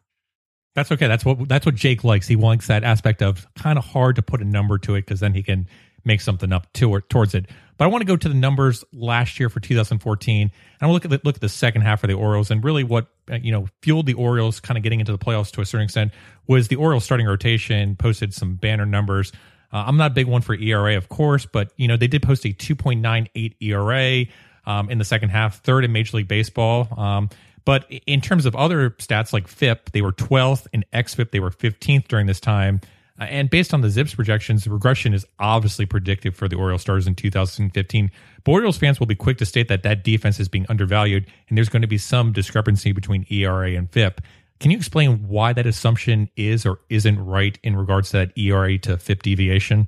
That's 0.73 0.91
okay. 0.91 1.07
That's 1.07 1.25
what 1.25 1.47
that's 1.47 1.65
what 1.65 1.75
Jake 1.75 2.03
likes. 2.03 2.27
He 2.27 2.35
likes 2.35 2.67
that 2.67 2.83
aspect 2.83 3.21
of 3.21 3.45
kind 3.55 3.77
of 3.77 3.85
hard 3.85 4.15
to 4.15 4.21
put 4.21 4.41
a 4.41 4.45
number 4.45 4.77
to 4.79 4.95
it 4.95 5.01
because 5.01 5.19
then 5.19 5.33
he 5.33 5.43
can 5.43 5.67
make 6.05 6.21
something 6.21 6.51
up 6.51 6.71
to 6.73 6.89
or 6.89 7.01
towards 7.01 7.35
it. 7.35 7.47
But 7.77 7.85
I 7.85 7.87
want 7.87 8.01
to 8.01 8.05
go 8.05 8.15
to 8.15 8.29
the 8.29 8.35
numbers 8.35 8.83
last 8.93 9.39
year 9.39 9.49
for 9.49 9.59
2014, 9.59 10.41
and 10.41 10.51
I'll 10.81 10.91
look 10.91 11.05
at 11.05 11.11
the, 11.11 11.21
look 11.23 11.35
at 11.35 11.41
the 11.41 11.49
second 11.49 11.81
half 11.81 12.03
of 12.03 12.09
the 12.09 12.15
Orioles 12.15 12.51
and 12.51 12.63
really 12.63 12.83
what 12.83 13.07
you 13.31 13.51
know 13.51 13.67
fueled 13.81 14.05
the 14.05 14.13
Orioles 14.13 14.59
kind 14.59 14.77
of 14.77 14.83
getting 14.83 14.99
into 14.99 15.11
the 15.11 15.17
playoffs 15.17 15.51
to 15.51 15.61
a 15.61 15.65
certain 15.65 15.85
extent 15.85 16.11
was 16.47 16.67
the 16.67 16.75
Orioles 16.75 17.03
starting 17.03 17.27
rotation 17.27 17.95
posted 17.95 18.33
some 18.33 18.55
banner 18.55 18.85
numbers. 18.85 19.31
Uh, 19.73 19.85
I'm 19.87 19.97
not 19.97 20.11
a 20.11 20.13
big 20.13 20.27
one 20.27 20.41
for 20.41 20.53
ERA, 20.53 20.97
of 20.97 21.09
course, 21.09 21.45
but 21.45 21.71
you 21.77 21.87
know 21.87 21.97
they 21.97 22.07
did 22.07 22.21
post 22.21 22.45
a 22.45 22.49
2.98 22.49 23.55
ERA 23.61 24.25
um, 24.65 24.89
in 24.89 24.97
the 24.97 25.05
second 25.05 25.29
half, 25.29 25.61
third 25.63 25.83
in 25.85 25.91
Major 25.91 26.17
League 26.17 26.27
Baseball. 26.27 26.87
Um, 26.97 27.29
but 27.63 27.85
in 28.07 28.21
terms 28.21 28.45
of 28.45 28.55
other 28.55 28.91
stats 28.91 29.33
like 29.33 29.47
FIP, 29.47 29.91
they 29.91 30.01
were 30.01 30.11
12th. 30.11 30.67
In 30.73 30.83
XFIP, 30.93 31.31
they 31.31 31.39
were 31.39 31.51
15th 31.51 32.07
during 32.07 32.25
this 32.25 32.39
time. 32.39 32.81
Uh, 33.21 33.25
and 33.25 33.49
based 33.51 33.71
on 33.71 33.81
the 33.81 33.89
Zips 33.89 34.15
projections, 34.15 34.63
the 34.63 34.71
regression 34.71 35.13
is 35.13 35.25
obviously 35.37 35.85
predicted 35.85 36.35
for 36.35 36.47
the 36.47 36.55
Orioles 36.55 36.81
stars 36.81 37.05
in 37.05 37.13
2015. 37.13 38.09
But 38.43 38.51
Orioles 38.51 38.77
fans 38.77 38.99
will 38.99 39.07
be 39.07 39.15
quick 39.15 39.37
to 39.37 39.45
state 39.45 39.67
that 39.67 39.83
that 39.83 40.03
defense 40.03 40.39
is 40.39 40.49
being 40.49 40.65
undervalued, 40.69 41.27
and 41.47 41.55
there's 41.57 41.69
going 41.69 41.83
to 41.83 41.87
be 41.87 41.99
some 41.99 42.33
discrepancy 42.33 42.91
between 42.91 43.27
ERA 43.29 43.73
and 43.75 43.91
FIP. 43.91 44.21
Can 44.59 44.71
you 44.71 44.77
explain 44.77 45.27
why 45.27 45.53
that 45.53 45.67
assumption 45.67 46.29
is 46.35 46.65
or 46.65 46.79
isn't 46.89 47.23
right 47.23 47.59
in 47.63 47.75
regards 47.75 48.09
to 48.11 48.17
that 48.17 48.37
ERA 48.37 48.79
to 48.79 48.97
FIP 48.97 49.21
deviation? 49.21 49.87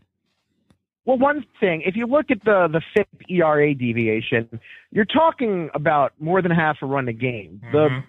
Well, 1.05 1.17
one 1.17 1.43
thing, 1.59 1.81
if 1.85 1.95
you 1.95 2.05
look 2.05 2.29
at 2.29 2.45
the 2.45 2.69
the 2.71 2.81
FIP 2.93 3.07
ERA 3.29 3.73
deviation, 3.73 4.59
you're 4.91 5.05
talking 5.05 5.69
about 5.73 6.13
more 6.19 6.41
than 6.41 6.51
half 6.51 6.77
a 6.81 6.85
run 6.85 7.07
a 7.07 7.13
game. 7.13 7.61
The 7.71 8.03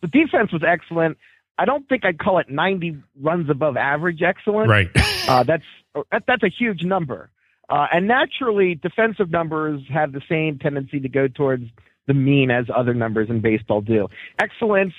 the 0.00 0.08
defense 0.08 0.52
was 0.52 0.62
excellent. 0.66 1.18
I 1.58 1.64
don't 1.64 1.88
think 1.88 2.04
I'd 2.04 2.18
call 2.18 2.38
it 2.38 2.48
90 2.48 2.96
runs 3.20 3.50
above 3.50 3.76
average 3.76 4.22
excellent. 4.22 4.70
Right. 4.70 4.88
Uh, 5.28 5.42
that's 5.42 5.64
that, 6.10 6.22
that's 6.26 6.42
a 6.42 6.48
huge 6.48 6.82
number. 6.84 7.30
Uh, 7.68 7.86
and 7.92 8.06
naturally, 8.08 8.74
defensive 8.76 9.30
numbers 9.30 9.82
have 9.92 10.12
the 10.12 10.22
same 10.28 10.58
tendency 10.58 11.00
to 11.00 11.08
go 11.08 11.28
towards 11.28 11.64
the 12.06 12.14
mean 12.14 12.50
as 12.50 12.66
other 12.74 12.94
numbers 12.94 13.28
in 13.28 13.40
baseball 13.40 13.82
do. 13.82 14.08
Excellence, 14.40 14.94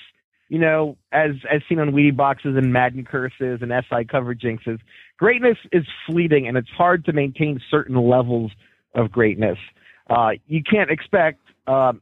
you 0.48 0.58
know, 0.58 0.96
as 1.10 1.32
as 1.50 1.62
seen 1.68 1.80
on 1.80 1.90
Wheaties 1.90 2.16
boxes 2.16 2.56
and 2.56 2.72
Madden 2.72 3.04
curses 3.04 3.60
and 3.62 3.72
SI 3.88 4.04
cover 4.04 4.34
jinxes, 4.34 4.78
greatness 5.16 5.56
is 5.72 5.84
fleeting 6.06 6.46
and 6.46 6.56
it's 6.56 6.70
hard 6.70 7.04
to 7.06 7.12
maintain 7.12 7.60
certain 7.70 7.96
levels 7.96 8.52
of 8.94 9.10
greatness. 9.10 9.58
Uh, 10.08 10.30
you 10.46 10.62
can't 10.62 10.90
expect 10.90 11.40
uh, 11.66 11.92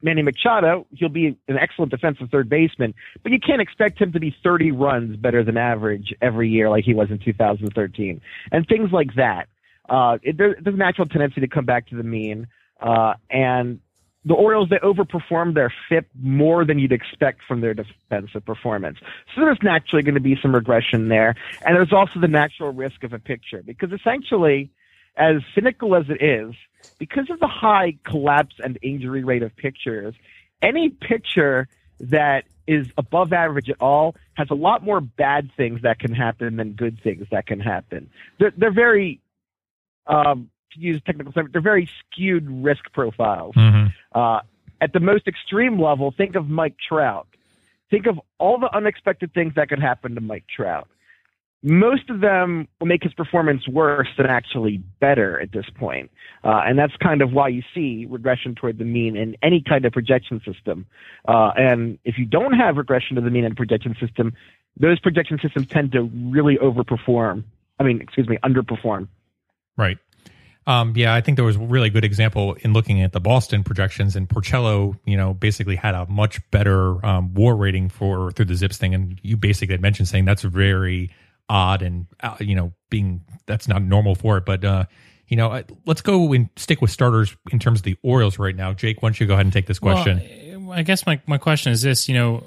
Manny 0.00 0.22
Machado, 0.22 0.86
he'll 0.92 1.08
be 1.08 1.36
an 1.48 1.58
excellent 1.58 1.90
defensive 1.90 2.30
third 2.30 2.48
baseman, 2.48 2.94
but 3.22 3.32
you 3.32 3.40
can't 3.40 3.60
expect 3.60 4.00
him 4.00 4.12
to 4.12 4.20
be 4.20 4.34
30 4.42 4.72
runs 4.72 5.16
better 5.16 5.42
than 5.42 5.56
average 5.56 6.14
every 6.22 6.48
year 6.48 6.70
like 6.70 6.84
he 6.84 6.94
was 6.94 7.10
in 7.10 7.18
2013. 7.18 8.20
And 8.52 8.66
things 8.66 8.92
like 8.92 9.14
that. 9.16 9.48
Uh, 9.88 10.18
it, 10.22 10.36
there, 10.36 10.56
there's 10.60 10.74
a 10.74 10.78
natural 10.78 11.08
tendency 11.08 11.40
to 11.40 11.48
come 11.48 11.64
back 11.64 11.88
to 11.88 11.96
the 11.96 12.02
mean. 12.02 12.46
Uh, 12.80 13.14
and 13.30 13.80
the 14.24 14.34
Orioles 14.34 14.68
they 14.68 14.76
overperformed 14.76 15.54
their 15.54 15.72
FIP 15.88 16.06
more 16.20 16.64
than 16.64 16.78
you'd 16.78 16.92
expect 16.92 17.40
from 17.48 17.60
their 17.60 17.74
defensive 17.74 18.44
performance. 18.44 18.98
So 19.34 19.40
there's 19.40 19.58
naturally 19.62 20.02
going 20.02 20.14
to 20.14 20.20
be 20.20 20.38
some 20.40 20.54
regression 20.54 21.08
there, 21.08 21.34
and 21.64 21.74
there's 21.74 21.92
also 21.92 22.20
the 22.20 22.28
natural 22.28 22.72
risk 22.72 23.04
of 23.04 23.12
a 23.12 23.18
picture 23.18 23.62
because 23.64 23.90
essentially, 23.92 24.70
as 25.18 25.42
cynical 25.54 25.94
as 25.96 26.04
it 26.08 26.22
is, 26.22 26.54
because 26.98 27.28
of 27.30 27.40
the 27.40 27.48
high 27.48 27.98
collapse 28.04 28.54
and 28.62 28.78
injury 28.82 29.24
rate 29.24 29.42
of 29.42 29.54
pictures, 29.56 30.14
any 30.62 30.88
picture 30.88 31.68
that 32.00 32.44
is 32.66 32.86
above 32.96 33.32
average 33.32 33.68
at 33.68 33.76
all 33.80 34.14
has 34.34 34.48
a 34.50 34.54
lot 34.54 34.84
more 34.84 35.00
bad 35.00 35.50
things 35.56 35.82
that 35.82 35.98
can 35.98 36.14
happen 36.14 36.56
than 36.56 36.72
good 36.72 37.00
things 37.02 37.26
that 37.30 37.46
can 37.46 37.60
happen. 37.60 38.10
They're, 38.38 38.52
they're 38.56 38.72
very, 38.72 39.20
um, 40.06 40.50
to 40.72 40.80
use 40.80 41.00
technical 41.04 41.32
terms, 41.32 41.50
they're 41.52 41.62
very 41.62 41.90
skewed 42.00 42.48
risk 42.48 42.84
profiles. 42.92 43.54
Uh, 44.14 44.40
at 44.80 44.92
the 44.92 45.00
most 45.00 45.26
extreme 45.26 45.80
level, 45.80 46.14
think 46.16 46.36
of 46.36 46.48
Mike 46.48 46.76
Trout. 46.88 47.26
Think 47.90 48.06
of 48.06 48.20
all 48.38 48.58
the 48.58 48.72
unexpected 48.74 49.32
things 49.32 49.54
that 49.56 49.70
could 49.70 49.80
happen 49.80 50.14
to 50.14 50.20
Mike 50.20 50.44
Trout. 50.54 50.88
Most 51.62 52.08
of 52.08 52.20
them 52.20 52.68
will 52.78 52.86
make 52.86 53.02
his 53.02 53.12
performance 53.14 53.66
worse 53.66 54.08
than 54.16 54.26
actually 54.26 54.76
better 55.00 55.40
at 55.40 55.50
this 55.50 55.66
point. 55.74 56.10
Uh, 56.44 56.62
and 56.64 56.78
that's 56.78 56.94
kind 57.02 57.20
of 57.20 57.32
why 57.32 57.48
you 57.48 57.62
see 57.74 58.06
regression 58.08 58.54
toward 58.54 58.78
the 58.78 58.84
mean 58.84 59.16
in 59.16 59.36
any 59.42 59.60
kind 59.60 59.84
of 59.84 59.92
projection 59.92 60.40
system. 60.44 60.86
Uh, 61.26 61.50
and 61.56 61.98
if 62.04 62.16
you 62.16 62.24
don't 62.24 62.52
have 62.52 62.76
regression 62.76 63.16
to 63.16 63.22
the 63.22 63.30
mean 63.30 63.44
in 63.44 63.52
a 63.52 63.54
projection 63.56 63.96
system, 64.00 64.32
those 64.78 65.00
projection 65.00 65.38
systems 65.42 65.66
tend 65.66 65.90
to 65.92 66.02
really 66.02 66.56
overperform. 66.58 67.42
I 67.80 67.82
mean, 67.82 68.00
excuse 68.00 68.28
me, 68.28 68.38
underperform. 68.44 69.08
Right. 69.76 69.98
Um, 70.68 70.92
yeah, 70.94 71.14
I 71.14 71.22
think 71.22 71.36
there 71.36 71.46
was 71.46 71.56
a 71.56 71.60
really 71.60 71.88
good 71.88 72.04
example 72.04 72.54
in 72.60 72.74
looking 72.74 73.00
at 73.00 73.12
the 73.12 73.20
Boston 73.20 73.64
projections, 73.64 74.14
and 74.14 74.28
Porcello, 74.28 74.98
you 75.06 75.16
know, 75.16 75.32
basically 75.32 75.76
had 75.76 75.94
a 75.94 76.04
much 76.06 76.38
better 76.50 77.04
um, 77.04 77.32
WAR 77.32 77.56
rating 77.56 77.88
for 77.88 78.30
through 78.32 78.44
the 78.44 78.54
Zips 78.54 78.76
thing, 78.76 78.92
and 78.94 79.18
you 79.22 79.38
basically 79.38 79.72
had 79.72 79.80
mentioned 79.80 80.08
saying 80.08 80.26
that's 80.26 80.42
very 80.42 81.10
odd 81.48 81.82
and 81.82 82.06
uh, 82.22 82.36
you 82.40 82.54
know 82.54 82.72
being 82.90 83.22
that's 83.46 83.68
not 83.68 83.82
normal 83.82 84.14
for 84.14 84.36
it, 84.38 84.44
but 84.44 84.64
uh, 84.64 84.84
you 85.28 85.36
know, 85.36 85.50
I- 85.52 85.64
let's 85.86 86.00
go 86.00 86.32
and 86.32 86.48
stick 86.56 86.80
with 86.80 86.90
starters 86.90 87.36
in 87.50 87.58
terms 87.58 87.80
of 87.80 87.84
the 87.84 87.96
Orioles 88.02 88.38
right 88.38 88.56
now. 88.56 88.72
Jake, 88.72 89.02
why 89.02 89.08
don't 89.10 89.20
you 89.20 89.26
go 89.26 89.34
ahead 89.34 89.46
and 89.46 89.52
take 89.52 89.66
this 89.66 89.78
question? 89.78 90.22
Well, 90.66 90.72
I 90.78 90.82
guess 90.82 91.04
my, 91.06 91.20
my 91.26 91.38
question 91.38 91.72
is 91.72 91.82
this: 91.82 92.08
you 92.08 92.14
know, 92.14 92.42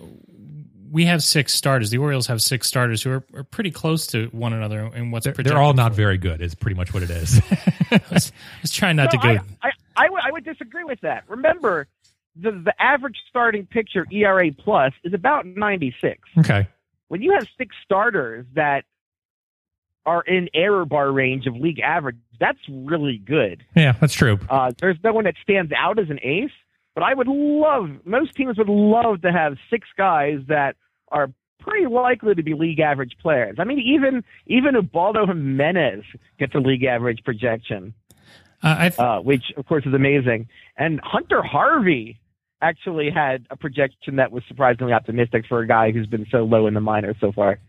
we 0.92 1.06
have 1.06 1.24
six 1.24 1.54
starters. 1.54 1.90
The 1.92 2.00
Orioles 2.00 2.28
have 2.28 2.42
six 2.42 2.68
starters 2.68 3.02
who 3.04 3.12
are, 3.12 3.24
are 3.36 3.44
pretty 3.44 3.72
close 3.72 4.08
to 4.08 4.28
one 4.32 4.54
another 4.54 4.86
in 4.96 5.12
what's 5.12 5.26
they're, 5.26 5.34
they're 5.34 5.58
all 5.58 5.74
not 5.74 5.94
very 5.94 6.18
good. 6.18 6.42
Is 6.42 6.56
pretty 6.56 6.76
much 6.76 6.94
what 6.94 7.04
it 7.04 7.10
is. 7.10 7.40
I 7.92 8.02
was 8.12 8.32
trying 8.72 8.96
not 8.96 9.14
No, 9.14 9.20
to 9.22 9.28
go. 9.28 9.44
I, 9.62 9.68
I, 9.68 9.72
I, 10.06 10.10
would, 10.10 10.22
I 10.24 10.32
would 10.32 10.44
disagree 10.46 10.84
with 10.84 11.00
that. 11.02 11.24
Remember, 11.28 11.88
the, 12.36 12.52
the 12.52 12.74
average 12.82 13.18
starting 13.30 13.66
pitcher 13.68 14.06
ERA 14.12 14.52
plus 14.52 14.94
is 15.04 15.14
about 15.14 15.46
96. 15.46 16.20
okay. 16.40 16.68
When 17.12 17.22
you 17.22 17.34
have 17.34 17.46
six 17.58 17.76
starters 17.84 18.46
that 18.54 18.86
are 20.06 20.22
in 20.22 20.48
error 20.54 20.86
bar 20.86 21.12
range 21.12 21.46
of 21.46 21.58
league 21.58 21.82
average, 21.82 22.16
that's 22.40 22.58
really 22.70 23.18
good. 23.18 23.66
Yeah, 23.76 23.92
that's 24.00 24.14
true. 24.14 24.40
Uh, 24.50 24.72
there's 24.80 24.96
no 25.04 25.12
one 25.12 25.26
that 25.26 25.36
stands 25.44 25.74
out 25.76 26.00
as 26.00 26.10
an 26.10 26.22
ace, 26.24 26.54
but 26.96 27.04
I 27.04 27.14
would 27.14 27.28
love, 27.28 27.90
most 28.06 28.34
teams 28.36 28.58
would 28.58 28.70
love 28.70 29.24
to 29.24 29.32
have 29.34 29.58
six 29.70 29.90
guys 29.98 30.40
that 30.48 30.78
are 31.10 31.30
pretty 31.60 31.86
likely 31.86 32.34
to 32.34 32.44
be 32.44 32.54
league 32.54 32.80
average 32.80 33.18
players. 33.22 33.58
I 33.60 33.66
mean, 33.66 33.80
even 33.80 34.24
even 34.48 34.76
Ubaldo 34.76 35.28
Jimenez 35.28 36.06
gets 36.40 36.56
a 36.56 36.60
league 36.60 36.86
average 36.86 37.26
projection, 37.26 37.94
Uh, 38.64 38.76
I 38.80 38.88
th- 38.88 39.00
uh, 39.00 39.20
which 39.20 39.52
of 39.58 39.66
course 39.68 39.86
is 39.86 39.94
amazing. 39.94 40.48
And 40.78 41.02
Hunter 41.04 41.42
Harvey 41.44 42.22
actually 42.62 43.10
had 43.10 43.48
a 43.50 43.58
projection 43.58 44.18
that 44.18 44.32
was 44.32 44.44
surprisingly 44.48 44.94
optimistic 44.94 45.46
for 45.48 45.60
a 45.60 45.68
guy 45.68 45.92
who's 45.92 46.08
been 46.08 46.26
so 46.32 46.40
low 46.40 46.68
in 46.68 46.74
the 46.74 46.82
minors 46.82 47.16
so 47.20 47.32
far. 47.32 47.60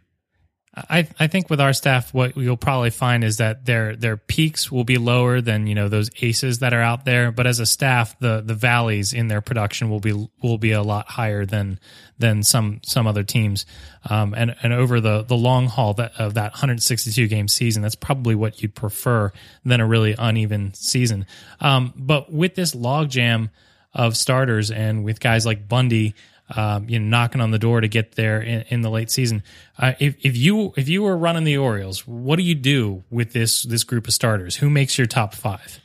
I 0.74 1.06
I 1.20 1.26
think 1.26 1.50
with 1.50 1.60
our 1.60 1.74
staff, 1.74 2.14
what 2.14 2.34
you'll 2.34 2.56
probably 2.56 2.88
find 2.88 3.24
is 3.24 3.36
that 3.36 3.66
their 3.66 3.94
their 3.94 4.16
peaks 4.16 4.72
will 4.72 4.84
be 4.84 4.96
lower 4.96 5.42
than 5.42 5.66
you 5.66 5.74
know 5.74 5.88
those 5.88 6.08
aces 6.22 6.60
that 6.60 6.72
are 6.72 6.80
out 6.80 7.04
there. 7.04 7.30
But 7.30 7.46
as 7.46 7.58
a 7.58 7.66
staff, 7.66 8.18
the 8.20 8.40
the 8.40 8.54
valleys 8.54 9.12
in 9.12 9.28
their 9.28 9.42
production 9.42 9.90
will 9.90 10.00
be 10.00 10.28
will 10.42 10.56
be 10.56 10.72
a 10.72 10.82
lot 10.82 11.08
higher 11.08 11.44
than 11.44 11.78
than 12.18 12.42
some 12.42 12.80
some 12.84 13.06
other 13.06 13.22
teams. 13.22 13.66
Um, 14.08 14.32
and 14.34 14.56
and 14.62 14.72
over 14.72 14.98
the 14.98 15.22
the 15.22 15.36
long 15.36 15.66
haul 15.66 15.92
that 15.94 16.12
of 16.18 16.34
that 16.34 16.52
162 16.52 17.28
game 17.28 17.48
season, 17.48 17.82
that's 17.82 17.94
probably 17.94 18.34
what 18.34 18.62
you'd 18.62 18.74
prefer 18.74 19.30
than 19.66 19.80
a 19.80 19.86
really 19.86 20.14
uneven 20.18 20.72
season. 20.72 21.26
Um, 21.60 21.92
but 21.96 22.32
with 22.32 22.54
this 22.54 22.74
logjam 22.74 23.50
of 23.94 24.16
starters 24.16 24.70
and 24.70 25.04
with 25.04 25.20
guys 25.20 25.44
like 25.44 25.68
Bundy 25.68 26.14
um, 26.54 26.88
you 26.88 26.98
know, 26.98 27.06
knocking 27.06 27.40
on 27.40 27.50
the 27.50 27.58
door 27.58 27.80
to 27.80 27.88
get 27.88 28.12
there 28.12 28.40
in, 28.40 28.62
in 28.68 28.80
the 28.82 28.90
late 28.90 29.10
season. 29.10 29.42
Uh, 29.78 29.92
if, 29.98 30.16
if 30.22 30.36
you 30.36 30.74
if 30.76 30.86
you 30.86 31.02
were 31.02 31.16
running 31.16 31.44
the 31.44 31.56
Orioles, 31.56 32.06
what 32.06 32.36
do 32.36 32.42
you 32.42 32.54
do 32.54 33.04
with 33.10 33.32
this 33.32 33.62
this 33.62 33.84
group 33.84 34.06
of 34.06 34.12
starters? 34.12 34.56
Who 34.56 34.68
makes 34.68 34.98
your 34.98 35.06
top 35.06 35.34
five? 35.34 35.80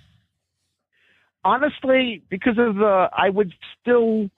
honestly, 1.48 2.22
because 2.30 2.58
of 2.58 2.76
the, 2.76 3.10
I 3.16 3.30
would 3.30 3.54
still. 3.82 4.30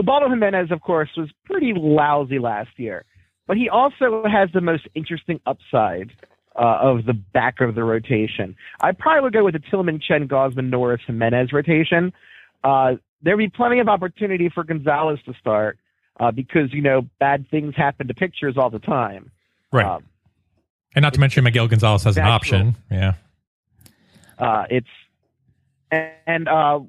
Ubaldo 0.00 0.28
Jimenez, 0.28 0.72
of 0.72 0.80
course, 0.80 1.10
was 1.16 1.30
pretty 1.44 1.72
lousy 1.76 2.40
last 2.40 2.70
year, 2.78 3.04
but 3.46 3.56
he 3.56 3.68
also 3.68 4.24
has 4.26 4.48
the 4.52 4.60
most 4.60 4.88
interesting 4.96 5.38
upside 5.46 6.10
uh, 6.56 6.78
of 6.80 7.04
the 7.04 7.12
back 7.12 7.60
of 7.60 7.76
the 7.76 7.84
rotation. 7.84 8.56
I 8.80 8.90
probably 8.90 9.22
would 9.22 9.32
go 9.32 9.44
with 9.44 9.54
the 9.54 9.62
Tillman, 9.70 10.00
Chen, 10.00 10.26
Gausman, 10.26 10.68
Norris, 10.68 11.00
Jimenez 11.06 11.52
rotation. 11.52 12.12
Uh, 12.64 12.94
there'd 13.22 13.38
be 13.38 13.48
plenty 13.48 13.78
of 13.78 13.88
opportunity 13.88 14.48
for 14.48 14.64
Gonzalez 14.64 15.18
to 15.26 15.34
start 15.34 15.78
uh, 16.18 16.30
because 16.30 16.72
you 16.72 16.82
know 16.82 17.02
bad 17.20 17.46
things 17.50 17.74
happen 17.76 18.08
to 18.08 18.14
pitchers 18.14 18.56
all 18.56 18.70
the 18.70 18.78
time. 18.78 19.30
Right. 19.72 19.86
Um, 19.86 20.04
and 20.94 21.02
not 21.02 21.14
to 21.14 21.20
mention 21.20 21.44
Miguel 21.44 21.68
Gonzalez 21.68 22.04
has 22.04 22.16
an 22.16 22.24
option. 22.24 22.76
Yeah. 22.90 23.14
Uh, 24.38 24.64
it's 24.70 24.88
and 25.90 26.48
uh, 26.48 26.80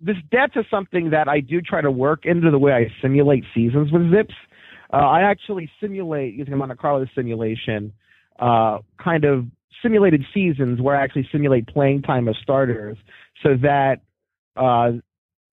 this 0.00 0.16
depth 0.30 0.56
is 0.56 0.64
something 0.70 1.10
that 1.10 1.28
I 1.28 1.40
do 1.40 1.60
try 1.60 1.80
to 1.80 1.90
work 1.90 2.26
into 2.26 2.50
the 2.50 2.58
way 2.58 2.72
I 2.72 2.92
simulate 3.02 3.44
seasons 3.54 3.90
with 3.90 4.10
Zips. 4.10 4.34
Uh, 4.92 4.96
I 4.96 5.22
actually 5.22 5.70
simulate 5.80 6.34
using 6.34 6.52
a 6.52 6.56
Monte 6.56 6.76
Carlo 6.76 7.06
simulation, 7.14 7.92
uh, 8.38 8.78
kind 9.02 9.24
of 9.24 9.46
simulated 9.82 10.24
seasons 10.32 10.80
where 10.80 10.96
I 10.96 11.02
actually 11.02 11.28
simulate 11.32 11.66
playing 11.66 12.02
time 12.02 12.28
of 12.28 12.36
starters, 12.36 12.96
so 13.42 13.56
that 13.62 14.02
uh, 14.56 14.92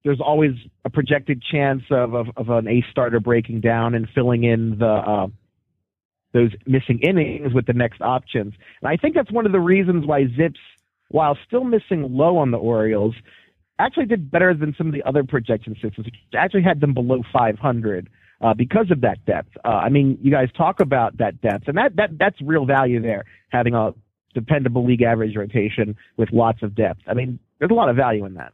there's 0.04 0.20
always 0.20 0.54
a 0.86 0.90
projected 0.90 1.44
chance 1.44 1.84
of, 1.92 2.14
of, 2.14 2.28
of 2.38 2.50
an 2.50 2.68
ace 2.68 2.86
starter 2.90 3.20
breaking 3.20 3.62
down 3.62 3.94
and 3.94 4.08
filling 4.14 4.44
in 4.44 4.78
the 4.80 4.86
uh, 4.86 5.28
those 6.34 6.52
missing 6.66 7.00
innings 7.00 7.54
with 7.54 7.66
the 7.66 7.74
next 7.74 8.02
options. 8.02 8.54
And 8.82 8.90
I 8.90 8.96
think 8.96 9.16
that's 9.16 9.32
one 9.32 9.46
of 9.46 9.52
the 9.52 9.60
reasons 9.60 10.06
why 10.06 10.28
Zips 10.38 10.60
while 11.12 11.38
still 11.46 11.64
missing 11.64 12.08
low 12.16 12.38
on 12.38 12.52
the 12.52 12.58
Orioles, 12.58 13.16
actually 13.80 14.06
did 14.06 14.32
better 14.32 14.54
than 14.54 14.74
some 14.78 14.88
of 14.88 14.94
the 14.94 15.04
other 15.04 15.24
projection 15.24 15.74
systems, 15.76 16.06
which 16.06 16.16
actually 16.38 16.64
had 16.64 16.80
them 16.80 16.94
below 16.94 17.22
500 17.34 18.10
uh, 18.42 18.54
because 18.54 18.90
of 18.92 19.02
that 19.02 19.24
depth. 19.26 19.50
Uh, 19.64 19.70
I 19.70 19.90
mean, 19.90 20.18
you 20.22 20.32
guys 20.32 20.50
talk 20.56 20.80
about 20.80 21.18
that 21.18 21.42
depth, 21.42 21.68
and 21.68 21.78
that, 21.78 21.96
that 21.98 22.18
that's 22.18 22.40
real 22.42 22.66
value 22.66 23.02
there, 23.02 23.26
having 23.50 23.74
a 23.74 23.94
dependable 24.34 24.86
league 24.86 25.02
average 25.02 25.36
rotation 25.36 25.96
with 26.18 26.30
lots 26.32 26.64
of 26.64 26.76
depth. 26.76 27.02
I 27.08 27.14
mean, 27.14 27.40
there's 27.60 27.72
a 27.72 27.76
lot 27.76 27.90
of 27.90 27.96
value 27.96 28.26
in 28.26 28.36
that. 28.36 28.54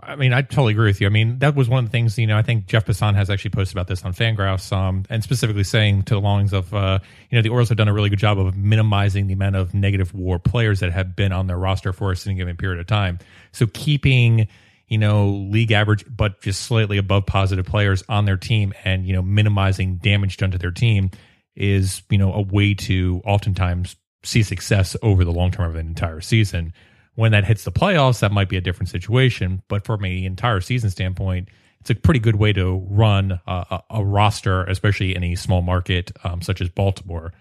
I 0.00 0.16
mean, 0.16 0.32
I 0.32 0.40
totally 0.40 0.72
agree 0.72 0.86
with 0.86 1.02
you. 1.02 1.06
I 1.06 1.10
mean, 1.10 1.38
that 1.40 1.54
was 1.54 1.68
one 1.68 1.84
of 1.84 1.90
the 1.90 1.92
things, 1.92 2.16
you 2.16 2.26
know, 2.26 2.38
I 2.38 2.42
think 2.42 2.66
Jeff 2.66 2.86
Passan 2.86 3.14
has 3.14 3.28
actually 3.28 3.50
posted 3.50 3.76
about 3.76 3.88
this 3.88 4.02
on 4.04 4.14
Fangraphs, 4.14 4.72
um, 4.74 5.04
and 5.10 5.22
specifically 5.22 5.64
saying 5.64 6.04
to 6.04 6.14
the 6.14 6.20
longings 6.20 6.54
of, 6.54 6.72
uh, 6.72 6.98
you 7.28 7.36
know, 7.36 7.42
the 7.42 7.50
Orioles 7.50 7.68
have 7.68 7.76
done 7.76 7.88
a 7.88 7.92
really 7.92 8.08
good 8.08 8.18
job 8.18 8.38
of 8.38 8.56
minimizing 8.56 9.26
the 9.26 9.34
amount 9.34 9.56
of 9.56 9.74
negative 9.74 10.14
war 10.14 10.38
players 10.38 10.80
that 10.80 10.92
have 10.92 11.14
been 11.14 11.30
on 11.30 11.46
their 11.46 11.58
roster 11.58 11.92
for 11.92 12.10
a 12.10 12.16
certain 12.16 12.38
given 12.38 12.56
period 12.56 12.80
of 12.80 12.86
time. 12.86 13.18
So 13.52 13.66
keeping, 13.66 14.48
you 14.88 14.96
know, 14.96 15.28
league 15.28 15.72
average, 15.72 16.06
but 16.08 16.40
just 16.40 16.62
slightly 16.62 16.96
above 16.96 17.26
positive 17.26 17.66
players 17.66 18.02
on 18.08 18.24
their 18.24 18.38
team 18.38 18.72
and, 18.84 19.06
you 19.06 19.12
know, 19.12 19.22
minimizing 19.22 19.96
damage 19.96 20.38
done 20.38 20.52
to 20.52 20.58
their 20.58 20.70
team 20.70 21.10
is, 21.54 22.02
you 22.08 22.16
know, 22.16 22.32
a 22.32 22.40
way 22.40 22.72
to 22.72 23.20
oftentimes 23.26 23.96
see 24.24 24.42
success 24.42 24.96
over 25.02 25.22
the 25.22 25.32
long 25.32 25.50
term 25.50 25.68
of 25.68 25.76
an 25.76 25.86
entire 25.86 26.22
season 26.22 26.72
when 27.14 27.32
that 27.32 27.44
hits 27.44 27.64
the 27.64 27.72
playoffs, 27.72 28.20
that 28.20 28.32
might 28.32 28.48
be 28.48 28.56
a 28.56 28.60
different 28.60 28.88
situation. 28.88 29.62
But 29.68 29.84
from 29.84 30.04
a 30.04 30.24
entire 30.24 30.60
season 30.60 30.90
standpoint, 30.90 31.48
it's 31.80 31.90
a 31.90 31.94
pretty 31.94 32.20
good 32.20 32.36
way 32.36 32.52
to 32.52 32.86
run 32.88 33.40
a, 33.46 33.52
a, 33.52 33.82
a 33.90 34.04
roster, 34.04 34.64
especially 34.64 35.14
in 35.14 35.24
a 35.24 35.34
small 35.34 35.62
market 35.62 36.12
um, 36.24 36.40
such 36.40 36.60
as 36.60 36.68
Baltimore. 36.68 37.32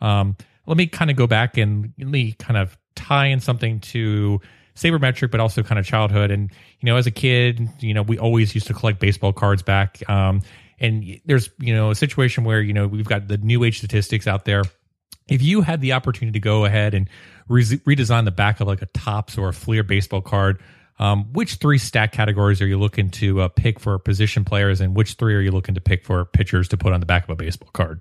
Um, 0.00 0.36
let 0.66 0.76
me 0.76 0.86
kind 0.86 1.10
of 1.10 1.16
go 1.16 1.26
back 1.26 1.56
and 1.56 1.92
let 1.98 2.08
me 2.08 2.32
kind 2.32 2.56
of 2.56 2.76
tie 2.94 3.26
in 3.26 3.40
something 3.40 3.80
to 3.80 4.40
sabermetric, 4.74 5.30
but 5.30 5.40
also 5.40 5.62
kind 5.62 5.78
of 5.78 5.86
childhood. 5.86 6.30
And 6.30 6.50
you 6.80 6.86
know, 6.86 6.96
as 6.96 7.06
a 7.06 7.10
kid, 7.10 7.68
you 7.80 7.94
know, 7.94 8.02
we 8.02 8.18
always 8.18 8.54
used 8.54 8.66
to 8.66 8.74
collect 8.74 9.00
baseball 9.00 9.32
cards 9.32 9.62
back. 9.62 10.08
Um, 10.08 10.42
and 10.78 11.18
there's 11.24 11.48
you 11.58 11.74
know 11.74 11.90
a 11.90 11.94
situation 11.94 12.44
where 12.44 12.60
you 12.60 12.74
know 12.74 12.86
we've 12.86 13.08
got 13.08 13.28
the 13.28 13.38
new 13.38 13.64
age 13.64 13.78
statistics 13.78 14.26
out 14.26 14.44
there 14.44 14.62
if 15.28 15.42
you 15.42 15.62
had 15.62 15.80
the 15.80 15.92
opportunity 15.92 16.38
to 16.38 16.42
go 16.42 16.64
ahead 16.64 16.94
and 16.94 17.08
re- 17.48 17.62
redesign 17.64 18.24
the 18.24 18.30
back 18.30 18.60
of 18.60 18.68
like 18.68 18.82
a 18.82 18.86
Topps 18.86 19.36
or 19.38 19.48
a 19.48 19.52
fleer 19.52 19.82
baseball 19.82 20.20
card 20.20 20.60
Um, 20.98 21.24
which 21.34 21.56
three 21.56 21.76
stat 21.78 22.12
categories 22.12 22.62
are 22.62 22.66
you 22.66 22.78
looking 22.78 23.10
to 23.10 23.42
uh, 23.42 23.48
pick 23.48 23.78
for 23.78 23.98
position 23.98 24.44
players, 24.44 24.80
and 24.80 24.96
which 24.96 25.14
three 25.14 25.34
are 25.34 25.40
you 25.42 25.50
looking 25.50 25.74
to 25.74 25.80
pick 25.80 26.02
for 26.02 26.24
pitchers 26.24 26.68
to 26.68 26.78
put 26.78 26.94
on 26.94 27.00
the 27.00 27.06
back 27.06 27.24
of 27.24 27.30
a 27.30 27.36
baseball 27.36 27.68
card? 27.74 28.00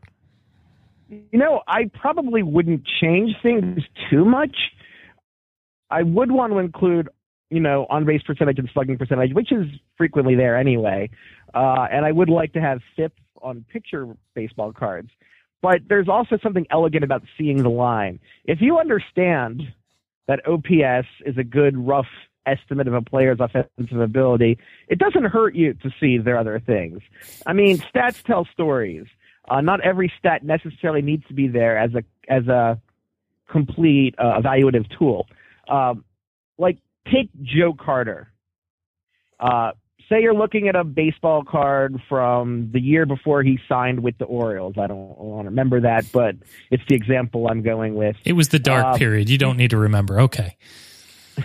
You 1.09 1.37
know, 1.37 1.61
I 1.67 1.91
probably 1.93 2.41
wouldn't 2.41 2.83
change 3.01 3.35
things 3.43 3.83
too 4.09 4.23
much. 4.23 4.55
I 5.91 6.03
would 6.03 6.31
want 6.31 6.53
to 6.53 6.59
include, 6.59 7.09
you 7.49 7.59
know, 7.59 7.85
on 7.89 8.05
base 8.05 8.23
percentage 8.23 8.59
and 8.59 8.69
slugging 8.73 8.97
percentage, 8.97 9.33
which 9.33 9.51
is 9.51 9.65
frequently 9.97 10.35
there 10.35 10.57
anyway. 10.57 11.09
Uh, 11.53 11.87
and 11.91 12.05
I 12.05 12.11
would 12.13 12.29
like 12.29 12.53
to 12.53 12.61
have 12.61 12.79
FIP 12.95 13.13
on 13.41 13.65
picture 13.71 14.07
baseball 14.33 14.71
cards. 14.71 15.09
But 15.65 15.81
there's 15.89 16.07
also 16.07 16.37
something 16.43 16.67
elegant 16.69 17.03
about 17.03 17.23
seeing 17.39 17.63
the 17.63 17.71
line. 17.71 18.19
If 18.43 18.61
you 18.61 18.77
understand 18.77 19.63
that 20.27 20.47
OPS 20.47 21.07
is 21.25 21.39
a 21.39 21.43
good 21.43 21.75
rough 21.75 22.05
estimate 22.45 22.87
of 22.87 22.93
a 22.93 23.01
player's 23.01 23.39
offensive 23.39 23.99
ability, 23.99 24.59
it 24.89 24.99
doesn't 24.99 25.23
hurt 25.23 25.55
you 25.55 25.73
to 25.73 25.89
see 25.99 26.19
their 26.19 26.37
other 26.37 26.59
things. 26.59 26.99
I 27.47 27.53
mean, 27.53 27.79
stats 27.79 28.21
tell 28.21 28.47
stories. 28.53 29.07
Uh, 29.49 29.61
not 29.61 29.81
every 29.81 30.13
stat 30.19 30.43
necessarily 30.43 31.01
needs 31.01 31.25
to 31.29 31.33
be 31.33 31.47
there 31.47 31.79
as 31.79 31.95
a 31.95 32.03
as 32.31 32.45
a 32.47 32.79
complete 33.49 34.13
uh, 34.19 34.39
evaluative 34.39 34.85
tool. 34.95 35.25
Um, 35.67 36.05
like 36.59 36.77
take 37.11 37.31
Joe 37.41 37.73
Carter. 37.73 38.31
Uh, 39.39 39.71
say 40.09 40.21
you're 40.21 40.33
looking 40.33 40.67
at 40.67 40.75
a 40.75 40.83
baseball 40.83 41.43
card 41.43 42.01
from 42.07 42.69
the 42.71 42.79
year 42.79 43.05
before 43.05 43.43
he 43.43 43.59
signed 43.67 44.01
with 44.01 44.17
the 44.17 44.25
Orioles. 44.25 44.75
I 44.77 44.87
don't 44.87 45.17
want 45.17 45.45
to 45.45 45.49
remember 45.49 45.81
that, 45.81 46.05
but 46.11 46.35
it's 46.71 46.83
the 46.87 46.95
example 46.95 47.47
I'm 47.49 47.61
going 47.61 47.95
with. 47.95 48.15
It 48.25 48.33
was 48.33 48.49
the 48.49 48.59
dark 48.59 48.85
Uh, 48.85 48.97
period. 48.97 49.29
You 49.29 49.37
don't 49.37 49.57
need 49.57 49.71
to 49.71 49.77
remember. 49.77 50.19
Okay. 50.21 50.57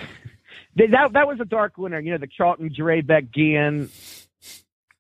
That 0.76 1.12
that 1.12 1.26
was 1.26 1.38
a 1.40 1.44
dark 1.44 1.76
winter. 1.76 2.00
You 2.00 2.12
know, 2.12 2.18
the 2.18 2.28
Charlton, 2.28 2.72
Beck, 3.04 3.24
Gian, 3.32 3.90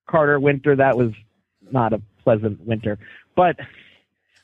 Carter 0.06 0.38
winter. 0.40 0.74
That 0.74 0.96
was 0.98 1.12
not 1.70 1.92
a 1.92 2.02
pleasant 2.24 2.66
winter. 2.66 2.98
But 3.36 3.56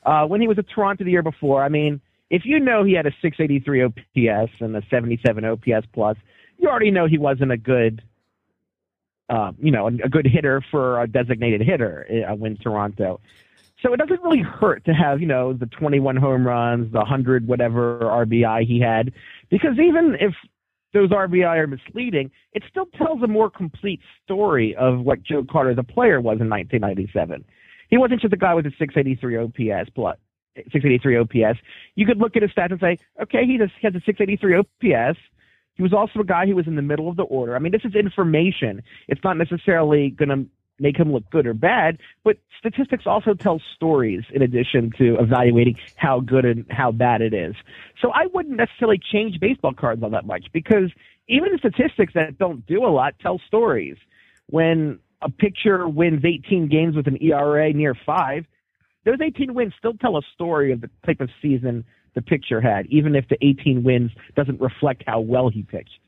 uh, 0.03 0.25
when 0.25 0.39
he 0.41 0.47
was 0.47 0.57
at 0.57 0.65
Toronto 0.73 1.03
the 1.03 1.11
year 1.11 1.21
before, 1.21 1.63
I 1.63 1.69
mean, 1.69 1.99
if 2.29 2.43
you 2.45 2.59
know 2.59 2.83
he 2.83 2.93
had 2.93 3.05
a 3.05 3.11
683 3.21 3.83
OPS 3.83 4.51
and 4.61 4.75
a 4.75 4.81
77 4.89 5.45
OPS 5.45 5.85
plus, 5.93 6.17
you 6.57 6.69
already 6.69 6.91
know 6.91 7.05
he 7.07 7.17
wasn't 7.17 7.51
a 7.51 7.57
good, 7.57 8.01
uh, 9.29 9.51
you 9.59 9.71
know, 9.71 9.87
a, 9.87 10.09
good 10.09 10.25
hitter 10.25 10.63
for 10.71 11.01
a 11.01 11.07
designated 11.07 11.61
hitter 11.61 12.25
uh, 12.29 12.35
when 12.35 12.57
Toronto. 12.57 13.19
So 13.81 13.93
it 13.93 13.97
doesn't 13.97 14.21
really 14.23 14.41
hurt 14.41 14.85
to 14.85 14.93
have, 14.93 15.21
you 15.21 15.27
know, 15.27 15.53
the 15.53 15.67
21 15.67 16.15
home 16.15 16.47
runs, 16.47 16.91
the 16.91 16.99
100 16.99 17.47
whatever 17.47 17.99
RBI 17.99 18.65
he 18.65 18.79
had, 18.79 19.13
because 19.49 19.77
even 19.79 20.17
if 20.19 20.33
those 20.93 21.09
RBI 21.09 21.57
are 21.57 21.67
misleading, 21.67 22.31
it 22.53 22.63
still 22.69 22.87
tells 22.97 23.21
a 23.21 23.27
more 23.27 23.49
complete 23.49 23.99
story 24.23 24.75
of 24.75 25.01
what 25.01 25.21
Joe 25.21 25.43
Carter, 25.49 25.75
the 25.75 25.83
player, 25.83 26.19
was 26.19 26.39
in 26.39 26.49
1997. 26.49 27.43
He 27.89 27.97
wasn't 27.97 28.21
just 28.21 28.33
a 28.33 28.37
guy 28.37 28.53
with 28.53 28.65
a 28.65 28.71
683 28.79 29.37
OPS 29.37 29.89
plus 29.93 30.17
683 30.55 31.17
OPS. 31.17 31.59
You 31.95 32.05
could 32.05 32.17
look 32.17 32.35
at 32.35 32.41
his 32.41 32.51
stats 32.51 32.71
and 32.71 32.79
say, 32.79 32.97
okay, 33.21 33.45
he 33.45 33.57
just 33.57 33.73
has 33.81 33.93
a 33.93 34.01
683 34.05 34.57
OPS. 34.57 35.19
He 35.77 35.83
was 35.83 35.93
also 35.93 36.19
a 36.19 36.25
guy 36.25 36.45
who 36.45 36.55
was 36.55 36.67
in 36.67 36.75
the 36.75 36.81
middle 36.81 37.07
of 37.07 37.15
the 37.15 37.23
order. 37.23 37.55
I 37.55 37.59
mean, 37.59 37.71
this 37.71 37.85
is 37.85 37.95
information. 37.95 38.81
It's 39.07 39.23
not 39.23 39.37
necessarily 39.37 40.09
going 40.09 40.29
to 40.29 40.45
make 40.79 40.97
him 40.97 41.11
look 41.11 41.29
good 41.31 41.47
or 41.47 41.53
bad, 41.53 41.97
but 42.23 42.37
statistics 42.59 43.05
also 43.05 43.33
tell 43.33 43.61
stories 43.75 44.23
in 44.33 44.41
addition 44.41 44.91
to 44.97 45.17
evaluating 45.19 45.77
how 45.95 46.19
good 46.19 46.45
and 46.45 46.65
how 46.69 46.91
bad 46.91 47.21
it 47.21 47.33
is. 47.33 47.55
So 48.01 48.11
I 48.11 48.27
wouldn't 48.33 48.57
necessarily 48.57 48.99
change 49.11 49.39
baseball 49.39 49.73
cards 49.73 50.03
all 50.03 50.09
that 50.11 50.25
much 50.25 50.45
because 50.53 50.91
even 51.27 51.57
statistics 51.57 52.13
that 52.13 52.37
don't 52.37 52.65
do 52.65 52.85
a 52.85 52.89
lot 52.89 53.15
tell 53.19 53.39
stories. 53.47 53.97
When 54.47 54.99
a 55.21 55.29
pitcher 55.29 55.87
wins 55.87 56.23
18 56.23 56.69
games 56.69 56.95
with 56.95 57.07
an 57.07 57.21
ERA 57.21 57.73
near 57.73 57.95
five, 58.05 58.45
those 59.03 59.17
18 59.21 59.53
wins 59.53 59.73
still 59.77 59.93
tell 59.93 60.17
a 60.17 60.21
story 60.33 60.71
of 60.71 60.81
the 60.81 60.89
type 61.05 61.21
of 61.21 61.29
season 61.41 61.85
the 62.17 62.21
pitcher 62.23 62.59
had, 62.59 62.87
even 62.87 63.15
if 63.15 63.29
the 63.29 63.37
18 63.45 63.83
wins 63.83 64.09
doesn't 64.35 64.59
reflect 64.59 65.03
how 65.05 65.19
well 65.19 65.49
he 65.49 65.61
pitched. 65.61 65.99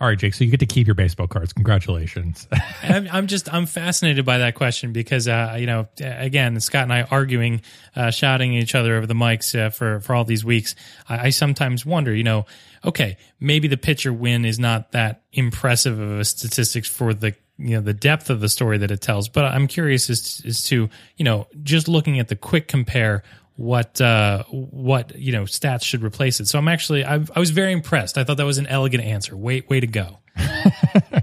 All 0.00 0.08
right, 0.08 0.18
Jake. 0.18 0.34
So 0.34 0.44
you 0.44 0.50
get 0.50 0.60
to 0.60 0.66
keep 0.66 0.86
your 0.86 0.94
baseball 0.94 1.26
cards. 1.26 1.52
Congratulations. 1.52 2.48
I'm, 2.82 3.08
I'm 3.12 3.26
just 3.26 3.52
I'm 3.52 3.66
fascinated 3.66 4.24
by 4.24 4.38
that 4.38 4.54
question 4.54 4.92
because 4.92 5.28
uh, 5.28 5.56
you 5.58 5.66
know 5.66 5.86
again 6.00 6.58
Scott 6.60 6.84
and 6.84 6.92
I 6.92 7.02
arguing, 7.02 7.60
uh, 7.94 8.10
shouting 8.10 8.56
at 8.56 8.62
each 8.62 8.74
other 8.74 8.96
over 8.96 9.06
the 9.06 9.14
mics 9.14 9.56
uh, 9.58 9.70
for 9.70 10.00
for 10.00 10.14
all 10.14 10.24
these 10.24 10.44
weeks. 10.44 10.74
I, 11.08 11.26
I 11.26 11.30
sometimes 11.30 11.84
wonder, 11.84 12.14
you 12.14 12.24
know, 12.24 12.46
okay, 12.84 13.16
maybe 13.38 13.68
the 13.68 13.76
pitcher 13.76 14.12
win 14.12 14.44
is 14.44 14.58
not 14.58 14.92
that 14.92 15.22
impressive 15.32 15.98
of 15.98 16.18
a 16.20 16.24
statistics 16.24 16.88
for 16.88 17.14
the 17.14 17.34
you 17.58 17.76
know 17.76 17.80
the 17.80 17.94
depth 17.94 18.30
of 18.30 18.40
the 18.40 18.48
story 18.48 18.78
that 18.78 18.90
it 18.90 19.00
tells, 19.00 19.28
but 19.28 19.44
I'm 19.44 19.68
curious 19.68 20.10
as 20.10 20.42
as 20.46 20.62
to 20.64 20.88
you 21.16 21.24
know 21.24 21.46
just 21.62 21.86
looking 21.86 22.18
at 22.18 22.28
the 22.28 22.36
quick 22.36 22.66
compare 22.66 23.22
what 23.62 24.00
uh 24.00 24.42
what 24.50 25.16
you 25.16 25.30
know 25.30 25.44
stats 25.44 25.84
should 25.84 26.02
replace 26.02 26.40
it 26.40 26.48
so 26.48 26.58
i'm 26.58 26.66
actually 26.66 27.04
i 27.04 27.14
i 27.36 27.38
was 27.38 27.50
very 27.50 27.72
impressed 27.72 28.18
i 28.18 28.24
thought 28.24 28.36
that 28.36 28.44
was 28.44 28.58
an 28.58 28.66
elegant 28.66 29.04
answer 29.04 29.36
way 29.36 29.62
way 29.68 29.78
to 29.78 29.86
go 29.86 30.18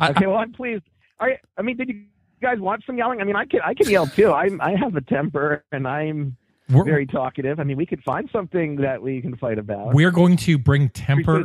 Okay, 0.00 0.26
well, 0.26 0.36
I'm 0.36 0.52
pleased. 0.52 0.84
I, 1.20 1.38
I 1.56 1.62
mean, 1.62 1.76
did 1.76 1.88
you 1.88 2.04
guys 2.40 2.58
watch 2.60 2.84
some 2.86 2.96
yelling? 2.96 3.20
I 3.20 3.24
mean, 3.24 3.36
I 3.36 3.44
can, 3.44 3.60
I 3.64 3.74
can 3.74 3.90
yell 3.90 4.06
too. 4.06 4.32
I'm, 4.32 4.60
I 4.60 4.76
have 4.76 4.94
a 4.94 5.00
temper, 5.00 5.64
and 5.72 5.88
I'm 5.88 6.36
We're, 6.70 6.84
very 6.84 7.06
talkative. 7.06 7.58
I 7.58 7.64
mean, 7.64 7.76
we 7.76 7.86
could 7.86 8.02
find 8.02 8.28
something 8.32 8.76
that 8.76 9.02
we 9.02 9.20
can 9.20 9.36
fight 9.36 9.58
about. 9.58 9.94
we're 9.94 10.10
going 10.10 10.36
to 10.38 10.58
bring 10.58 10.88
temper. 10.90 11.44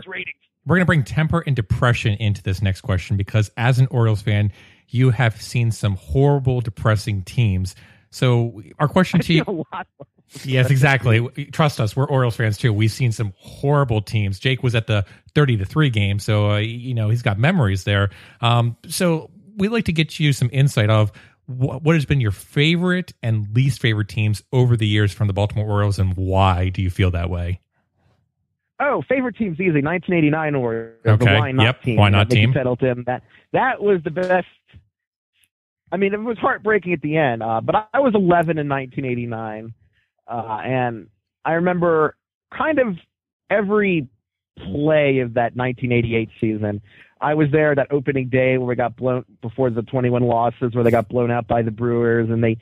We're 0.66 0.76
going 0.76 0.82
to 0.82 0.86
bring 0.86 1.04
temper 1.04 1.44
and 1.46 1.56
depression 1.56 2.16
into 2.20 2.42
this 2.42 2.62
next 2.62 2.82
question 2.82 3.18
because 3.18 3.52
as 3.58 3.80
an 3.80 3.88
Orioles 3.92 4.22
fan, 4.22 4.52
you 4.88 5.10
have 5.10 5.42
seen 5.42 5.72
some 5.72 5.96
horrible, 5.96 6.62
depressing 6.62 7.24
teams. 7.24 7.76
So 8.14 8.62
our 8.78 8.88
question 8.88 9.20
to 9.22 9.34
you, 9.34 9.44
A 9.48 9.52
lot. 9.52 9.88
yes, 10.44 10.70
exactly. 10.70 11.28
Trust 11.52 11.80
us, 11.82 11.96
we're 11.96 12.06
Orioles 12.08 12.36
fans 12.36 12.58
too. 12.60 12.72
We've 12.72 12.92
seen 12.92 13.12
some 13.12 13.34
horrible 13.38 14.02
teams. 14.02 14.38
Jake 14.40 14.62
was 14.62 14.76
at 14.76 14.86
the 14.88 15.04
thirty 15.34 15.58
to 15.58 15.66
three 15.66 15.90
game, 15.90 16.20
so 16.20 16.52
uh, 16.52 16.58
you 16.58 16.94
know 16.94 17.10
he's 17.10 17.24
got 17.24 17.40
memories 17.40 17.86
there. 17.86 18.12
Um, 18.40 18.78
so 18.88 19.32
we'd 19.58 19.70
like 19.70 19.86
to 19.86 19.94
get 19.94 20.20
you 20.20 20.32
some 20.32 20.50
insight 20.54 20.92
of 20.92 21.12
wh- 21.48 21.82
what 21.84 21.96
has 21.96 22.06
been 22.06 22.22
your 22.22 22.32
favorite 22.32 23.14
and 23.24 23.48
least 23.56 23.82
favorite 23.82 24.10
teams 24.10 24.44
over 24.52 24.78
the 24.78 24.86
years 24.88 25.12
from 25.12 25.26
the 25.28 25.34
Baltimore 25.34 25.68
Orioles, 25.68 25.98
and 25.98 26.16
why 26.16 26.70
do 26.70 26.84
you 26.84 26.92
feel 26.92 27.10
that 27.12 27.32
way? 27.32 27.62
Oh, 28.80 29.02
favorite 29.08 29.38
team's 29.38 29.60
easy. 29.60 29.82
1989 29.82 30.56
or 30.56 30.94
Okay, 31.06 31.26
the 31.26 31.40
Why 31.40 31.52
Not 31.52 31.64
yep, 31.64 31.82
team. 31.84 31.96
Why 31.96 32.10
Not 32.10 32.30
Mickey 32.30 32.42
team. 32.42 32.54
That 33.06 33.24
that 33.54 33.82
was 33.82 34.02
the 34.04 34.12
best. 34.12 34.48
I 35.94 35.98
mean, 35.98 36.16
it 36.16 36.20
was 36.20 36.40
heartbreaking 36.40 36.92
at 36.92 37.02
the 37.02 37.18
end, 37.18 37.44
uh, 37.44 37.62
but 37.62 37.76
I, 37.76 37.84
I 37.94 38.00
was 38.00 38.14
11 38.16 38.58
in 38.58 38.68
1989, 38.68 39.74
uh, 40.28 40.60
and 40.66 41.08
I 41.46 41.54
remember 41.54 42.18
kind 42.58 42.80
of 42.80 42.98
every 43.52 44.08
play 44.58 45.20
of 45.20 45.36
that 45.36 45.56
1988 45.56 46.30
season. 46.42 46.82
I 47.22 47.36
was 47.36 47.50
there 47.52 47.76
that 47.76 47.92
opening 47.92 48.28
day 48.28 48.58
where 48.58 48.68
we 48.68 48.76
got 48.76 48.98
blown 48.98 49.24
before 49.44 49.70
the 49.70 49.84
21 49.84 50.24
losses, 50.24 50.74
where 50.74 50.84
they 50.84 50.90
got 50.90 51.10
blown 51.10 51.30
out 51.30 51.48
by 51.48 51.62
the 51.62 51.70
Brewers, 51.70 52.28
and 52.32 52.44
they 52.44 52.58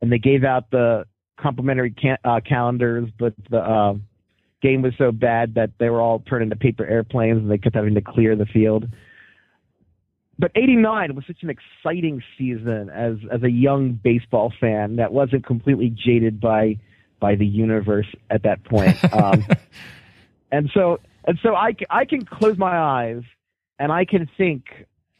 and 0.00 0.10
they 0.10 0.18
gave 0.18 0.42
out 0.42 0.70
the 0.70 1.04
complimentary 1.38 1.90
can, 1.90 2.16
uh, 2.24 2.40
calendars, 2.40 3.10
but 3.18 3.34
the 3.50 3.58
uh, 3.58 3.94
game 4.62 4.80
was 4.80 4.94
so 4.96 5.12
bad 5.12 5.54
that 5.54 5.70
they 5.78 5.90
were 5.90 6.00
all 6.00 6.20
turned 6.20 6.44
into 6.44 6.56
paper 6.56 6.86
airplanes, 6.86 7.38
and 7.38 7.50
they 7.50 7.58
kept 7.58 7.76
having 7.76 7.94
to 7.94 8.00
clear 8.00 8.36
the 8.36 8.46
field. 8.46 8.86
But 10.40 10.52
'89 10.54 11.14
was 11.14 11.24
such 11.26 11.42
an 11.42 11.50
exciting 11.50 12.22
season 12.38 12.88
as 12.88 13.16
as 13.30 13.42
a 13.42 13.50
young 13.50 13.92
baseball 13.92 14.52
fan 14.58 14.96
that 14.96 15.12
wasn't 15.12 15.44
completely 15.44 15.90
jaded 15.90 16.40
by 16.40 16.78
by 17.20 17.34
the 17.34 17.46
universe 17.46 18.06
at 18.30 18.42
that 18.44 18.64
point. 18.64 18.96
Um, 19.12 19.44
and 20.50 20.70
so 20.72 20.98
and 21.24 21.38
so 21.42 21.54
I, 21.54 21.74
I 21.90 22.04
can 22.04 22.24
close 22.24 22.56
my 22.56 22.76
eyes 22.76 23.22
and 23.78 23.92
I 23.92 24.04
can 24.04 24.28
think. 24.36 24.64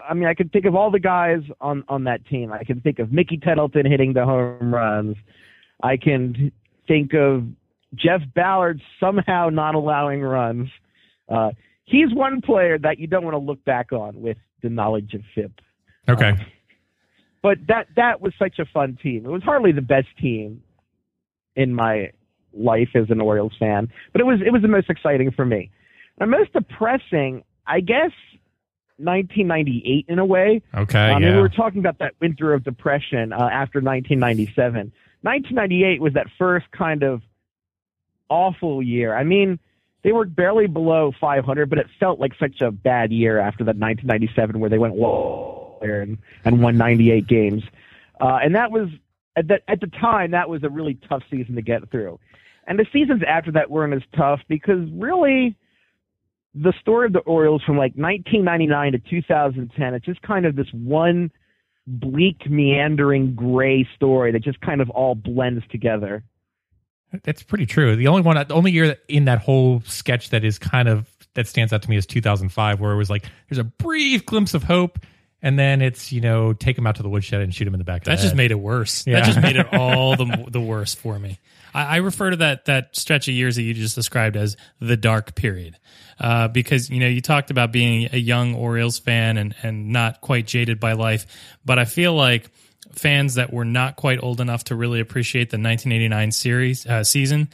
I 0.09 0.14
mean, 0.14 0.26
I 0.26 0.35
can 0.35 0.48
think 0.48 0.64
of 0.64 0.74
all 0.74 0.90
the 0.90 1.00
guys 1.00 1.42
on 1.61 1.85
on 1.88 2.04
that 2.04 2.26
team. 2.26 2.52
I 2.52 2.64
can 2.64 2.80
think 2.80 2.98
of 2.98 3.12
Mickey 3.12 3.37
Tettleton 3.37 3.85
hitting 3.85 4.14
the 4.14 4.24
home 4.24 4.74
runs. 4.74 5.16
I 5.83 5.98
can 5.98 6.52
think 6.88 7.12
of 7.14 7.44
Jeff 7.94 8.22
Ballard 8.35 8.80
somehow 8.98 9.50
not 9.50 9.74
allowing 9.74 10.22
runs. 10.22 10.68
Uh, 11.28 11.50
he's 11.85 12.12
one 12.12 12.40
player 12.40 12.78
that 12.78 12.98
you 12.98 13.06
don't 13.06 13.24
want 13.24 13.35
to 13.35 13.38
look 13.38 13.62
back 13.64 13.92
on 13.92 14.20
with 14.20 14.38
the 14.62 14.70
knowledge 14.70 15.14
of 15.14 15.23
FIP. 15.35 15.53
Okay. 16.09 16.35
But 17.42 17.59
that 17.68 17.88
that 17.96 18.20
was 18.20 18.33
such 18.38 18.59
a 18.59 18.66
fun 18.66 18.99
team. 19.03 19.25
It 19.25 19.31
was 19.31 19.42
hardly 19.42 19.73
the 19.73 19.83
best 19.83 20.09
team 20.20 20.62
in 21.57 21.75
my 21.75 22.12
life 22.53 22.90
as 22.94 23.11
an 23.11 23.20
Orioles 23.20 23.55
fan, 23.59 23.88
but 24.12 24.20
it 24.20 24.25
was 24.25 24.40
it 24.44 24.53
was 24.53 24.62
the 24.62 24.68
most 24.68 24.90
exciting 24.90 25.31
for 25.31 25.46
me. 25.46 25.70
The 26.18 26.27
most 26.27 26.53
depressing, 26.53 27.44
I 27.66 27.81
guess, 27.81 28.12
1998 28.99 30.05
in 30.09 30.18
a 30.18 30.25
way. 30.25 30.62
Okay. 30.75 30.99
I 30.99 31.14
mean, 31.14 31.23
yeah. 31.29 31.37
we 31.37 31.40
were 31.40 31.49
talking 31.49 31.79
about 31.79 31.99
that 32.01 32.12
winter 32.20 32.53
of 32.53 32.62
depression 32.62 33.33
uh, 33.33 33.37
after 33.37 33.81
1997. 33.81 34.92
1998 35.23 36.01
was 36.01 36.12
that 36.14 36.27
first 36.38 36.66
kind 36.73 37.03
of 37.03 37.23
awful 38.29 38.83
year. 38.83 39.16
I 39.16 39.25
mean, 39.25 39.59
they 40.03 40.13
were 40.13 40.25
barely 40.25 40.67
below 40.67 41.13
500, 41.21 41.69
but 41.69 41.79
it 41.79 41.87
felt 41.99 42.19
like 42.19 42.33
such 42.39 42.61
a 42.61 42.71
bad 42.71 43.13
year 43.13 43.39
after 43.39 43.65
that 43.65 43.77
1997 43.77 44.59
where 44.59 44.71
they 44.71 44.79
went 44.79 44.95
whoa 44.95 45.79
and, 45.83 46.19
and 46.45 46.63
won 46.63 46.77
98 46.77 47.27
games. 47.27 47.63
Uh, 48.21 48.39
and 48.43 48.55
that 48.55 48.71
was 48.71 48.89
at 49.37 49.49
the, 49.49 49.59
at 49.69 49.81
the 49.81 49.87
time 49.87 50.33
that 50.33 50.49
was 50.49 50.63
a 50.65 50.69
really 50.69 50.99
tough 51.09 51.23
season 51.31 51.55
to 51.55 51.63
get 51.63 51.91
through. 51.91 52.19
And 52.67 52.79
the 52.79 52.87
seasons 52.93 53.23
after 53.27 53.53
that 53.53 53.71
weren't 53.71 53.95
as 53.95 54.03
tough 54.17 54.41
because 54.49 54.89
really 54.93 55.57
the 56.55 56.73
story 56.81 57.07
of 57.07 57.13
the 57.13 57.21
Orioles 57.21 57.63
from 57.65 57.77
like 57.77 57.93
1999 57.95 58.93
to 58.93 58.99
2010, 58.99 59.95
it's 59.95 60.05
just 60.05 60.23
kind 60.23 60.47
of 60.47 60.57
this 60.57 60.67
one 60.73 61.31
bleak, 61.87 62.49
meandering, 62.49 63.35
gray 63.35 63.89
story 63.97 64.33
that 64.33 64.43
just 64.43 64.61
kind 64.61 64.81
of 64.81 64.91
all 64.91 65.15
blends 65.15 65.65
together. 65.71 66.23
That's 67.23 67.42
pretty 67.42 67.66
true. 67.66 67.96
The 67.96 68.09
only 68.09 68.23
one, 68.23 68.37
the 68.37 68.55
only 68.55 68.73
year 68.73 68.96
in 69.09 69.25
that 69.25 69.40
whole 69.40 69.83
sketch 69.87 70.31
that 70.31 70.44
is 70.44 70.59
kind 70.59 70.88
of 70.88 71.09
that 71.35 71.46
stands 71.46 71.73
out 71.73 71.83
to 71.83 71.90
me 71.90 71.96
is 71.96 72.07
2005, 72.07 72.81
where 72.81 72.92
it 72.92 72.96
was 72.96 73.11
like 73.11 73.25
there's 73.49 73.59
a 73.59 73.64
brief 73.64 74.27
glimpse 74.27 74.55
of 74.55 74.62
hope, 74.62 74.99
and 75.42 75.59
then 75.59 75.83
it's 75.83 76.12
you 76.12 76.20
know 76.20 76.53
take 76.53 76.79
him 76.79 76.87
out 76.87 76.96
to 76.96 77.03
the 77.03 77.09
woodshed 77.09 77.40
and 77.40 77.55
shoot 77.55 77.66
him 77.66 77.75
in 77.75 77.79
the 77.79 77.85
back. 77.85 78.05
That 78.05 78.18
the 78.18 78.23
just 78.23 78.35
made 78.37 78.51
it 78.51 78.61
worse. 78.61 79.07
Yeah. 79.07 79.20
That 79.20 79.27
just 79.27 79.40
made 79.40 79.57
it 79.57 79.73
all 79.75 80.16
the 80.16 80.46
the 80.49 80.61
worse 80.61 80.94
for 80.94 81.18
me. 81.18 81.38
I, 81.75 81.85
I 81.85 81.96
refer 81.96 82.31
to 82.31 82.37
that 82.37 82.66
that 82.66 82.96
stretch 82.96 83.29
of 83.29 83.35
years 83.35 83.57
that 83.57 83.62
you 83.62 83.75
just 83.75 83.94
described 83.94 84.37
as 84.37 84.57
the 84.81 84.96
dark 84.96 85.35
period, 85.35 85.79
uh, 86.20 86.49
because 86.49 86.90
you 86.90 87.01
know 87.01 87.09
you 87.09 87.20
talked 87.20 87.51
about 87.51 87.73
being 87.73 88.09
a 88.12 88.18
young 88.18 88.55
Orioles 88.55 88.99
fan 88.99 89.37
and 89.37 89.55
and 89.62 89.88
not 89.90 90.20
quite 90.20 90.46
jaded 90.46 90.79
by 90.79 90.92
life, 90.92 91.27
but 91.64 91.79
I 91.79 91.85
feel 91.87 92.14
like 92.14 92.51
fans 92.92 93.35
that 93.35 93.53
were 93.53 93.64
not 93.64 93.96
quite 93.96 94.22
old 94.22 94.40
enough 94.40 94.64
to 94.64 94.74
really 94.74 95.00
appreciate 95.00 95.50
the 95.50 95.57
1989 95.57 96.33
series 96.33 96.87
uh, 96.87 97.05
season. 97.05 97.48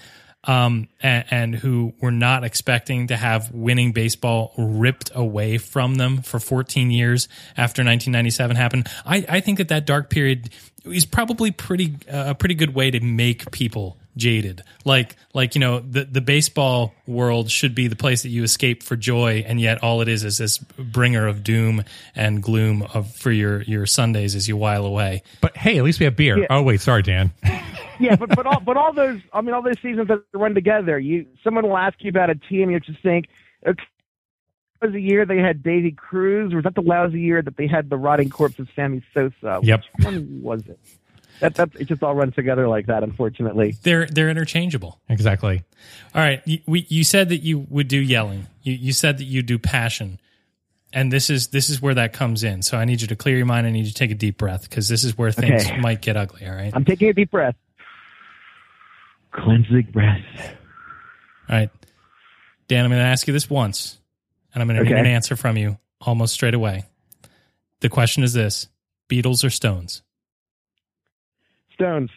Um, 0.44 0.86
and, 1.00 1.24
and 1.32 1.54
who 1.56 1.92
were 2.00 2.12
not 2.12 2.44
expecting 2.44 3.08
to 3.08 3.16
have 3.16 3.50
winning 3.50 3.90
baseball 3.90 4.52
ripped 4.56 5.10
away 5.12 5.58
from 5.58 5.96
them 5.96 6.22
for 6.22 6.38
14 6.38 6.92
years 6.92 7.26
after 7.56 7.82
1997 7.82 8.54
happened. 8.54 8.88
I, 9.04 9.26
I 9.28 9.40
think 9.40 9.58
that 9.58 9.68
that 9.68 9.86
dark 9.86 10.08
period 10.08 10.50
is 10.84 11.04
probably 11.04 11.50
pretty 11.50 11.96
uh, 12.08 12.26
a 12.28 12.34
pretty 12.36 12.54
good 12.54 12.76
way 12.76 12.92
to 12.92 13.00
make 13.00 13.50
people 13.50 13.98
jaded. 14.16 14.62
Like 14.84 15.16
like 15.34 15.54
you 15.54 15.60
know 15.60 15.80
the 15.80 16.04
the 16.04 16.20
baseball 16.20 16.94
world 17.06 17.50
should 17.50 17.74
be 17.74 17.88
the 17.88 17.96
place 17.96 18.22
that 18.22 18.30
you 18.30 18.42
escape 18.42 18.82
for 18.82 18.96
joy, 18.96 19.44
and 19.46 19.60
yet 19.60 19.82
all 19.82 20.00
it 20.00 20.08
is 20.08 20.24
is 20.24 20.38
this 20.38 20.58
bringer 20.58 21.26
of 21.26 21.44
doom 21.44 21.84
and 22.14 22.42
gloom 22.42 22.82
of 22.94 23.14
for 23.14 23.30
your 23.30 23.62
your 23.62 23.86
Sundays 23.86 24.34
as 24.34 24.48
you 24.48 24.56
while 24.56 24.84
away. 24.84 25.22
But 25.40 25.56
hey, 25.56 25.78
at 25.78 25.84
least 25.84 26.00
we 26.00 26.04
have 26.04 26.16
beer. 26.16 26.38
Yeah. 26.38 26.46
Oh 26.50 26.62
wait, 26.62 26.80
sorry, 26.80 27.02
Dan. 27.02 27.32
yeah, 28.00 28.16
but 28.16 28.34
but 28.34 28.46
all 28.46 28.60
but 28.60 28.76
all 28.76 28.92
those 28.92 29.20
I 29.32 29.40
mean 29.40 29.54
all 29.54 29.62
those 29.62 29.80
seasons 29.80 30.08
that 30.08 30.22
run 30.32 30.54
together, 30.54 30.98
you 30.98 31.26
someone 31.44 31.66
will 31.66 31.78
ask 31.78 32.02
you 32.02 32.10
about 32.10 32.30
a 32.30 32.34
team, 32.34 32.70
you 32.70 32.80
just 32.80 33.02
think 33.02 33.28
okay, 33.66 33.84
was 34.82 34.92
the 34.92 35.00
year 35.00 35.24
they 35.24 35.38
had 35.38 35.62
Deivi 35.62 35.96
Cruz, 35.96 36.52
or 36.52 36.56
was 36.56 36.64
that 36.64 36.74
the 36.74 36.82
lousy 36.82 37.20
year 37.20 37.42
that 37.42 37.56
they 37.56 37.66
had 37.66 37.90
the 37.90 37.96
rotting 37.96 38.30
corpse 38.30 38.58
of 38.58 38.68
Sammy 38.76 39.02
Sosa? 39.14 39.60
Yep. 39.62 39.82
Which 39.96 40.04
one 40.04 40.42
was 40.42 40.66
it? 40.66 40.78
That 41.40 41.54
that 41.56 41.70
it 41.78 41.84
just 41.84 42.02
all 42.02 42.14
runs 42.14 42.34
together 42.34 42.66
like 42.68 42.86
that, 42.86 43.02
unfortunately. 43.02 43.76
They're 43.82 44.06
they're 44.06 44.30
interchangeable. 44.30 45.00
exactly. 45.08 45.62
All 46.14 46.22
right, 46.22 46.40
you, 46.46 46.60
we, 46.66 46.86
you 46.88 47.04
said 47.04 47.28
that 47.28 47.38
you 47.38 47.58
would 47.68 47.88
do 47.88 47.98
yelling. 47.98 48.46
You, 48.62 48.72
you 48.72 48.92
said 48.92 49.18
that 49.18 49.24
you 49.24 49.42
do 49.42 49.58
passion, 49.58 50.18
and 50.92 51.12
this 51.12 51.28
is 51.28 51.48
this 51.48 51.68
is 51.68 51.82
where 51.82 51.94
that 51.94 52.12
comes 52.14 52.42
in. 52.42 52.62
So 52.62 52.78
I 52.78 52.84
need 52.86 53.02
you 53.02 53.06
to 53.08 53.16
clear 53.16 53.36
your 53.36 53.44
mind. 53.46 53.66
I 53.66 53.70
need 53.70 53.84
you 53.84 53.90
to 53.90 53.94
take 53.94 54.10
a 54.10 54.14
deep 54.14 54.38
breath 54.38 54.62
because 54.62 54.88
this 54.88 55.04
is 55.04 55.18
where 55.18 55.30
things 55.30 55.66
Okay. 55.66 55.78
might 55.78 56.00
get 56.00 56.16
ugly. 56.16 56.46
All 56.46 56.54
right, 56.54 56.70
I'm 56.74 56.84
taking 56.84 57.08
a 57.10 57.12
deep 57.12 57.30
breath. 57.30 57.54
Cleansing 59.32 59.88
breath. 59.92 60.24
all 61.48 61.56
right, 61.56 61.70
Dan. 62.68 62.84
I'm 62.84 62.90
going 62.90 63.00
to 63.02 63.06
ask 63.06 63.26
you 63.26 63.32
this 63.34 63.50
once, 63.50 63.98
and 64.54 64.62
I'm 64.62 64.68
going 64.68 64.78
to 64.78 64.84
need 64.84 64.98
an 64.98 65.06
answer 65.06 65.36
from 65.36 65.58
you 65.58 65.76
almost 66.00 66.32
straight 66.32 66.54
away. 66.54 66.84
The 67.80 67.90
question 67.90 68.22
is 68.24 68.32
this: 68.32 68.68
Beatles 69.10 69.44
or 69.44 69.50
Stones? 69.50 70.00
Stones. 71.76 72.10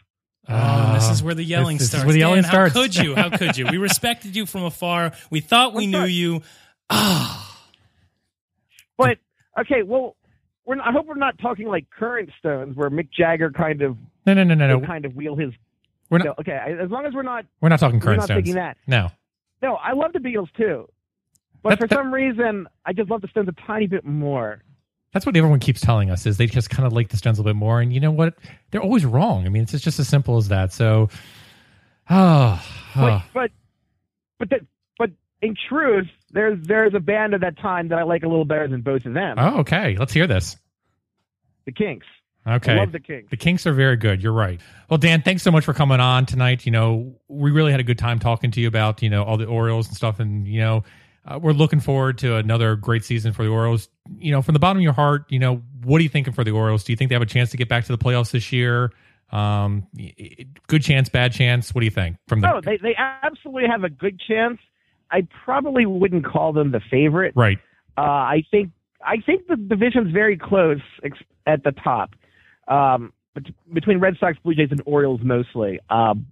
Oh, 0.47 0.93
this 0.95 1.09
is 1.11 1.21
where 1.21 1.35
the 1.35 1.43
yelling 1.43 1.77
this- 1.77 1.89
this 1.89 1.93
is 1.93 1.99
starts. 2.01 2.05
where 2.05 2.13
the 2.13 2.19
yelling 2.19 2.41
Dan, 2.41 2.49
starts. 2.51 2.73
How 2.73 2.81
could 2.81 2.95
you? 2.95 3.15
How 3.15 3.29
could 3.29 3.55
you? 3.57 3.67
We 3.69 3.77
respected 3.77 4.35
you 4.35 4.45
from 4.47 4.63
afar. 4.63 5.11
We 5.29 5.41
thought 5.41 5.73
we 5.75 5.83
I'm 5.85 5.91
knew 5.91 5.97
sorry. 5.99 6.11
you. 6.13 6.41
Ah, 6.89 7.45
But 8.97 9.17
okay, 9.59 9.83
well, 9.83 10.15
we're 10.65 10.75
not, 10.75 10.87
I 10.87 10.91
hope 10.91 11.05
we're 11.05 11.15
not 11.15 11.37
talking 11.39 11.67
like 11.67 11.85
current 11.89 12.29
Stones, 12.39 12.75
where 12.75 12.89
Mick 12.89 13.09
Jagger 13.11 13.51
kind 13.51 13.81
of 13.81 13.95
No, 14.25 14.33
no, 14.33 14.43
no, 14.43 14.55
no, 14.55 14.79
no. 14.79 14.85
kind 14.85 15.05
of 15.05 15.15
wheel 15.15 15.35
his. 15.35 15.51
We're 16.09 16.17
not. 16.19 16.25
no, 16.25 16.33
okay, 16.39 16.57
as 16.81 16.89
long 16.89 17.05
as 17.05 17.13
we're 17.13 17.21
not 17.21 17.45
We're 17.61 17.69
not 17.69 17.79
talking 17.79 17.99
we're 17.99 18.05
current 18.05 18.17
not 18.19 18.25
stones. 18.25 18.37
thinking 18.39 18.55
that. 18.55 18.77
No. 18.87 19.09
No, 19.61 19.75
I 19.75 19.93
love 19.93 20.13
the 20.13 20.19
Beatles 20.19 20.51
too, 20.57 20.89
but 21.61 21.69
That- 21.71 21.79
for 21.79 21.87
that- 21.87 21.95
some 21.95 22.11
reason, 22.13 22.67
I 22.85 22.93
just 22.93 23.09
love 23.11 23.21
the 23.21 23.27
Stones 23.27 23.47
a 23.49 23.67
tiny 23.67 23.85
bit 23.87 24.03
more. 24.05 24.63
That's 25.11 25.25
what 25.25 25.35
everyone 25.35 25.59
keeps 25.59 25.81
telling 25.81 26.11
us 26.11 26.25
is 26.25 26.37
they 26.37 26.45
just 26.45 26.69
kind 26.69 26.85
of 26.85 26.93
like 26.93 27.09
the 27.09 27.17
Stones 27.17 27.39
a 27.39 27.41
little 27.41 27.53
bit 27.53 27.57
more. 27.57 27.81
And 27.81 27.91
you 27.91 27.99
know 27.99 28.11
what? 28.11 28.35
They're 28.71 28.81
always 28.81 29.05
wrong. 29.05 29.45
I 29.45 29.49
mean, 29.49 29.63
it's 29.63 29.71
just 29.79 29.99
as 29.99 30.07
simple 30.07 30.37
as 30.37 30.49
that. 30.49 30.71
So, 30.71 31.09
oh, 32.09 32.63
But 32.95 33.11
oh. 33.11 33.23
but 33.33 33.51
but 34.37 34.49
that 34.51 34.61
but 34.97 35.11
in 35.41 35.55
truth, 35.67 36.07
there's 36.31 36.59
there's 36.67 36.93
a 36.93 36.99
band 36.99 37.33
of 37.33 37.41
that 37.41 37.57
time 37.57 37.87
that 37.89 37.99
I 37.99 38.03
like 38.03 38.23
a 38.23 38.27
little 38.27 38.45
better 38.45 38.67
than 38.67 38.81
both 38.81 39.05
of 39.05 39.13
them. 39.13 39.37
Oh, 39.39 39.59
okay. 39.59 39.97
Let's 39.97 40.13
hear 40.13 40.27
this. 40.27 40.57
The 41.65 41.71
Kinks. 41.71 42.05
Okay. 42.47 42.73
I 42.73 42.77
love 42.77 42.91
the 42.91 42.99
Kinks. 42.99 43.29
The 43.29 43.37
Kinks 43.37 43.67
are 43.67 43.73
very 43.73 43.95
good. 43.95 44.23
You're 44.23 44.33
right. 44.33 44.59
Well, 44.89 44.97
Dan, 44.97 45.21
thanks 45.21 45.43
so 45.43 45.51
much 45.51 45.65
for 45.65 45.73
coming 45.73 45.99
on 45.99 46.25
tonight. 46.25 46.65
You 46.65 46.71
know, 46.71 47.15
we 47.27 47.51
really 47.51 47.71
had 47.71 47.79
a 47.79 47.83
good 47.83 47.99
time 47.99 48.17
talking 48.19 48.51
to 48.51 48.61
you 48.61 48.67
about, 48.67 49.01
you 49.03 49.09
know, 49.09 49.23
all 49.23 49.37
the 49.37 49.45
Orioles 49.45 49.87
and 49.87 49.95
stuff. 49.95 50.19
And, 50.19 50.47
you 50.47 50.61
know, 50.61 50.83
uh, 51.25 51.37
we're 51.39 51.51
looking 51.51 51.79
forward 51.79 52.17
to 52.19 52.37
another 52.37 52.75
great 52.75 53.03
season 53.03 53.33
for 53.33 53.43
the 53.43 53.49
Orioles. 53.49 53.89
You 54.17 54.31
know, 54.31 54.41
from 54.41 54.53
the 54.53 54.59
bottom 54.59 54.77
of 54.77 54.83
your 54.83 54.93
heart, 54.93 55.25
you 55.29 55.39
know, 55.39 55.61
what 55.83 55.99
are 55.99 56.03
you 56.03 56.09
thinking 56.09 56.33
for 56.33 56.43
the 56.43 56.51
Orioles? 56.51 56.83
Do 56.83 56.91
you 56.91 56.97
think 56.97 57.09
they 57.09 57.15
have 57.15 57.21
a 57.21 57.27
chance 57.27 57.51
to 57.51 57.57
get 57.57 57.69
back 57.69 57.85
to 57.85 57.91
the 57.95 57.97
playoffs 58.03 58.31
this 58.31 58.51
year? 58.51 58.91
Um, 59.31 59.85
good 60.67 60.81
chance, 60.81 61.09
bad 61.09 61.31
chance. 61.33 61.73
What 61.73 61.81
do 61.81 61.85
you 61.85 61.91
think 61.91 62.17
from 62.27 62.39
the 62.41 62.47
No, 62.47 62.61
they 62.61 62.77
they 62.77 62.95
absolutely 62.97 63.69
have 63.69 63.83
a 63.83 63.89
good 63.89 64.19
chance. 64.19 64.57
I 65.11 65.27
probably 65.45 65.85
wouldn't 65.85 66.25
call 66.25 66.53
them 66.53 66.71
the 66.71 66.81
favorite. 66.89 67.33
right? 67.35 67.59
Uh, 67.97 68.01
I 68.01 68.43
think 68.49 68.71
I 69.05 69.17
think 69.25 69.47
the 69.47 69.55
division's 69.55 70.11
very 70.11 70.37
close 70.37 70.81
ex- 71.03 71.17
at 71.45 71.63
the 71.63 71.71
top, 71.71 72.15
um, 72.67 73.13
between 73.71 73.99
Red 73.99 74.15
Sox, 74.19 74.37
Blue 74.43 74.55
Jays, 74.55 74.69
and 74.71 74.81
Orioles 74.85 75.21
mostly. 75.23 75.79
Um, 75.89 76.27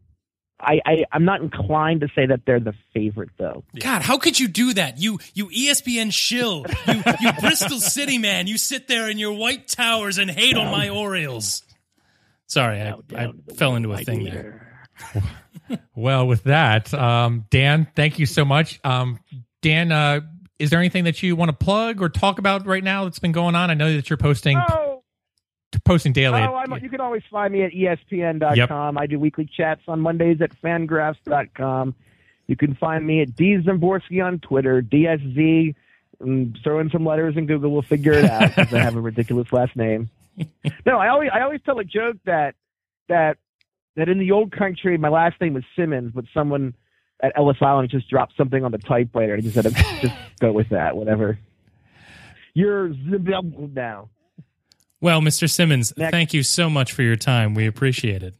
I, 0.60 0.82
I 0.86 1.06
I'm 1.12 1.26
not 1.26 1.42
inclined 1.42 2.02
to 2.02 2.08
say 2.16 2.26
that 2.26 2.42
they're 2.46 2.60
the 2.60 2.74
favorite 2.94 3.30
though. 3.38 3.64
God, 3.80 4.02
how 4.02 4.18
could 4.18 4.40
you 4.40 4.48
do 4.48 4.74
that? 4.74 5.00
You 5.00 5.20
you 5.34 5.48
ESPN 5.50 6.12
shill. 6.12 6.66
You 6.88 7.04
you 7.22 7.32
Bristol 7.40 7.80
City 7.80 8.18
man. 8.18 8.48
You 8.48 8.58
sit 8.58 8.88
there 8.88 9.10
in 9.10 9.20
your 9.20 9.34
white 9.34 9.68
towers 9.68 10.18
and 10.18 10.32
hate 10.32 10.58
on 10.58 10.72
my 10.72 10.90
Orioles. 10.90 11.64
Sorry, 12.48 12.82
I, 12.82 12.96
I 13.16 13.32
fell 13.56 13.76
into 13.76 13.92
a 13.94 13.98
thing 13.98 14.24
there. 14.24 14.88
Well, 15.96 16.28
with 16.28 16.46
that, 16.46 16.94
um, 16.94 17.46
Dan, 17.50 17.88
thank 17.96 18.20
you 18.20 18.26
so 18.26 18.46
much. 18.46 18.80
Um, 18.86 19.20
Dan, 19.62 19.92
uh, 19.92 20.22
is 20.60 20.70
there 20.70 20.80
anything 20.80 21.04
that 21.06 21.22
you 21.22 21.36
want 21.36 21.50
to 21.50 21.58
plug 21.58 22.02
or 22.02 22.08
talk 22.08 22.40
about 22.40 22.66
right 22.66 22.84
now 22.84 23.04
that's 23.04 23.20
been 23.20 23.32
going 23.34 23.56
on? 23.56 23.70
I 23.70 23.74
know 23.74 23.94
that 23.94 24.10
you're 24.10 24.16
posting 24.18 24.58
Oh, 24.58 24.77
posting 25.84 26.14
daily. 26.14 26.42
oh 26.42 26.56
I'm, 26.56 26.72
you 26.82 26.90
can 26.90 27.02
always 27.02 27.24
find 27.30 27.54
me 27.54 27.64
at 27.64 27.72
ESPN.com. 27.72 28.98
I 28.98 29.06
do 29.06 29.20
weekly 29.20 29.46
chats 29.46 29.82
on 29.88 30.00
Mondays 30.00 30.42
at 30.42 30.52
Fangraphs.com. 30.62 31.96
You 32.48 32.56
can 32.56 32.76
find 32.76 33.06
me 33.06 33.22
at 33.22 33.36
D 33.36 33.58
Szymborski 33.58 34.24
on 34.26 34.40
Twitter, 34.40 34.82
DSZ. 34.82 35.76
And 36.20 36.56
mm, 36.56 36.64
throw 36.64 36.80
in 36.80 36.90
some 36.90 37.06
letters 37.06 37.38
in 37.38 37.46
Google, 37.46 37.72
we'll 37.72 37.84
figure 37.84 38.14
it 38.14 38.26
out 38.26 38.56
because 38.56 38.74
I 38.74 38.80
have 38.80 38.96
a 38.96 39.02
ridiculous 39.02 39.52
last 39.52 39.76
name. 39.76 40.10
No, 40.86 41.00
I 41.00 41.08
always 41.10 41.32
I 41.34 41.42
always 41.42 41.62
tell 41.66 41.80
a 41.80 41.84
joke 41.84 42.18
that 42.26 42.54
that 43.10 43.38
that 43.96 44.08
in 44.08 44.20
the 44.20 44.32
old 44.32 44.52
country 44.52 44.96
my 44.98 45.10
last 45.10 45.42
name 45.42 45.56
was 45.56 45.64
Simmons, 45.76 46.12
but 46.14 46.26
someone 46.32 46.76
at 47.22 47.34
Ellis 47.36 47.58
Island 47.60 47.90
just 47.90 48.08
dropped 48.08 48.38
something 48.38 48.64
on 48.64 48.72
the 48.72 48.78
typewriter 48.78 49.34
and 49.34 49.42
just 49.42 49.56
said 49.56 49.64
just 50.00 50.16
go 50.40 50.52
with 50.52 50.70
that, 50.70 50.96
whatever. 50.96 51.40
You're 52.54 52.94
Zimbabwe 52.94 53.68
now. 53.74 54.10
Well, 55.00 55.22
Mr. 55.22 55.50
Simmons, 55.50 55.94
Next. 55.96 56.12
thank 56.12 56.34
you 56.34 56.44
so 56.44 56.70
much 56.70 56.92
for 56.92 57.04
your 57.04 57.16
time. 57.16 57.54
We 57.54 57.68
appreciate 57.68 58.24
it. 58.24 58.34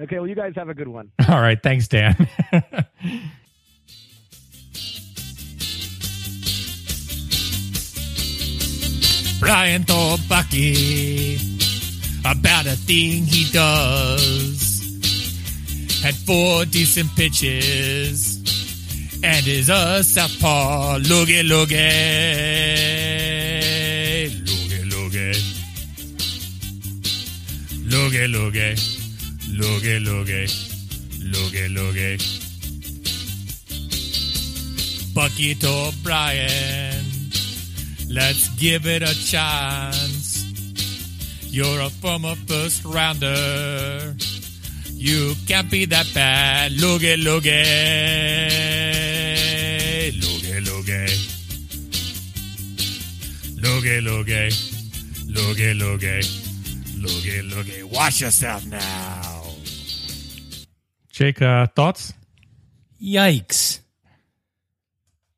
Okay, 0.00 0.18
well 0.18 0.28
you 0.28 0.34
guys 0.34 0.52
have 0.56 0.68
a 0.68 0.74
good 0.74 0.88
one. 0.88 1.10
All 1.28 1.40
right, 1.40 1.60
thanks, 1.62 1.88
Dan. 1.88 2.14
Brian 9.38 9.84
told 9.84 10.26
Bucky 10.28 11.36
about 12.24 12.66
a 12.66 12.74
thing 12.76 13.24
he 13.24 13.44
does. 13.52 14.64
Had 16.02 16.14
four 16.14 16.64
decent 16.64 17.14
pitches 17.16 18.38
and 19.22 19.46
is 19.46 19.68
a 19.68 20.02
southpaw. 20.02 20.96
Looky, 20.98 21.42
loogie. 21.42 22.75
Loogie. 28.06 28.76
Loogie, 29.58 29.98
loogie. 29.98 30.46
Loogie, 31.32 31.68
loogie. 31.74 32.18
Bucky 35.12 35.54
to 35.56 35.92
Brian. 36.04 37.04
Let's 38.08 38.48
give 38.60 38.86
it 38.86 39.02
a 39.02 39.12
chance. 39.12 40.44
You're 41.50 41.80
a 41.80 41.90
former 41.90 42.36
first 42.46 42.84
rounder. 42.84 44.14
You 44.92 45.34
can't 45.48 45.68
be 45.68 45.84
that 45.86 46.06
bad. 46.14 46.72
Loogie, 46.72 47.16
loogie. 47.16 47.66
Loogie, 50.22 50.60
loogie. 50.64 51.10
Loogie, 53.58 54.00
loogie. 54.00 54.52
Loogie, 55.26 55.74
loogie. 55.74 56.45
Loogie, 57.06 57.50
loogie. 57.50 57.84
Watch 57.84 58.20
yourself 58.20 58.66
now. 58.66 59.44
Jake, 61.10 61.40
uh, 61.40 61.66
thoughts? 61.68 62.12
Yikes. 63.00 63.80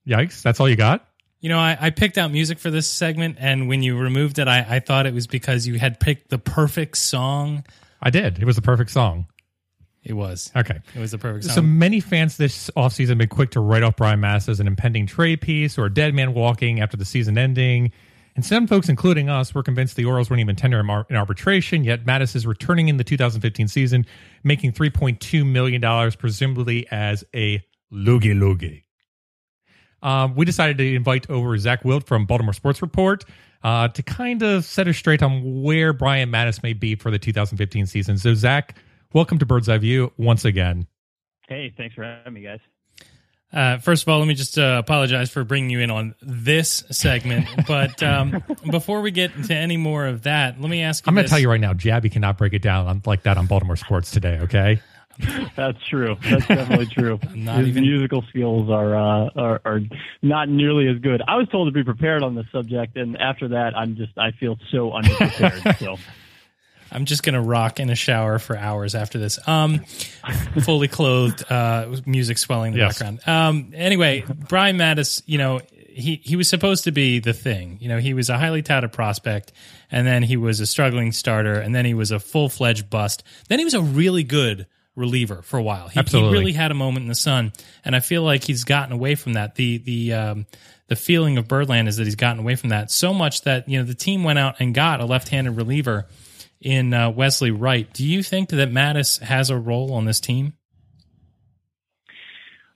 Yikes! 0.06 0.42
That's 0.42 0.60
all 0.60 0.68
you 0.68 0.76
got? 0.76 1.06
You 1.40 1.50
know, 1.50 1.58
I, 1.58 1.76
I 1.78 1.90
picked 1.90 2.18
out 2.18 2.32
music 2.32 2.58
for 2.58 2.70
this 2.70 2.88
segment, 2.88 3.36
and 3.38 3.68
when 3.68 3.82
you 3.82 3.96
removed 3.96 4.38
it, 4.38 4.48
I, 4.48 4.66
I 4.68 4.80
thought 4.80 5.06
it 5.06 5.14
was 5.14 5.26
because 5.26 5.66
you 5.66 5.78
had 5.78 6.00
picked 6.00 6.30
the 6.30 6.38
perfect 6.38 6.96
song. 6.96 7.64
I 8.00 8.10
did. 8.10 8.38
It 8.38 8.44
was 8.44 8.56
the 8.56 8.62
perfect 8.62 8.90
song. 8.90 9.26
It 10.02 10.14
was. 10.14 10.50
Okay. 10.56 10.78
It 10.94 10.98
was 10.98 11.10
the 11.10 11.18
perfect 11.18 11.44
song. 11.44 11.54
So 11.54 11.62
many 11.62 12.00
fans 12.00 12.36
this 12.38 12.70
offseason 12.76 13.10
have 13.10 13.18
been 13.18 13.28
quick 13.28 13.50
to 13.50 13.60
write 13.60 13.82
off 13.82 13.96
Brian 13.96 14.20
Matusz 14.20 14.48
as 14.48 14.58
an 14.58 14.66
impending 14.66 15.06
trade 15.06 15.40
piece 15.40 15.76
or 15.76 15.84
a 15.84 15.92
dead 15.92 16.14
man 16.14 16.32
walking 16.32 16.80
after 16.80 16.96
the 16.96 17.04
season 17.04 17.36
ending. 17.36 17.92
And 18.38 18.44
some 18.44 18.68
folks, 18.68 18.88
including 18.88 19.28
us, 19.28 19.52
were 19.52 19.64
convinced 19.64 19.96
the 19.96 20.04
Orioles 20.04 20.30
weren't 20.30 20.38
even 20.38 20.54
tender 20.54 20.78
him 20.78 20.90
ar- 20.90 21.04
in 21.10 21.16
arbitration, 21.16 21.82
yet 21.82 22.04
Matusz 22.04 22.36
is 22.36 22.46
returning 22.46 22.86
in 22.86 22.96
the 22.96 23.02
2015 23.02 23.66
season, 23.66 24.06
making 24.44 24.74
$3.2 24.74 25.44
million, 25.44 26.12
presumably 26.12 26.86
as 26.92 27.24
a 27.34 27.60
loogie 27.92 28.38
loogie. 28.38 28.84
Um, 30.08 30.36
we 30.36 30.44
decided 30.44 30.78
to 30.78 30.94
invite 30.94 31.28
over 31.28 31.58
Zach 31.58 31.84
Wilt 31.84 32.06
from 32.06 32.26
Baltimore 32.26 32.52
Sports 32.52 32.80
Report 32.80 33.24
uh, 33.64 33.88
to 33.88 34.04
kind 34.04 34.40
of 34.44 34.64
set 34.64 34.86
us 34.86 34.96
straight 34.96 35.20
on 35.20 35.64
where 35.64 35.92
Brian 35.92 36.30
Matusz 36.30 36.62
may 36.62 36.74
be 36.74 36.94
for 36.94 37.10
the 37.10 37.18
2015 37.18 37.86
season. 37.86 38.18
So, 38.18 38.34
Zach, 38.34 38.78
welcome 39.12 39.40
to 39.40 39.46
Bird's 39.46 39.68
Eye 39.68 39.78
View 39.78 40.12
once 40.16 40.44
again. 40.44 40.86
Hey, 41.48 41.74
thanks 41.76 41.96
for 41.96 42.04
having 42.04 42.34
me, 42.34 42.42
guys. 42.42 42.60
Uh, 43.52 43.78
first 43.78 44.02
of 44.02 44.08
all, 44.10 44.18
let 44.18 44.28
me 44.28 44.34
just 44.34 44.58
uh, 44.58 44.76
apologize 44.78 45.30
for 45.30 45.42
bringing 45.42 45.70
you 45.70 45.80
in 45.80 45.90
on 45.90 46.14
this 46.20 46.84
segment. 46.90 47.46
but 47.66 48.02
um, 48.02 48.42
before 48.70 49.00
we 49.00 49.10
get 49.10 49.34
into 49.36 49.54
any 49.54 49.76
more 49.76 50.06
of 50.06 50.24
that, 50.24 50.60
let 50.60 50.68
me 50.70 50.82
ask 50.82 51.06
you 51.06 51.10
I'm 51.10 51.14
going 51.14 51.24
to 51.24 51.30
tell 51.30 51.38
you 51.38 51.48
right 51.48 51.60
now, 51.60 51.72
Jabby 51.72 52.12
cannot 52.12 52.36
break 52.36 52.52
it 52.52 52.62
down 52.62 52.86
on, 52.86 53.02
like 53.06 53.22
that 53.22 53.38
on 53.38 53.46
Baltimore 53.46 53.76
Sports 53.76 54.10
today, 54.10 54.38
okay? 54.42 54.80
That's 55.56 55.84
true. 55.88 56.16
That's 56.22 56.46
definitely 56.46 56.86
true. 56.86 57.18
not 57.34 57.58
His 57.58 57.68
even- 57.68 57.82
musical 57.82 58.22
skills 58.28 58.70
are, 58.70 58.94
uh, 58.94 59.30
are 59.34 59.60
are 59.64 59.80
not 60.22 60.48
nearly 60.48 60.86
as 60.86 60.98
good. 61.00 61.20
I 61.26 61.34
was 61.36 61.48
told 61.48 61.66
to 61.66 61.72
be 61.72 61.82
prepared 61.82 62.22
on 62.22 62.36
this 62.36 62.46
subject, 62.52 62.96
and 62.96 63.16
after 63.16 63.48
that, 63.48 63.76
I'm 63.76 63.96
just 63.96 64.12
I 64.16 64.30
feel 64.38 64.56
so 64.70 64.90
underprepared. 64.94 65.78
so 65.80 65.96
I'm 66.90 67.04
just 67.04 67.22
gonna 67.22 67.42
rock 67.42 67.80
in 67.80 67.90
a 67.90 67.94
shower 67.94 68.38
for 68.38 68.56
hours 68.56 68.94
after 68.94 69.18
this. 69.18 69.38
Um, 69.48 69.80
fully 70.62 70.88
clothed, 70.88 71.44
uh, 71.50 71.96
music 72.06 72.38
swelling 72.38 72.72
in 72.72 72.78
the 72.78 72.84
Yes. 72.84 72.98
background. 72.98 73.20
Um, 73.26 73.72
anyway, 73.74 74.24
Brian 74.48 74.76
Matusz, 74.76 75.22
you 75.26 75.38
know, 75.38 75.60
he 75.88 76.20
he 76.22 76.36
was 76.36 76.48
supposed 76.48 76.84
to 76.84 76.92
be 76.92 77.18
the 77.18 77.32
thing. 77.32 77.78
You 77.80 77.88
know, 77.88 77.98
he 77.98 78.14
was 78.14 78.30
a 78.30 78.38
highly 78.38 78.62
touted 78.62 78.92
prospect, 78.92 79.52
and 79.90 80.06
then 80.06 80.22
he 80.22 80.36
was 80.36 80.60
a 80.60 80.66
struggling 80.66 81.12
starter, 81.12 81.54
and 81.60 81.74
then 81.74 81.84
he 81.84 81.94
was 81.94 82.10
a 82.10 82.20
full 82.20 82.48
fledged 82.48 82.88
bust. 82.88 83.24
Then 83.48 83.58
he 83.58 83.64
was 83.64 83.74
a 83.74 83.82
really 83.82 84.22
good 84.22 84.66
reliever 84.94 85.42
for 85.42 85.58
a 85.58 85.62
while. 85.62 85.88
He, 85.88 86.00
he 86.00 86.28
really 86.28 86.52
had 86.52 86.70
a 86.70 86.74
moment 86.74 87.02
in 87.04 87.08
the 87.08 87.14
sun, 87.14 87.52
and 87.84 87.94
I 87.96 88.00
feel 88.00 88.22
like 88.22 88.44
he's 88.44 88.64
gotten 88.64 88.92
away 88.92 89.14
from 89.14 89.32
that. 89.34 89.56
The 89.56 89.78
the 89.78 90.12
um, 90.14 90.46
the 90.86 90.96
feeling 90.96 91.36
of 91.36 91.48
Birdland 91.48 91.88
is 91.88 91.96
that 91.96 92.04
he's 92.04 92.14
gotten 92.16 92.40
away 92.40 92.54
from 92.56 92.70
that 92.70 92.90
so 92.90 93.12
much 93.12 93.42
that 93.42 93.68
you 93.68 93.78
know 93.78 93.84
the 93.84 93.94
team 93.94 94.22
went 94.24 94.38
out 94.38 94.56
and 94.60 94.74
got 94.74 95.00
a 95.00 95.04
left-handed 95.04 95.52
reliever 95.56 96.06
in 96.60 96.92
uh, 96.92 97.10
Wesley 97.10 97.50
Wright. 97.50 97.92
Do 97.92 98.06
you 98.06 98.22
think 98.22 98.50
that 98.50 98.70
Matusz 98.70 99.20
has 99.20 99.50
a 99.50 99.58
role 99.58 99.92
on 99.92 100.04
this 100.04 100.20
team? 100.20 100.54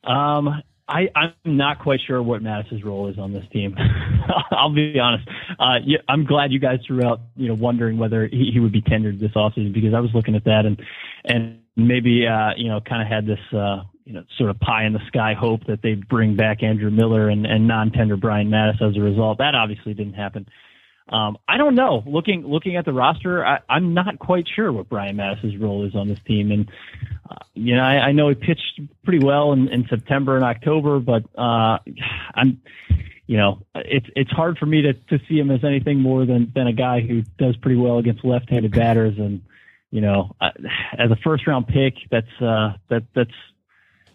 Um, 0.05 0.63
I, 0.89 1.09
I'm 1.15 1.33
not 1.45 1.79
quite 1.79 2.01
sure 2.07 2.23
what 2.23 2.43
Matusz's 2.43 2.85
role 2.85 3.09
is 3.09 3.19
on 3.19 3.33
this 3.33 3.45
team. 3.53 3.77
I'll 4.51 4.75
be 4.75 4.99
honest. 4.99 5.29
Uh, 5.59 5.77
yeah, 5.85 5.99
I'm 6.09 6.25
glad 6.25 6.53
you 6.53 6.59
guys 6.59 6.81
threw 6.87 7.05
out, 7.05 7.21
you 7.37 7.49
know, 7.49 7.55
wondering 7.55 7.99
whether 7.99 8.27
he, 8.27 8.51
he 8.53 8.61
would 8.61 8.73
be 8.73 8.83
tendered 8.83 9.21
this 9.21 9.31
offseason 9.33 9.73
because 9.73 9.95
I 9.95 10.01
was 10.01 10.11
looking 10.15 10.35
at 10.35 10.45
that 10.45 10.67
and 10.67 10.81
and 11.25 11.61
maybe 11.77 12.27
uh, 12.27 12.51
you 12.57 12.69
know 12.69 12.81
kind 12.81 13.01
of 13.01 13.09
had 13.09 13.27
this 13.27 13.39
uh, 13.57 13.83
you 14.05 14.13
know 14.13 14.25
sort 14.37 14.51
of 14.51 14.59
pie 14.61 14.85
in 14.85 14.93
the 14.93 15.01
sky 15.07 15.35
hope 15.39 15.65
that 15.67 15.81
they'd 15.83 16.07
bring 16.09 16.37
back 16.37 16.63
Andrew 16.63 16.91
Miller 16.91 17.29
and, 17.29 17.47
and 17.47 17.67
non-tender 17.67 18.17
Brian 18.17 18.51
Matusz 18.51 18.83
as 18.83 18.97
a 18.97 19.01
result. 19.01 19.39
That 19.39 19.55
obviously 19.55 19.95
didn't 19.95 20.15
happen. 20.15 20.47
Um, 21.09 21.37
I 21.49 21.57
don't 21.57 21.75
know. 21.75 22.03
Looking 22.07 22.47
looking 22.47 22.77
at 22.77 22.85
the 22.85 22.93
roster, 22.93 23.45
I, 23.45 23.59
I'm 23.69 23.95
not 23.95 24.19
quite 24.19 24.47
sure 24.55 24.73
what 24.73 24.89
Brian 24.89 25.17
Matusz's 25.17 25.57
role 25.57 25.85
is 25.87 25.95
on 25.95 26.09
this 26.09 26.19
team. 26.27 26.53
And 26.53 26.71
uh, 27.29 27.37
you 27.55 27.77
know, 27.77 27.83
I, 27.83 28.09
I 28.09 28.13
know 28.13 28.29
he 28.29 28.35
pitched 28.35 28.81
pretty 29.05 29.25
well 29.25 29.53
in, 29.53 29.69
in 29.69 29.87
September 29.89 30.37
and 30.37 30.45
October, 30.45 31.01
but 31.01 31.25
uh, 31.37 31.79
I'm, 32.35 32.61
you 33.27 33.37
know, 33.37 33.63
it's 33.75 34.07
it's 34.15 34.31
hard 34.31 34.59
for 34.59 34.67
me 34.67 34.83
to 34.83 34.93
to 34.93 35.19
see 35.29 35.39
him 35.39 35.51
as 35.51 35.65
anything 35.65 36.01
more 36.01 36.25
than 36.25 36.53
than 36.55 36.67
a 36.67 36.73
guy 36.73 37.01
who 37.01 37.23
does 37.39 37.57
pretty 37.57 37.77
well 37.77 37.99
against 37.99 38.25
left-handed 38.25 38.73
batters. 38.73 39.19
And 39.19 39.43
you 39.91 40.01
know, 40.01 40.35
as 40.41 41.11
a 41.11 41.17
first 41.25 41.47
round 41.47 41.67
pick, 41.67 41.95
that's 42.11 42.41
uh, 42.41 42.75
that 42.89 43.05
that's 43.15 43.31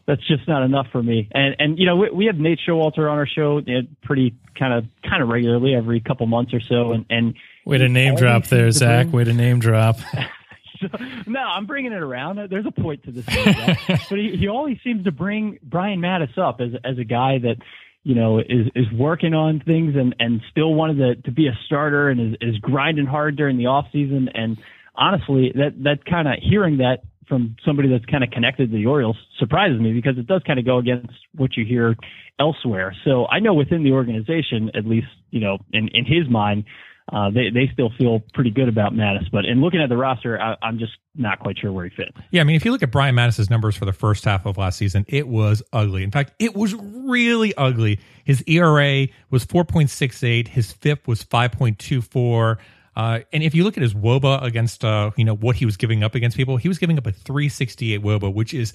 that's 0.07 0.25
just 0.25 0.47
not 0.47 0.63
enough 0.63 0.87
for 0.91 1.03
me. 1.03 1.27
And 1.31 1.55
and 1.59 1.77
you 1.77 1.85
know 1.85 1.97
we, 1.97 2.09
we 2.09 2.25
have 2.25 2.37
Nate 2.37 2.59
Showalter 2.65 3.11
on 3.11 3.17
our 3.17 3.27
show 3.27 3.61
you 3.65 3.81
know, 3.81 3.87
pretty 4.03 4.35
kind 4.57 4.73
of 4.73 4.85
kind 5.07 5.21
of 5.21 5.29
regularly 5.29 5.75
every 5.75 5.99
couple 5.99 6.25
months 6.25 6.53
or 6.53 6.61
so. 6.61 6.93
And 6.93 7.05
and 7.09 7.35
Way 7.65 7.79
to 7.79 7.89
name 7.89 8.15
drop 8.15 8.45
there, 8.45 8.71
Zach. 8.71 9.11
Way 9.11 9.25
to 9.25 9.33
name 9.33 9.59
drop. 9.59 9.97
no, 11.27 11.39
I'm 11.39 11.65
bringing 11.65 11.91
it 11.91 12.01
around. 12.01 12.39
There's 12.49 12.65
a 12.65 12.71
point 12.71 13.03
to 13.03 13.11
this, 13.11 13.25
but 14.09 14.17
he, 14.17 14.37
he 14.37 14.47
always 14.47 14.77
seems 14.83 15.03
to 15.05 15.11
bring 15.11 15.59
Brian 15.63 15.99
Matusz 15.99 16.37
up 16.37 16.61
as 16.61 16.71
as 16.83 16.97
a 16.97 17.03
guy 17.03 17.39
that 17.39 17.57
you 18.03 18.15
know 18.15 18.39
is 18.39 18.67
is 18.75 18.85
working 18.93 19.33
on 19.33 19.59
things 19.59 19.95
and 19.95 20.15
and 20.19 20.41
still 20.51 20.73
wanted 20.73 20.97
to 20.97 21.21
to 21.23 21.31
be 21.31 21.47
a 21.47 21.57
starter 21.65 22.09
and 22.09 22.35
is 22.35 22.37
is 22.41 22.57
grinding 22.59 23.05
hard 23.05 23.35
during 23.35 23.57
the 23.57 23.65
off 23.67 23.87
season. 23.91 24.29
And 24.33 24.57
honestly, 24.95 25.51
that 25.55 25.83
that 25.83 26.05
kind 26.05 26.27
of 26.27 26.35
hearing 26.41 26.77
that 26.77 27.03
from 27.27 27.55
somebody 27.65 27.89
that's 27.89 28.05
kind 28.05 28.23
of 28.23 28.31
connected 28.31 28.71
to 28.71 28.77
the 28.77 28.85
Orioles 28.85 29.17
surprises 29.39 29.79
me 29.79 29.93
because 29.93 30.17
it 30.17 30.27
does 30.27 30.41
kind 30.45 30.59
of 30.59 30.65
go 30.65 30.77
against 30.77 31.13
what 31.35 31.55
you 31.57 31.65
hear 31.65 31.95
elsewhere. 32.39 32.95
So 33.03 33.27
I 33.27 33.39
know 33.39 33.53
within 33.53 33.83
the 33.83 33.91
organization, 33.91 34.71
at 34.75 34.85
least 34.85 35.07
you 35.31 35.39
know 35.39 35.57
in 35.73 35.89
in 35.89 36.05
his 36.05 36.29
mind. 36.29 36.65
Uh, 37.09 37.29
they 37.29 37.49
they 37.53 37.69
still 37.71 37.89
feel 37.97 38.21
pretty 38.33 38.49
good 38.49 38.67
about 38.67 38.91
Matusz, 38.91 39.31
but 39.31 39.45
in 39.45 39.61
looking 39.61 39.81
at 39.81 39.87
the 39.87 39.95
roster, 39.95 40.37
I, 40.41 40.57
I'm 40.61 40.77
just 40.77 40.91
not 41.15 41.39
quite 41.39 41.57
sure 41.57 41.71
where 41.71 41.85
he 41.85 41.95
fits. 41.95 42.11
Yeah, 42.31 42.41
I 42.41 42.43
mean, 42.43 42.57
if 42.57 42.65
you 42.65 42.71
look 42.71 42.83
at 42.83 42.91
Brian 42.91 43.15
Matusz's 43.15 43.49
numbers 43.49 43.77
for 43.77 43.85
the 43.85 43.93
first 43.93 44.25
half 44.25 44.45
of 44.45 44.57
last 44.57 44.77
season, 44.77 45.05
it 45.07 45.25
was 45.25 45.63
ugly. 45.71 46.03
In 46.03 46.11
fact, 46.11 46.33
it 46.37 46.53
was 46.53 46.73
really 46.75 47.55
ugly. 47.55 48.01
His 48.25 48.43
ERA 48.45 49.07
was 49.29 49.45
4.68. 49.45 50.49
His 50.49 50.73
FIP 50.73 51.07
was 51.07 51.23
5.24. 51.23 52.57
Uh, 52.97 53.19
and 53.31 53.43
if 53.43 53.53
you 53.53 53.63
look 53.63 53.77
at 53.77 53.83
his 53.83 53.93
WOBA 53.93 54.41
against, 54.41 54.83
uh, 54.83 55.11
you 55.15 55.23
know, 55.23 55.35
what 55.35 55.55
he 55.55 55.65
was 55.65 55.77
giving 55.77 56.03
up 56.03 56.15
against 56.15 56.35
people, 56.35 56.57
he 56.57 56.67
was 56.67 56.79
giving 56.79 56.97
up 56.97 57.05
a 57.05 57.11
368 57.11 58.01
WOBA, 58.01 58.33
which 58.33 58.55
is, 58.55 58.73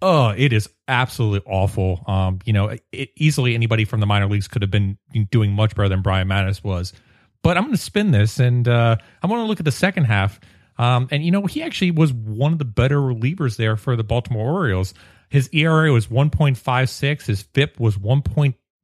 oh, 0.00 0.28
it 0.28 0.52
is 0.52 0.70
absolutely 0.86 1.50
awful. 1.50 2.04
Um, 2.06 2.38
you 2.44 2.52
know, 2.52 2.76
it, 2.92 3.10
easily 3.16 3.56
anybody 3.56 3.84
from 3.84 3.98
the 3.98 4.06
minor 4.06 4.28
leagues 4.28 4.46
could 4.46 4.62
have 4.62 4.70
been 4.70 4.98
doing 5.32 5.50
much 5.50 5.74
better 5.74 5.88
than 5.88 6.00
Brian 6.00 6.28
Matusz 6.28 6.62
was. 6.62 6.92
But 7.42 7.56
I'm 7.56 7.64
going 7.64 7.74
to 7.74 7.82
spin 7.82 8.12
this, 8.12 8.38
and 8.38 8.68
uh, 8.68 8.98
I 9.20 9.26
want 9.26 9.40
to 9.40 9.46
look 9.46 9.58
at 9.58 9.64
the 9.64 9.72
second 9.72 10.04
half. 10.04 10.38
Um, 10.78 11.08
and 11.10 11.24
you 11.24 11.32
know, 11.32 11.46
he 11.46 11.64
actually 11.64 11.90
was 11.90 12.12
one 12.12 12.52
of 12.52 12.60
the 12.60 12.64
better 12.64 12.98
relievers 13.00 13.56
there 13.56 13.76
for 13.76 13.96
the 13.96 14.04
Baltimore 14.04 14.48
Orioles. 14.48 14.94
His 15.28 15.48
ERA 15.52 15.92
was 15.92 16.06
1.56. 16.06 17.26
His 17.26 17.42
FIP 17.42 17.80
was 17.80 17.98
1. 17.98 18.22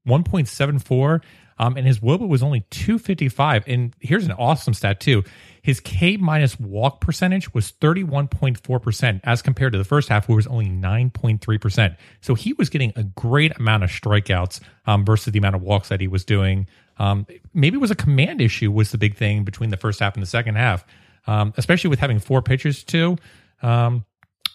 1.74. 0.06 1.22
Um, 1.62 1.76
and 1.76 1.86
his 1.86 2.00
WOBA 2.00 2.26
was 2.26 2.42
only 2.42 2.60
255. 2.70 3.64
And 3.68 3.94
here's 4.00 4.24
an 4.24 4.32
awesome 4.32 4.74
stat 4.74 4.98
too. 4.98 5.22
His 5.62 5.78
K 5.78 6.16
minus 6.16 6.58
walk 6.58 7.00
percentage 7.00 7.54
was 7.54 7.72
31.4% 7.80 9.20
as 9.22 9.42
compared 9.42 9.72
to 9.72 9.78
the 9.78 9.84
first 9.84 10.08
half, 10.08 10.28
where 10.28 10.34
it 10.34 10.36
was 10.36 10.48
only 10.48 10.66
9.3%. 10.66 11.96
So 12.20 12.34
he 12.34 12.52
was 12.54 12.68
getting 12.68 12.92
a 12.96 13.04
great 13.04 13.56
amount 13.58 13.84
of 13.84 13.90
strikeouts 13.90 14.60
um, 14.86 15.04
versus 15.04 15.32
the 15.32 15.38
amount 15.38 15.54
of 15.54 15.62
walks 15.62 15.88
that 15.88 16.00
he 16.00 16.08
was 16.08 16.24
doing. 16.24 16.66
Um, 16.98 17.26
maybe 17.54 17.76
it 17.76 17.80
was 17.80 17.92
a 17.92 17.96
command 17.96 18.40
issue 18.40 18.72
was 18.72 18.90
the 18.90 18.98
big 18.98 19.16
thing 19.16 19.44
between 19.44 19.70
the 19.70 19.76
first 19.76 20.00
half 20.00 20.14
and 20.14 20.22
the 20.22 20.26
second 20.26 20.56
half, 20.56 20.84
um, 21.28 21.54
especially 21.56 21.90
with 21.90 22.00
having 22.00 22.18
four 22.18 22.42
pitchers 22.42 22.82
too. 22.82 23.16
Um, 23.62 24.04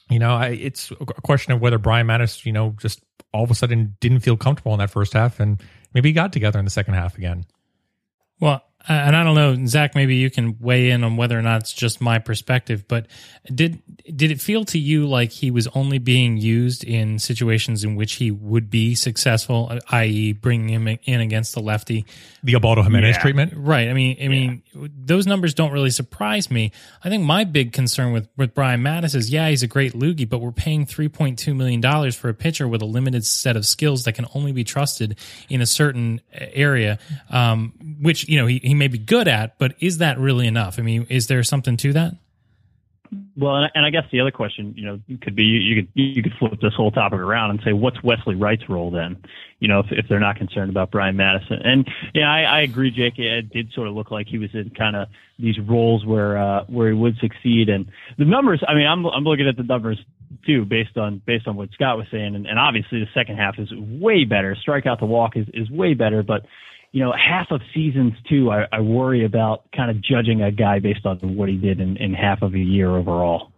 you 0.09 0.19
know, 0.19 0.35
I, 0.35 0.47
it's 0.47 0.91
a 0.91 1.05
question 1.05 1.53
of 1.53 1.61
whether 1.61 1.77
Brian 1.77 2.07
Matusz, 2.07 2.45
you 2.45 2.51
know, 2.51 2.75
just 2.81 3.01
all 3.33 3.45
of 3.45 3.51
a 3.51 3.55
sudden 3.55 3.95
didn't 4.01 4.19
feel 4.21 4.35
comfortable 4.35 4.73
in 4.73 4.79
that 4.79 4.89
first 4.89 5.13
half, 5.13 5.39
and 5.39 5.61
maybe 5.93 6.09
he 6.09 6.13
got 6.13 6.33
together 6.33 6.59
in 6.59 6.65
the 6.65 6.71
second 6.71 6.93
half 6.93 7.17
again. 7.17 7.45
Well, 8.39 8.63
and 8.87 9.15
I 9.15 9.23
don't 9.23 9.35
know, 9.35 9.65
Zach. 9.67 9.95
Maybe 9.95 10.15
you 10.15 10.29
can 10.29 10.57
weigh 10.59 10.89
in 10.91 11.03
on 11.03 11.17
whether 11.17 11.37
or 11.37 11.41
not 11.41 11.61
it's 11.61 11.73
just 11.73 11.99
my 11.99 12.19
perspective. 12.19 12.87
But 12.87 13.07
did 13.45 13.81
did 14.15 14.31
it 14.31 14.39
feel 14.39 14.63
to 14.65 14.79
you 14.79 15.07
like 15.07 15.31
he 15.31 15.51
was 15.51 15.67
only 15.67 15.97
being 15.97 16.37
used 16.37 16.83
in 16.83 17.19
situations 17.19 17.83
in 17.83 17.95
which 17.95 18.13
he 18.13 18.31
would 18.31 18.69
be 18.69 18.95
successful, 18.95 19.67
uh, 19.69 19.79
i.e., 19.89 20.31
bringing 20.33 20.69
him 20.69 20.87
in 21.03 21.21
against 21.21 21.53
the 21.53 21.59
lefty? 21.59 22.05
The 22.43 22.53
Ubaldo 22.53 22.83
Jimenez 22.83 23.17
treatment. 23.17 23.53
Right. 23.55 23.89
I 23.89 23.93
mean, 23.93 24.17
I 24.21 24.27
mean, 24.29 24.63
those 24.73 25.27
numbers 25.27 25.53
don't 25.53 25.71
really 25.71 25.89
surprise 25.89 26.49
me. 26.49 26.71
I 27.03 27.09
think 27.09 27.23
my 27.23 27.43
big 27.43 27.73
concern 27.73 28.13
with 28.13 28.29
with 28.37 28.53
Brian 28.53 28.81
Matusz 28.81 29.15
is, 29.15 29.29
yeah, 29.29 29.49
he's 29.49 29.63
a 29.63 29.67
great 29.67 29.93
loogie, 29.93 30.27
but 30.27 30.39
we're 30.39 30.51
paying 30.51 30.85
three 30.85 31.09
point 31.09 31.39
two 31.39 31.53
million 31.53 31.81
dollars 31.81 32.15
for 32.15 32.29
a 32.29 32.33
pitcher 32.33 32.67
with 32.67 32.81
a 32.81 32.85
limited 32.85 33.25
set 33.25 33.57
of 33.57 33.65
skills 33.65 34.05
that 34.05 34.13
can 34.13 34.25
only 34.33 34.53
be 34.53 34.63
trusted 34.63 35.17
in 35.49 35.61
a 35.61 35.65
certain 35.65 36.21
area, 36.31 36.99
um, 37.29 37.73
which 38.01 38.29
you 38.29 38.39
know 38.39 38.45
he, 38.45 38.59
he 38.63 38.76
may 38.77 38.87
be 38.87 38.97
good 38.97 39.27
at, 39.27 39.57
but 39.57 39.75
is 39.79 39.97
that 39.97 40.17
really 40.17 40.47
enough? 40.47 40.79
I 40.79 40.81
mean, 40.81 41.05
is 41.09 41.27
there 41.27 41.43
something 41.43 41.77
to 41.77 41.93
that? 41.93 42.15
Well, 43.37 43.67
and, 43.73 43.85
I 43.85 43.89
guess 43.89 44.03
the 44.11 44.19
other 44.19 44.31
question, 44.31 44.73
you 44.75 44.85
know, 44.85 44.99
could 45.21 45.35
be 45.35 45.43
you, 45.43 45.59
you 45.59 45.75
could 45.81 45.91
you 45.93 46.23
could 46.23 46.33
flip 46.37 46.59
this 46.61 46.73
whole 46.73 46.91
topic 46.91 47.19
around 47.19 47.51
and 47.51 47.61
say, 47.63 47.71
what's 47.71 48.01
Wesley 48.03 48.35
Wright's 48.35 48.67
role 48.67 48.91
then? 48.91 49.23
You 49.59 49.67
know, 49.69 49.79
if, 49.79 49.85
if 49.91 50.07
they're 50.09 50.19
not 50.19 50.35
concerned 50.35 50.69
about 50.69 50.91
Brian 50.91 51.15
Matusz, 51.15 51.49
and 51.49 51.87
yeah, 52.13 52.29
I, 52.29 52.41
I 52.41 52.61
agree, 52.61 52.91
Jake. 52.91 53.17
It 53.17 53.49
did 53.49 53.71
sort 53.71 53.87
of 53.87 53.95
look 53.95 54.11
like 54.11 54.27
he 54.27 54.37
was 54.37 54.49
in 54.53 54.71
kind 54.71 54.95
of 54.95 55.07
these 55.39 55.57
roles 55.59 56.05
where 56.05 56.37
uh, 56.37 56.65
where 56.65 56.89
he 56.89 56.93
would 56.93 57.17
succeed, 57.19 57.69
and 57.69 57.89
the 58.17 58.25
numbers. 58.25 58.61
I 58.67 58.73
mean, 58.73 58.87
I'm 58.87 59.05
I'm 59.05 59.23
looking 59.23 59.47
at 59.47 59.55
the 59.55 59.63
numbers 59.63 60.03
too, 60.45 60.65
based 60.65 60.97
on 60.97 61.21
based 61.25 61.47
on 61.47 61.55
what 61.55 61.71
Scott 61.71 61.97
was 61.97 62.07
saying, 62.11 62.35
and, 62.35 62.45
and 62.45 62.59
obviously 62.59 62.99
the 62.99 63.09
second 63.13 63.37
half 63.37 63.57
is 63.57 63.71
way 63.73 64.25
better. 64.25 64.55
Strikeout 64.55 64.99
to 64.99 65.05
walk 65.05 65.37
is 65.37 65.47
is 65.53 65.69
way 65.69 65.93
better, 65.93 66.23
but 66.23 66.45
you 66.91 67.03
know, 67.03 67.13
half 67.13 67.51
of 67.51 67.61
seasons 67.73 68.13
too, 68.29 68.51
I, 68.51 68.67
I 68.71 68.79
worry 68.81 69.25
about 69.25 69.63
kind 69.75 69.91
of 69.91 70.01
judging 70.01 70.41
a 70.41 70.51
guy 70.51 70.79
based 70.79 71.05
on 71.05 71.19
what 71.35 71.49
he 71.49 71.57
did 71.57 71.79
in, 71.79 71.97
in 71.97 72.13
half 72.13 72.41
of 72.41 72.53
a 72.53 72.59
year 72.59 72.89
overall. 72.89 73.51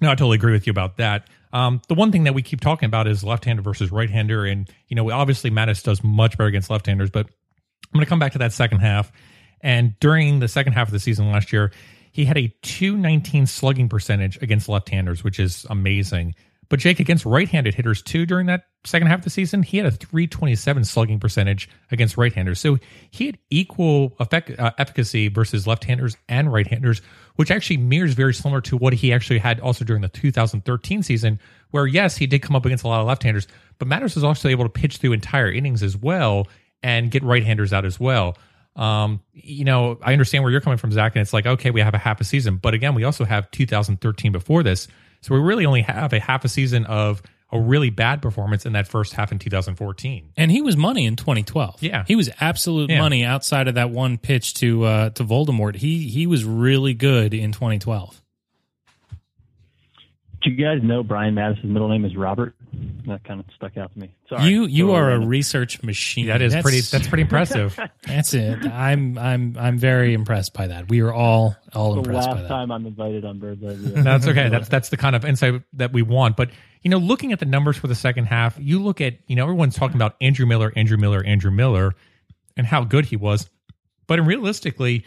No, 0.00 0.10
I 0.10 0.14
totally 0.14 0.36
agree 0.36 0.52
with 0.52 0.66
you 0.66 0.72
about 0.72 0.96
that. 0.96 1.28
Um, 1.52 1.80
the 1.88 1.94
one 1.94 2.10
thing 2.10 2.24
that 2.24 2.34
we 2.34 2.42
keep 2.42 2.60
talking 2.60 2.86
about 2.86 3.06
is 3.06 3.22
left-hander 3.22 3.62
versus 3.62 3.92
right-hander, 3.92 4.46
and 4.46 4.68
you 4.88 4.96
know, 4.96 5.10
obviously 5.10 5.50
Matusz 5.50 5.82
does 5.82 6.02
much 6.02 6.38
better 6.38 6.48
against 6.48 6.70
left-handers. 6.70 7.10
But 7.10 7.26
I'm 7.26 7.98
going 7.98 8.04
to 8.04 8.08
come 8.08 8.18
back 8.18 8.32
to 8.32 8.38
that 8.38 8.52
second 8.52 8.78
half. 8.78 9.12
And 9.60 9.98
during 10.00 10.40
the 10.40 10.48
second 10.48 10.72
half 10.72 10.88
of 10.88 10.92
the 10.92 10.98
season 10.98 11.30
last 11.30 11.52
year, 11.52 11.70
he 12.10 12.24
had 12.24 12.36
a 12.36 12.48
219 12.62 13.46
slugging 13.46 13.88
percentage 13.88 14.40
against 14.42 14.68
left-handers, 14.68 15.22
which 15.22 15.38
is 15.38 15.66
amazing. 15.70 16.34
But 16.72 16.80
Jake, 16.80 17.00
against 17.00 17.26
right-handed 17.26 17.74
hitters 17.74 18.00
too, 18.00 18.24
during 18.24 18.46
that 18.46 18.64
second 18.84 19.08
half 19.08 19.18
of 19.18 19.24
the 19.24 19.30
season, 19.30 19.62
he 19.62 19.76
had 19.76 19.84
a 19.84 19.90
327 19.90 20.86
slugging 20.86 21.20
percentage 21.20 21.68
against 21.90 22.16
right-handers. 22.16 22.60
So 22.60 22.78
he 23.10 23.26
had 23.26 23.36
equal 23.50 24.16
effect, 24.18 24.58
uh, 24.58 24.70
efficacy 24.78 25.28
versus 25.28 25.66
left-handers 25.66 26.16
and 26.30 26.50
right-handers, 26.50 27.02
which 27.36 27.50
actually 27.50 27.76
mirrors 27.76 28.14
very 28.14 28.32
similar 28.32 28.62
to 28.62 28.78
what 28.78 28.94
he 28.94 29.12
actually 29.12 29.38
had 29.38 29.60
also 29.60 29.84
during 29.84 30.00
the 30.00 30.08
2013 30.08 31.02
season, 31.02 31.38
where 31.72 31.86
yes, 31.86 32.16
he 32.16 32.26
did 32.26 32.40
come 32.40 32.56
up 32.56 32.64
against 32.64 32.84
a 32.84 32.88
lot 32.88 33.02
of 33.02 33.06
left-handers, 33.06 33.48
but 33.78 33.86
Matusz 33.86 34.14
was 34.14 34.24
also 34.24 34.48
able 34.48 34.64
to 34.64 34.70
pitch 34.70 34.96
through 34.96 35.12
entire 35.12 35.52
innings 35.52 35.82
as 35.82 35.94
well 35.94 36.48
and 36.82 37.10
get 37.10 37.22
right-handers 37.22 37.74
out 37.74 37.84
as 37.84 38.00
well. 38.00 38.34
Um, 38.76 39.20
you 39.34 39.66
know, 39.66 39.98
I 40.00 40.12
understand 40.12 40.42
where 40.42 40.50
you're 40.50 40.62
coming 40.62 40.78
from, 40.78 40.90
Zach, 40.90 41.14
and 41.16 41.20
it's 41.20 41.34
like, 41.34 41.44
okay, 41.44 41.70
we 41.70 41.82
have 41.82 41.92
a 41.92 41.98
half 41.98 42.18
a 42.22 42.24
season, 42.24 42.56
but 42.56 42.72
again, 42.72 42.94
we 42.94 43.04
also 43.04 43.26
have 43.26 43.50
2013 43.50 44.32
before 44.32 44.62
this. 44.62 44.88
So 45.22 45.34
we 45.34 45.40
really 45.40 45.64
only 45.66 45.82
have 45.82 46.12
a 46.12 46.20
half 46.20 46.44
a 46.44 46.48
season 46.48 46.84
of 46.84 47.22
a 47.50 47.60
really 47.60 47.90
bad 47.90 48.22
performance 48.22 48.64
in 48.66 48.72
that 48.72 48.88
first 48.88 49.12
half 49.12 49.30
in 49.30 49.38
2014. 49.38 50.32
And 50.36 50.50
he 50.50 50.62
was 50.62 50.76
money 50.76 51.04
in 51.06 51.16
2012. 51.16 51.82
Yeah. 51.82 52.04
he 52.08 52.16
was 52.16 52.28
absolute 52.40 52.90
Yeah. 52.90 52.98
money 52.98 53.24
outside 53.24 53.68
of 53.68 53.74
that 53.74 53.90
one 53.90 54.18
pitch 54.18 54.54
to 54.54 54.84
uh, 54.84 55.10
to 55.10 55.24
Voldemort. 55.24 55.76
He 55.76 56.08
he 56.08 56.26
was 56.26 56.44
really 56.44 56.94
good 56.94 57.34
in 57.34 57.52
2012. 57.52 58.20
Do 60.42 60.50
you 60.50 60.56
guys 60.56 60.82
know 60.82 61.02
Brian 61.02 61.34
Matusz's 61.34 61.64
middle 61.64 61.88
name 61.88 62.04
is 62.04 62.16
Robert? 62.16 62.54
That 63.06 63.24
kind 63.24 63.40
of 63.40 63.46
stuck 63.56 63.76
out 63.76 63.92
to 63.92 63.98
me. 63.98 64.14
Sorry. 64.28 64.44
You 64.48 64.64
you 64.64 64.86
Totally 64.86 64.98
are 64.98 65.04
a 65.08 65.12
random. 65.14 65.28
research 65.28 65.82
machine. 65.82 66.26
That 66.28 66.40
is 66.40 66.52
That's- 66.52 66.62
pretty. 66.62 66.80
That's 66.80 67.08
pretty 67.08 67.22
impressive. 67.22 67.78
That's 68.06 68.32
it. 68.32 68.64
I'm 68.64 69.18
I'm 69.18 69.56
I'm 69.58 69.76
very 69.78 70.14
impressed 70.14 70.54
by 70.54 70.68
that. 70.68 70.88
We 70.88 71.00
are 71.00 71.12
all 71.12 71.56
all 71.74 71.94
the 71.94 71.98
impressed 72.00 72.28
by 72.28 72.34
that. 72.36 72.40
last 72.42 72.48
time 72.48 72.70
I'm 72.70 72.86
invited 72.86 73.24
on 73.24 73.38
Bird's 73.40 73.62
Eye 73.64 73.74
View. 73.74 74.02
That's 74.02 74.26
okay. 74.26 74.48
That's 74.48 74.68
that's 74.68 74.88
the 74.88 74.96
kind 74.96 75.14
of 75.16 75.24
insight 75.24 75.62
that 75.74 75.92
we 75.92 76.02
want. 76.02 76.36
But 76.36 76.50
you 76.82 76.90
know, 76.90 76.98
looking 76.98 77.32
at 77.32 77.40
the 77.40 77.44
numbers 77.46 77.76
for 77.76 77.88
the 77.88 77.94
second 77.94 78.26
half, 78.26 78.56
you 78.58 78.80
look 78.82 79.00
at 79.00 79.14
you 79.26 79.36
know 79.36 79.42
everyone's 79.42 79.74
talking 79.76 79.96
about 79.96 80.16
Andrew 80.20 80.46
Miller, 80.46 80.72
Andrew 80.76 80.96
Miller, 80.96 81.22
Andrew 81.24 81.50
Miller, 81.50 81.94
and 82.56 82.66
how 82.66 82.84
good 82.84 83.04
he 83.06 83.16
was. 83.16 83.50
But 84.06 84.24
realistically, 84.24 85.04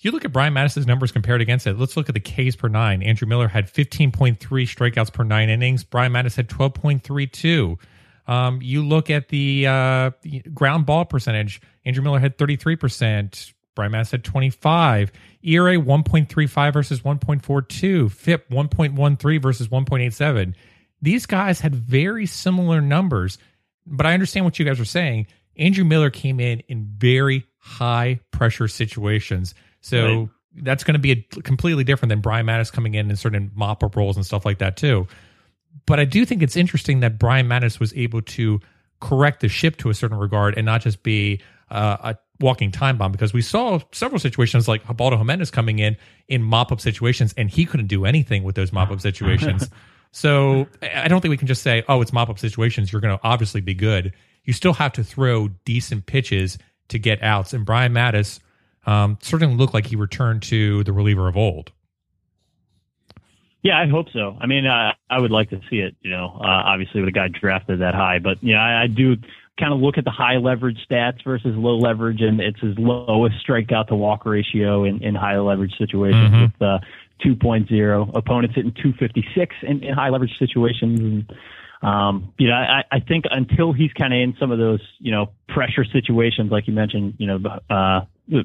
you 0.00 0.10
look 0.10 0.24
at 0.24 0.32
Brian 0.32 0.54
Matusz's 0.54 0.86
numbers 0.86 1.12
compared 1.12 1.40
against 1.40 1.66
it. 1.66 1.78
Let's 1.78 1.96
look 1.96 2.08
at 2.08 2.14
the 2.14 2.20
Ks 2.20 2.56
per 2.56 2.68
nine. 2.68 3.02
Andrew 3.02 3.26
Miller 3.26 3.48
had 3.48 3.72
15.3 3.72 4.38
strikeouts 4.38 5.12
per 5.12 5.24
nine 5.24 5.48
innings. 5.48 5.84
Brian 5.84 6.12
Matusz 6.12 6.36
had 6.36 6.48
12.32. 6.48 7.78
Um, 8.28 8.60
you 8.60 8.84
look 8.84 9.08
at 9.10 9.28
the 9.28 9.66
uh, 9.66 10.10
ground 10.52 10.86
ball 10.86 11.04
percentage. 11.04 11.60
Andrew 11.84 12.02
Miller 12.02 12.18
had 12.18 12.36
33%. 12.36 13.52
Brian 13.74 13.92
Matusz 13.92 14.10
had 14.10 14.24
25. 14.24 15.12
ERA 15.42 15.76
1.35 15.76 16.72
versus 16.72 17.00
1.42. 17.00 18.10
FIP 18.10 18.50
1.13 18.50 19.42
versus 19.42 19.68
1.87. 19.68 20.54
These 21.00 21.26
guys 21.26 21.60
had 21.60 21.74
very 21.74 22.26
similar 22.26 22.80
numbers, 22.80 23.38
but 23.86 24.06
I 24.06 24.14
understand 24.14 24.44
what 24.44 24.58
you 24.58 24.64
guys 24.64 24.80
are 24.80 24.84
saying. 24.84 25.26
Andrew 25.56 25.84
Miller 25.84 26.10
came 26.10 26.40
in 26.40 26.60
in 26.68 26.86
very 26.98 27.44
high 27.58 28.20
pressure 28.30 28.68
situations. 28.68 29.54
So 29.86 30.20
Right. 30.20 30.28
that's 30.64 30.82
going 30.82 30.94
to 30.94 30.98
be 30.98 31.12
a, 31.12 31.42
completely 31.42 31.84
different 31.84 32.10
than 32.10 32.20
Brian 32.20 32.44
Matusz 32.44 32.72
coming 32.72 32.94
in 32.94 33.08
and 33.08 33.18
certain 33.18 33.52
mop 33.54 33.84
up 33.84 33.94
roles 33.94 34.16
and 34.16 34.26
stuff 34.26 34.44
like 34.44 34.58
that 34.58 34.76
too. 34.76 35.06
But 35.86 36.00
I 36.00 36.04
do 36.04 36.24
think 36.24 36.42
it's 36.42 36.56
interesting 36.56 37.00
that 37.00 37.18
Brian 37.18 37.46
Matusz 37.46 37.78
was 37.78 37.94
able 37.94 38.20
to 38.22 38.60
correct 39.00 39.40
the 39.40 39.48
ship 39.48 39.76
to 39.76 39.90
a 39.90 39.94
certain 39.94 40.18
regard 40.18 40.56
and 40.56 40.66
not 40.66 40.80
just 40.80 41.04
be 41.04 41.40
uh, 41.70 41.96
a 42.00 42.16
walking 42.40 42.72
time 42.72 42.98
bomb 42.98 43.12
because 43.12 43.32
we 43.32 43.42
saw 43.42 43.78
several 43.92 44.18
situations 44.18 44.66
like 44.66 44.82
Ubaldo 44.88 45.18
Jimenez 45.18 45.50
coming 45.52 45.78
in 45.78 45.96
in 46.26 46.42
mop 46.42 46.72
up 46.72 46.80
situations 46.80 47.32
and 47.36 47.48
he 47.48 47.64
couldn't 47.64 47.86
do 47.86 48.04
anything 48.04 48.42
with 48.42 48.56
those 48.56 48.72
mop 48.72 48.90
up 48.90 49.00
situations. 49.00 49.70
so 50.10 50.66
I 50.82 51.04
I 51.04 51.08
don't 51.08 51.20
think 51.20 51.30
we 51.30 51.36
can 51.36 51.46
just 51.46 51.62
say, 51.62 51.84
oh, 51.88 52.00
it's 52.00 52.12
mop 52.12 52.28
up 52.28 52.40
situations. 52.40 52.90
You're 52.90 53.00
going 53.00 53.16
to 53.16 53.24
obviously 53.24 53.60
be 53.60 53.74
good. 53.74 54.12
You 54.44 54.52
still 54.52 54.74
have 54.74 54.92
to 54.94 55.04
throw 55.04 55.48
decent 55.64 56.06
pitches 56.06 56.58
to 56.88 56.98
get 56.98 57.22
outs. 57.22 57.52
And 57.52 57.64
Brian 57.64 57.92
Matusz 57.92 58.40
um, 58.86 59.18
certainly 59.20 59.56
looked 59.56 59.74
like 59.74 59.86
he 59.86 59.96
returned 59.96 60.42
to 60.44 60.82
the 60.84 60.92
reliever 60.92 61.28
of 61.28 61.36
old. 61.36 61.72
Yeah, 63.62 63.78
I 63.80 63.88
hope 63.88 64.06
so. 64.12 64.36
I 64.40 64.46
mean, 64.46 64.64
uh, 64.64 64.92
I 65.10 65.18
would 65.18 65.32
like 65.32 65.50
to 65.50 65.60
see 65.68 65.78
it. 65.78 65.96
You 66.02 66.10
know, 66.10 66.26
uh, 66.40 66.46
obviously 66.46 67.00
with 67.00 67.08
a 67.08 67.12
guy 67.12 67.28
drafted 67.28 67.80
that 67.80 67.94
high, 67.94 68.20
but 68.20 68.42
you 68.42 68.54
know, 68.54 68.60
I, 68.60 68.82
I 68.84 68.86
do 68.86 69.16
kind 69.58 69.72
of 69.72 69.80
look 69.80 69.98
at 69.98 70.04
the 70.04 70.10
high 70.10 70.36
leverage 70.36 70.78
stats 70.88 71.24
versus 71.24 71.56
low 71.56 71.76
leverage, 71.76 72.20
and 72.20 72.40
it's 72.40 72.60
his 72.60 72.78
lowest 72.78 73.34
strikeout 73.44 73.88
to 73.88 73.96
walk 73.96 74.24
ratio 74.24 74.84
in, 74.84 75.02
in 75.02 75.14
high 75.14 75.38
leverage 75.38 75.74
situations 75.78 76.30
Mhm. 76.30 76.42
with 76.42 76.62
uh, 76.62 76.78
2.0. 77.24 78.14
Opponents 78.14 78.54
hitting 78.54 78.72
256 78.72 79.56
in, 79.62 79.82
in 79.82 79.94
high 79.94 80.10
leverage 80.10 80.38
situations, 80.38 81.00
and 81.00 81.32
um, 81.86 82.34
you 82.36 82.48
know, 82.48 82.54
I, 82.54 82.82
I 82.90 82.98
think 82.98 83.26
until 83.30 83.72
he's 83.72 83.92
kind 83.92 84.12
of 84.12 84.18
in 84.18 84.34
some 84.40 84.50
of 84.50 84.58
those, 84.58 84.80
you 84.98 85.12
know, 85.12 85.30
pressure 85.48 85.84
situations, 85.84 86.50
like 86.50 86.66
you 86.66 86.72
mentioned, 86.72 87.14
you 87.18 87.28
know, 87.28 87.38
uh, 87.70 88.00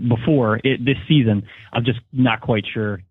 before 0.08 0.60
it, 0.64 0.86
this 0.86 0.98
season, 1.08 1.48
I'm 1.74 1.84
just 1.84 2.00
not 2.14 2.42
quite 2.42 2.66
sure 2.72 3.02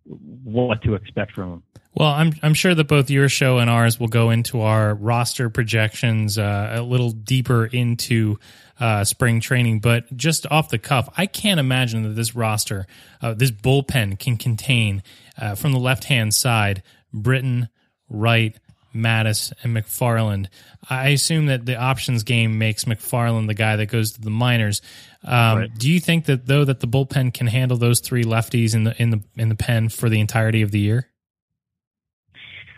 what 0.44 0.82
to 0.82 0.94
expect 0.94 1.32
from 1.32 1.54
him. 1.54 1.62
Well, 1.94 2.10
I'm 2.10 2.32
I'm 2.44 2.54
sure 2.54 2.72
that 2.76 2.84
both 2.84 3.10
your 3.10 3.28
show 3.28 3.58
and 3.58 3.68
ours 3.68 3.98
will 3.98 4.06
go 4.06 4.30
into 4.30 4.60
our 4.60 4.94
roster 4.94 5.50
projections 5.50 6.38
uh, 6.38 6.76
a 6.76 6.82
little 6.82 7.10
deeper 7.10 7.66
into 7.66 8.38
uh, 8.78 9.02
spring 9.02 9.40
training. 9.40 9.80
But 9.80 10.16
just 10.16 10.46
off 10.48 10.68
the 10.68 10.78
cuff, 10.78 11.12
I 11.16 11.26
can't 11.26 11.58
imagine 11.58 12.04
that 12.04 12.10
this 12.10 12.36
roster, 12.36 12.86
uh, 13.20 13.34
this 13.34 13.50
bullpen, 13.50 14.20
can 14.20 14.36
contain 14.36 15.02
uh, 15.36 15.56
from 15.56 15.72
the 15.72 15.80
left 15.80 16.04
hand 16.04 16.32
side 16.32 16.84
Britton, 17.12 17.68
Wright, 18.08 18.56
Matusz, 18.94 19.52
and 19.62 19.76
McFarland. 19.76 20.48
I 20.88 21.08
assume 21.08 21.46
that 21.46 21.66
the 21.66 21.76
options 21.76 22.22
game 22.22 22.58
makes 22.58 22.84
McFarland 22.84 23.46
the 23.46 23.54
guy 23.54 23.76
that 23.76 23.86
goes 23.86 24.12
to 24.12 24.20
the 24.20 24.30
minors. 24.30 24.82
Um, 25.24 25.58
Right. 25.58 25.74
Do 25.76 25.90
you 25.90 26.00
think 26.00 26.24
that 26.26 26.46
though 26.46 26.64
that 26.64 26.80
the 26.80 26.88
bullpen 26.88 27.34
can 27.34 27.46
handle 27.46 27.76
those 27.76 28.00
three 28.00 28.24
lefties 28.24 28.74
in 28.74 28.84
the 28.84 29.00
in 29.00 29.10
the 29.10 29.22
in 29.36 29.48
the 29.48 29.54
pen 29.54 29.88
for 29.88 30.08
the 30.08 30.20
entirety 30.20 30.62
of 30.62 30.70
the 30.70 30.80
year? 30.80 31.08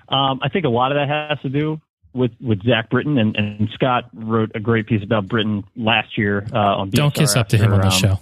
Um, 0.08 0.40
I 0.42 0.48
think 0.48 0.66
a 0.66 0.68
lot 0.68 0.92
of 0.92 0.96
that 0.96 1.08
has 1.08 1.40
to 1.40 1.48
do 1.48 1.80
with, 2.12 2.32
with 2.40 2.62
Zach 2.64 2.90
Britton, 2.90 3.18
and, 3.18 3.34
and 3.36 3.68
Scott 3.72 4.10
wrote 4.12 4.52
a 4.54 4.60
great 4.60 4.86
piece 4.86 5.02
about 5.02 5.26
Britton 5.26 5.64
last 5.76 6.18
year 6.18 6.46
uh, 6.52 6.58
on. 6.58 6.90
Don't 6.90 7.14
kiss 7.14 7.36
up 7.36 7.48
to 7.48 7.56
him 7.56 7.72
on 7.72 7.80
the 7.80 7.86
um, 7.86 7.92
show. 7.92 8.18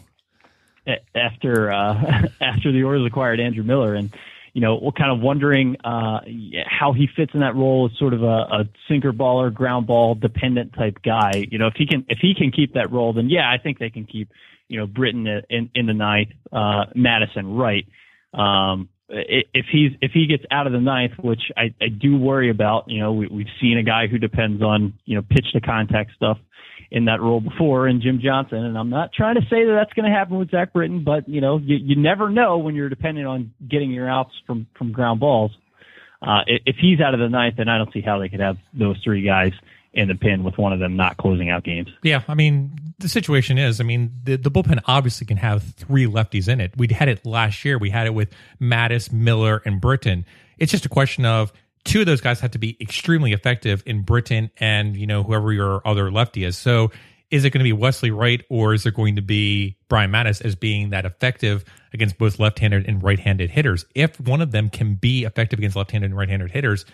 After 1.14 1.72
uh, 1.72 2.28
after 2.40 2.72
the 2.72 2.82
Orioles 2.84 3.06
acquired 3.06 3.40
Andrew 3.40 3.64
Miller, 3.64 3.94
and 3.94 4.14
you 4.60 4.66
know, 4.66 4.78
we're 4.82 4.92
kind 4.92 5.10
of 5.10 5.20
wondering 5.20 5.76
uh, 5.84 6.20
how 6.66 6.92
he 6.92 7.08
fits 7.16 7.32
in 7.32 7.40
that 7.40 7.56
role 7.56 7.88
as 7.90 7.98
sort 7.98 8.12
of 8.12 8.22
a, 8.22 8.26
a 8.26 8.64
sinker 8.90 9.10
baller, 9.10 9.50
ground 9.50 9.86
ball 9.86 10.14
dependent 10.14 10.74
type 10.74 10.98
guy. 11.02 11.46
You 11.50 11.56
know, 11.56 11.68
if 11.68 11.72
he 11.78 11.86
can 11.86 12.04
if 12.10 12.18
he 12.20 12.34
can 12.36 12.52
keep 12.52 12.74
that 12.74 12.92
role, 12.92 13.14
then 13.14 13.30
yeah, 13.30 13.50
I 13.50 13.56
think 13.56 13.78
they 13.78 13.88
can 13.88 14.04
keep 14.04 14.30
you 14.68 14.78
know 14.78 14.86
Britton 14.86 15.26
in 15.48 15.70
in 15.74 15.86
the 15.86 15.94
ninth, 15.94 16.32
uh, 16.52 16.84
Matusz 16.94 17.30
right. 17.36 17.86
Um, 18.34 18.90
if 19.08 19.64
he's 19.72 19.92
if 20.02 20.10
he 20.12 20.26
gets 20.26 20.44
out 20.50 20.66
of 20.66 20.74
the 20.74 20.80
ninth, 20.80 21.12
which 21.18 21.40
I, 21.56 21.74
I 21.80 21.88
do 21.88 22.18
worry 22.18 22.50
about, 22.50 22.84
you 22.88 23.00
know, 23.00 23.14
we, 23.14 23.28
we've 23.28 23.46
seen 23.62 23.78
a 23.78 23.82
guy 23.82 24.08
who 24.08 24.18
depends 24.18 24.62
on 24.62 24.92
you 25.06 25.14
know 25.14 25.22
pitch 25.22 25.46
to 25.54 25.62
contact 25.62 26.10
stuff 26.16 26.36
in 26.90 27.04
that 27.04 27.20
role 27.20 27.40
before 27.40 27.86
in 27.86 28.00
Jim 28.00 28.20
Johnson, 28.22 28.58
and 28.58 28.76
I'm 28.76 28.90
not 28.90 29.12
trying 29.12 29.36
to 29.36 29.42
say 29.42 29.64
that 29.64 29.72
that's 29.78 29.92
going 29.92 30.10
to 30.10 30.16
happen 30.16 30.38
with 30.38 30.50
Zach 30.50 30.72
Britton, 30.72 31.04
but 31.04 31.28
you 31.28 31.40
know, 31.40 31.58
you, 31.58 31.76
you 31.76 31.96
never 31.96 32.28
know 32.28 32.58
when 32.58 32.74
you're 32.74 32.88
dependent 32.88 33.26
on 33.26 33.52
getting 33.68 33.90
your 33.90 34.10
outs 34.10 34.32
from 34.46 34.66
from 34.76 34.92
ground 34.92 35.20
balls. 35.20 35.52
Uh, 36.22 36.40
if 36.46 36.76
he's 36.76 37.00
out 37.00 37.14
of 37.14 37.20
the 37.20 37.28
ninth, 37.28 37.54
then 37.56 37.68
I 37.68 37.78
don't 37.78 37.92
see 37.92 38.02
how 38.02 38.18
they 38.18 38.28
could 38.28 38.40
have 38.40 38.58
those 38.74 38.98
three 39.02 39.22
guys 39.22 39.52
in 39.92 40.08
the 40.08 40.14
pin 40.14 40.44
with 40.44 40.58
one 40.58 40.72
of 40.72 40.78
them 40.78 40.96
not 40.96 41.16
closing 41.16 41.48
out 41.50 41.64
games. 41.64 41.88
Yeah, 42.02 42.22
I 42.28 42.34
mean, 42.34 42.72
the 42.98 43.08
situation 43.08 43.58
is, 43.58 43.80
I 43.80 43.84
mean, 43.84 44.12
the, 44.22 44.36
the 44.36 44.50
bullpen 44.50 44.80
obviously 44.86 45.26
can 45.26 45.38
have 45.38 45.62
three 45.62 46.06
lefties 46.06 46.48
in 46.48 46.60
it. 46.60 46.76
We 46.76 46.88
had 46.88 47.08
it 47.08 47.24
last 47.24 47.64
year. 47.64 47.78
We 47.78 47.90
had 47.90 48.06
it 48.06 48.14
with 48.14 48.30
Matusz, 48.60 49.10
Miller, 49.12 49.62
and 49.64 49.80
Britton. 49.80 50.26
It's 50.58 50.70
just 50.70 50.84
a 50.84 50.88
question 50.88 51.24
of 51.24 51.52
two 51.84 52.00
of 52.00 52.06
those 52.06 52.20
guys 52.20 52.40
have 52.40 52.52
to 52.52 52.58
be 52.58 52.76
extremely 52.80 53.32
effective 53.32 53.82
in 53.86 54.02
Britton 54.02 54.50
and, 54.58 54.96
you 54.96 55.06
know, 55.06 55.22
whoever 55.22 55.52
your 55.52 55.86
other 55.86 56.10
lefty 56.10 56.44
is. 56.44 56.56
So 56.56 56.90
is 57.30 57.44
it 57.44 57.50
going 57.50 57.60
to 57.60 57.64
be 57.64 57.72
Wesley 57.72 58.10
Wright 58.10 58.44
or 58.48 58.74
is 58.74 58.84
it 58.86 58.94
going 58.94 59.16
to 59.16 59.22
be 59.22 59.76
Brian 59.88 60.10
Matusz 60.10 60.44
as 60.44 60.56
being 60.56 60.90
that 60.90 61.06
effective 61.06 61.64
against 61.92 62.18
both 62.18 62.38
left-handed 62.38 62.86
and 62.86 63.02
right-handed 63.02 63.50
hitters? 63.50 63.84
If 63.94 64.20
one 64.20 64.40
of 64.40 64.50
them 64.50 64.68
can 64.68 64.96
be 64.96 65.24
effective 65.24 65.58
against 65.58 65.76
left-handed 65.76 66.10
and 66.10 66.18
right-handed 66.18 66.50
hitters, 66.50 66.84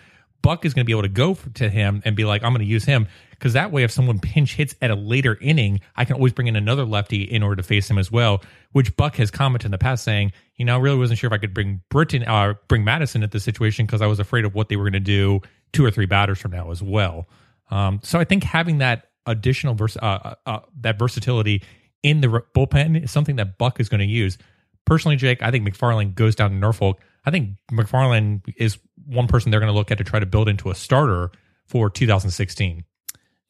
Buck 0.41 0.63
is 0.63 0.73
going 0.73 0.83
to 0.83 0.85
be 0.85 0.93
able 0.93 1.01
to 1.01 1.09
go 1.09 1.35
to 1.55 1.69
him 1.69 2.01
and 2.05 2.15
be 2.15 2.23
like, 2.23 2.43
I'm 2.43 2.51
going 2.51 2.59
to 2.59 2.71
use 2.71 2.85
him 2.85 3.07
because 3.37 3.53
that 3.53 3.71
way, 3.71 3.83
if 3.83 3.91
someone 3.91 4.19
pinch 4.19 4.55
hits 4.55 4.75
at 4.81 4.89
a 4.89 4.95
later 4.95 5.37
inning, 5.41 5.81
I 5.95 6.05
can 6.05 6.15
always 6.15 6.33
bring 6.33 6.47
in 6.47 6.55
another 6.55 6.85
lefty 6.85 7.23
in 7.23 7.43
order 7.43 7.55
to 7.57 7.63
face 7.63 7.89
him 7.89 7.97
as 7.97 8.11
well. 8.11 8.41
Which 8.71 8.95
Buck 8.95 9.15
has 9.17 9.29
commented 9.29 9.65
in 9.65 9.71
the 9.71 9.77
past 9.77 10.03
saying, 10.03 10.31
you 10.55 10.65
know, 10.65 10.75
I 10.75 10.79
really 10.79 10.97
wasn't 10.97 11.19
sure 11.19 11.27
if 11.27 11.33
I 11.33 11.37
could 11.37 11.53
bring 11.53 11.81
Britton, 11.89 12.23
uh, 12.23 12.55
bring 12.67 12.83
Matusz 12.83 13.21
at 13.21 13.31
this 13.31 13.43
situation 13.43 13.85
because 13.85 14.01
I 14.01 14.07
was 14.07 14.19
afraid 14.19 14.45
of 14.45 14.55
what 14.55 14.69
they 14.69 14.75
were 14.75 14.83
going 14.83 14.93
to 14.93 14.99
do 14.99 15.41
two 15.73 15.85
or 15.85 15.91
three 15.91 16.05
batters 16.05 16.39
from 16.39 16.51
now 16.51 16.71
as 16.71 16.81
well. 16.81 17.27
Um, 17.69 17.99
so 18.03 18.19
I 18.19 18.23
think 18.23 18.43
having 18.43 18.79
that 18.79 19.07
additional 19.25 19.75
vers- 19.75 19.97
uh, 19.97 19.99
uh, 20.05 20.35
uh, 20.45 20.59
that 20.81 20.97
versatility 20.97 21.61
in 22.03 22.21
the 22.21 22.27
bullpen 22.55 23.03
is 23.03 23.11
something 23.11 23.35
that 23.35 23.57
Buck 23.57 23.79
is 23.79 23.89
going 23.89 23.99
to 23.99 24.05
use. 24.05 24.37
Personally, 24.85 25.17
Jake, 25.17 25.41
I 25.41 25.51
think 25.51 25.67
McFarland 25.67 26.15
goes 26.15 26.35
down 26.35 26.51
to 26.51 26.55
Norfolk. 26.55 27.01
I 27.25 27.31
think 27.31 27.57
McFarland 27.71 28.41
is 28.55 28.77
one 29.05 29.27
person 29.27 29.51
they're 29.51 29.59
going 29.59 29.71
to 29.71 29.77
look 29.77 29.91
at 29.91 29.97
to 29.97 30.03
try 30.03 30.19
to 30.19 30.25
build 30.25 30.47
into 30.47 30.69
a 30.69 30.75
starter 30.75 31.31
for 31.65 31.89
2016. 31.89 32.85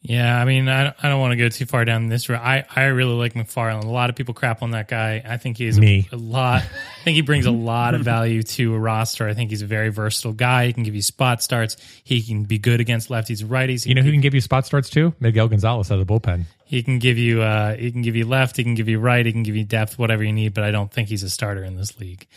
Yeah, 0.07 0.41
I 0.41 0.45
mean, 0.45 0.69
I, 0.69 0.93
I 1.03 1.09
don't 1.09 1.19
want 1.19 1.33
to 1.33 1.35
go 1.35 1.49
too 1.49 1.65
far 1.65 1.83
down 1.83 2.07
this 2.07 2.29
road. 2.29 2.39
I, 2.39 2.63
I 2.73 2.85
really 2.85 3.13
like 3.13 3.33
McFarland. 3.33 3.83
A 3.83 3.89
lot 3.89 4.09
of 4.09 4.15
people 4.15 4.33
crap 4.33 4.63
on 4.63 4.71
that 4.71 4.87
guy. 4.87 5.21
I 5.27 5.35
think 5.35 5.57
he's 5.57 5.77
A, 5.77 6.07
a 6.13 6.15
lot. 6.15 6.61
I 6.61 7.03
think 7.03 7.15
he 7.15 7.21
brings 7.21 7.45
a 7.45 7.51
lot 7.51 7.93
of 7.93 8.01
value 8.01 8.41
to 8.41 8.73
a 8.73 8.79
roster. 8.79 9.27
I 9.27 9.33
think 9.33 9.49
he's 9.49 9.61
a 9.61 9.65
very 9.65 9.89
versatile 9.89 10.31
guy. 10.31 10.67
He 10.67 10.71
can 10.73 10.83
give 10.83 10.95
you 10.95 11.01
spot 11.01 11.43
starts. 11.43 11.75
He 12.05 12.21
can 12.21 12.45
be 12.45 12.57
good 12.57 12.79
against 12.79 13.09
lefties 13.09 13.41
and 13.41 13.49
righties. 13.49 13.83
He 13.83 13.89
You 13.89 13.95
know 13.95 14.01
who 14.01 14.07
can, 14.07 14.13
can 14.13 14.21
give 14.21 14.33
you 14.33 14.39
spot 14.39 14.65
starts 14.65 14.89
too? 14.89 15.13
Miguel 15.19 15.49
Gonzalez 15.49 15.91
out 15.91 15.99
of 15.99 16.07
the 16.07 16.13
bullpen. 16.13 16.45
he 16.63 16.83
can 16.83 16.99
give 16.99 17.17
you 17.17 17.41
uh 17.41 17.75
he 17.75 17.91
can 17.91 18.01
give 18.01 18.15
you 18.15 18.25
left. 18.25 18.55
He 18.55 18.63
can 18.63 18.75
give 18.75 18.87
you 18.87 18.99
right. 18.99 19.25
He 19.25 19.33
can 19.33 19.43
give 19.43 19.57
you 19.57 19.65
depth, 19.65 19.99
whatever 19.99 20.23
you 20.23 20.31
need. 20.31 20.53
But 20.53 20.63
I 20.63 20.71
don't 20.71 20.89
think 20.89 21.09
he's 21.09 21.23
a 21.23 21.29
starter 21.29 21.65
in 21.65 21.75
this 21.75 21.99
league. 21.99 22.27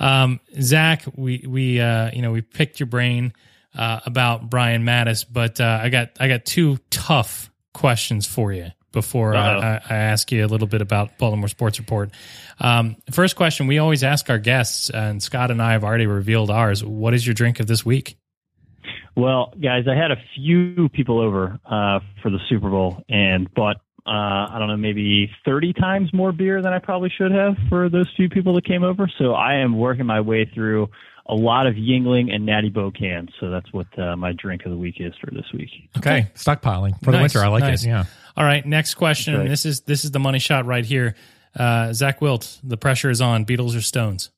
Um, 0.00 0.40
Zach, 0.60 1.04
we 1.14 1.44
we 1.46 1.80
uh 1.80 2.10
you 2.12 2.22
know 2.22 2.32
we 2.32 2.40
picked 2.40 2.80
your 2.80 2.88
brain 2.88 3.32
uh, 3.76 4.00
about 4.06 4.50
Brian 4.50 4.84
Matusz, 4.84 5.24
but 5.30 5.60
uh, 5.60 5.80
I 5.82 5.88
got 5.88 6.10
I 6.20 6.28
got 6.28 6.44
two 6.44 6.78
tough 6.90 7.50
questions 7.72 8.26
for 8.26 8.52
you 8.52 8.70
before 8.92 9.34
Uh-oh. 9.34 9.60
I, 9.60 9.80
I 9.88 9.96
ask 9.96 10.30
you 10.30 10.44
a 10.44 10.48
little 10.48 10.66
bit 10.66 10.82
about 10.82 11.18
Baltimore 11.18 11.48
Sports 11.48 11.78
Report. 11.78 12.10
Um, 12.60 12.96
first 13.10 13.36
question 13.36 13.66
we 13.66 13.78
always 13.78 14.04
ask 14.04 14.28
our 14.30 14.38
guests, 14.38 14.90
and 14.90 15.22
Scott 15.22 15.50
and 15.50 15.62
I 15.62 15.72
have 15.72 15.84
already 15.84 16.06
revealed 16.06 16.50
ours. 16.50 16.84
What 16.84 17.14
is 17.14 17.26
your 17.26 17.34
drink 17.34 17.60
of 17.60 17.66
this 17.66 17.84
week? 17.84 18.16
Well, 19.16 19.52
guys, 19.60 19.84
I 19.88 19.94
had 19.94 20.10
a 20.10 20.16
few 20.34 20.88
people 20.90 21.20
over 21.20 21.58
uh, 21.66 22.00
for 22.22 22.30
the 22.30 22.38
Super 22.48 22.70
Bowl 22.70 23.02
and 23.08 23.52
bought, 23.52 23.76
uh, 24.06 24.10
I 24.50 24.56
don't 24.58 24.68
know, 24.68 24.76
maybe 24.76 25.30
30 25.44 25.74
times 25.74 26.12
more 26.14 26.32
beer 26.32 26.62
than 26.62 26.72
I 26.72 26.78
probably 26.78 27.10
should 27.10 27.30
have 27.30 27.54
for 27.68 27.88
those 27.88 28.08
few 28.16 28.28
people 28.28 28.54
that 28.54 28.64
came 28.64 28.82
over. 28.82 29.10
So 29.18 29.34
I 29.34 29.56
am 29.56 29.76
working 29.76 30.06
my 30.06 30.20
way 30.20 30.46
through 30.46 30.88
a 31.26 31.34
lot 31.34 31.66
of 31.66 31.74
Yuengling 31.74 32.34
and 32.34 32.44
Natty 32.44 32.68
Boh 32.68 32.90
cans. 32.90 33.30
So 33.40 33.50
that's 33.50 33.72
what 33.72 33.86
uh, 33.98 34.16
my 34.16 34.32
drink 34.32 34.64
of 34.64 34.70
the 34.70 34.76
week 34.76 34.96
is 34.98 35.14
for 35.20 35.30
this 35.30 35.46
week. 35.52 35.70
Okay, 35.96 36.30
stockpiling 36.34 37.02
for 37.02 37.12
the 37.12 37.18
winter. 37.18 37.40
I 37.44 37.48
like 37.48 37.62
nice. 37.62 37.84
it. 37.84 37.88
Yeah. 37.88 38.04
All 38.36 38.44
right, 38.44 38.64
next 38.64 38.94
question. 38.94 39.36
Right. 39.36 39.48
This 39.48 39.64
is 39.66 39.82
this 39.82 40.04
is 40.04 40.10
the 40.10 40.18
money 40.18 40.38
shot 40.38 40.66
right 40.66 40.84
here. 40.84 41.14
Uh, 41.54 41.92
Zach 41.92 42.20
Wilt, 42.20 42.60
the 42.64 42.76
pressure 42.76 43.10
is 43.10 43.20
on. 43.20 43.44
Beatles 43.44 43.76
or 43.76 43.82
Stones? 43.82 44.30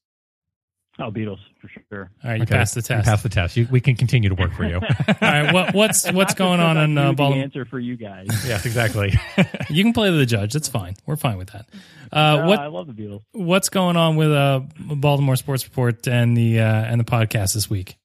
Oh, 0.99 1.11
Beatles 1.11 1.39
for 1.73 1.81
sure. 1.91 2.11
All 2.23 2.31
right, 2.31 2.37
you 2.37 2.43
Okay. 2.43 2.55
passed 2.55 2.75
the 2.75 2.81
You 2.81 2.83
test. 2.83 3.05
passed 3.09 3.23
the 3.23 3.29
test. 3.29 3.57
You, 3.57 3.67
we 3.71 3.81
can 3.81 3.95
continue 3.97 4.29
to 4.29 4.35
work 4.35 4.53
for 4.53 4.65
you. 4.65 4.77
All 5.09 5.15
right, 5.21 5.53
what, 5.53 5.75
what's 5.75 6.11
what's 6.12 6.35
going 6.35 6.61
on 6.61 6.77
in 6.77 6.97
uh, 6.99 7.09
the 7.09 7.12
Baltimore? 7.15 7.43
answer 7.45 7.65
for 7.65 7.79
you 7.79 7.97
guys. 7.97 8.27
yes, 8.47 8.67
exactly. 8.67 9.12
You 9.71 9.83
can 9.83 9.93
play 9.93 10.11
the 10.11 10.27
judge. 10.27 10.53
That's 10.53 10.69
fine. 10.69 10.95
We're 11.07 11.17
fine 11.17 11.39
with 11.39 11.51
that. 11.53 11.67
Uh, 12.12 12.37
No, 12.37 12.47
what 12.47 12.59
I 12.61 12.67
love 12.67 12.87
the 12.87 12.93
Beatles. 12.93 13.23
what's 13.33 13.69
going 13.69 13.97
on 13.97 14.17
with 14.17 14.31
uh, 14.33 14.61
Baltimore 14.79 15.37
Sports 15.37 15.65
Report 15.65 16.07
and 16.07 16.37
the 16.37 16.61
uh, 16.61 16.65
and 16.65 17.01
the 17.01 17.05
podcast 17.05 17.55
this 17.55 17.69
week? 17.71 17.97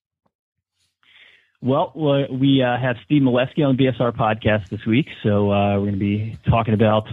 Well, 1.61 1.91
we 2.31 2.63
uh, 2.63 2.77
have 2.79 2.95
Steve 3.03 3.21
Melewski 3.21 3.65
on 3.67 3.75
the 3.75 3.83
BSR 3.83 4.15
podcast 4.15 4.69
this 4.69 4.85
week, 4.85 5.07
so 5.23 5.51
uh, 5.51 5.73
we're 5.73 5.87
going 5.87 5.93
to 5.93 5.99
be 5.99 6.37
talking 6.49 6.73
about 6.73 7.05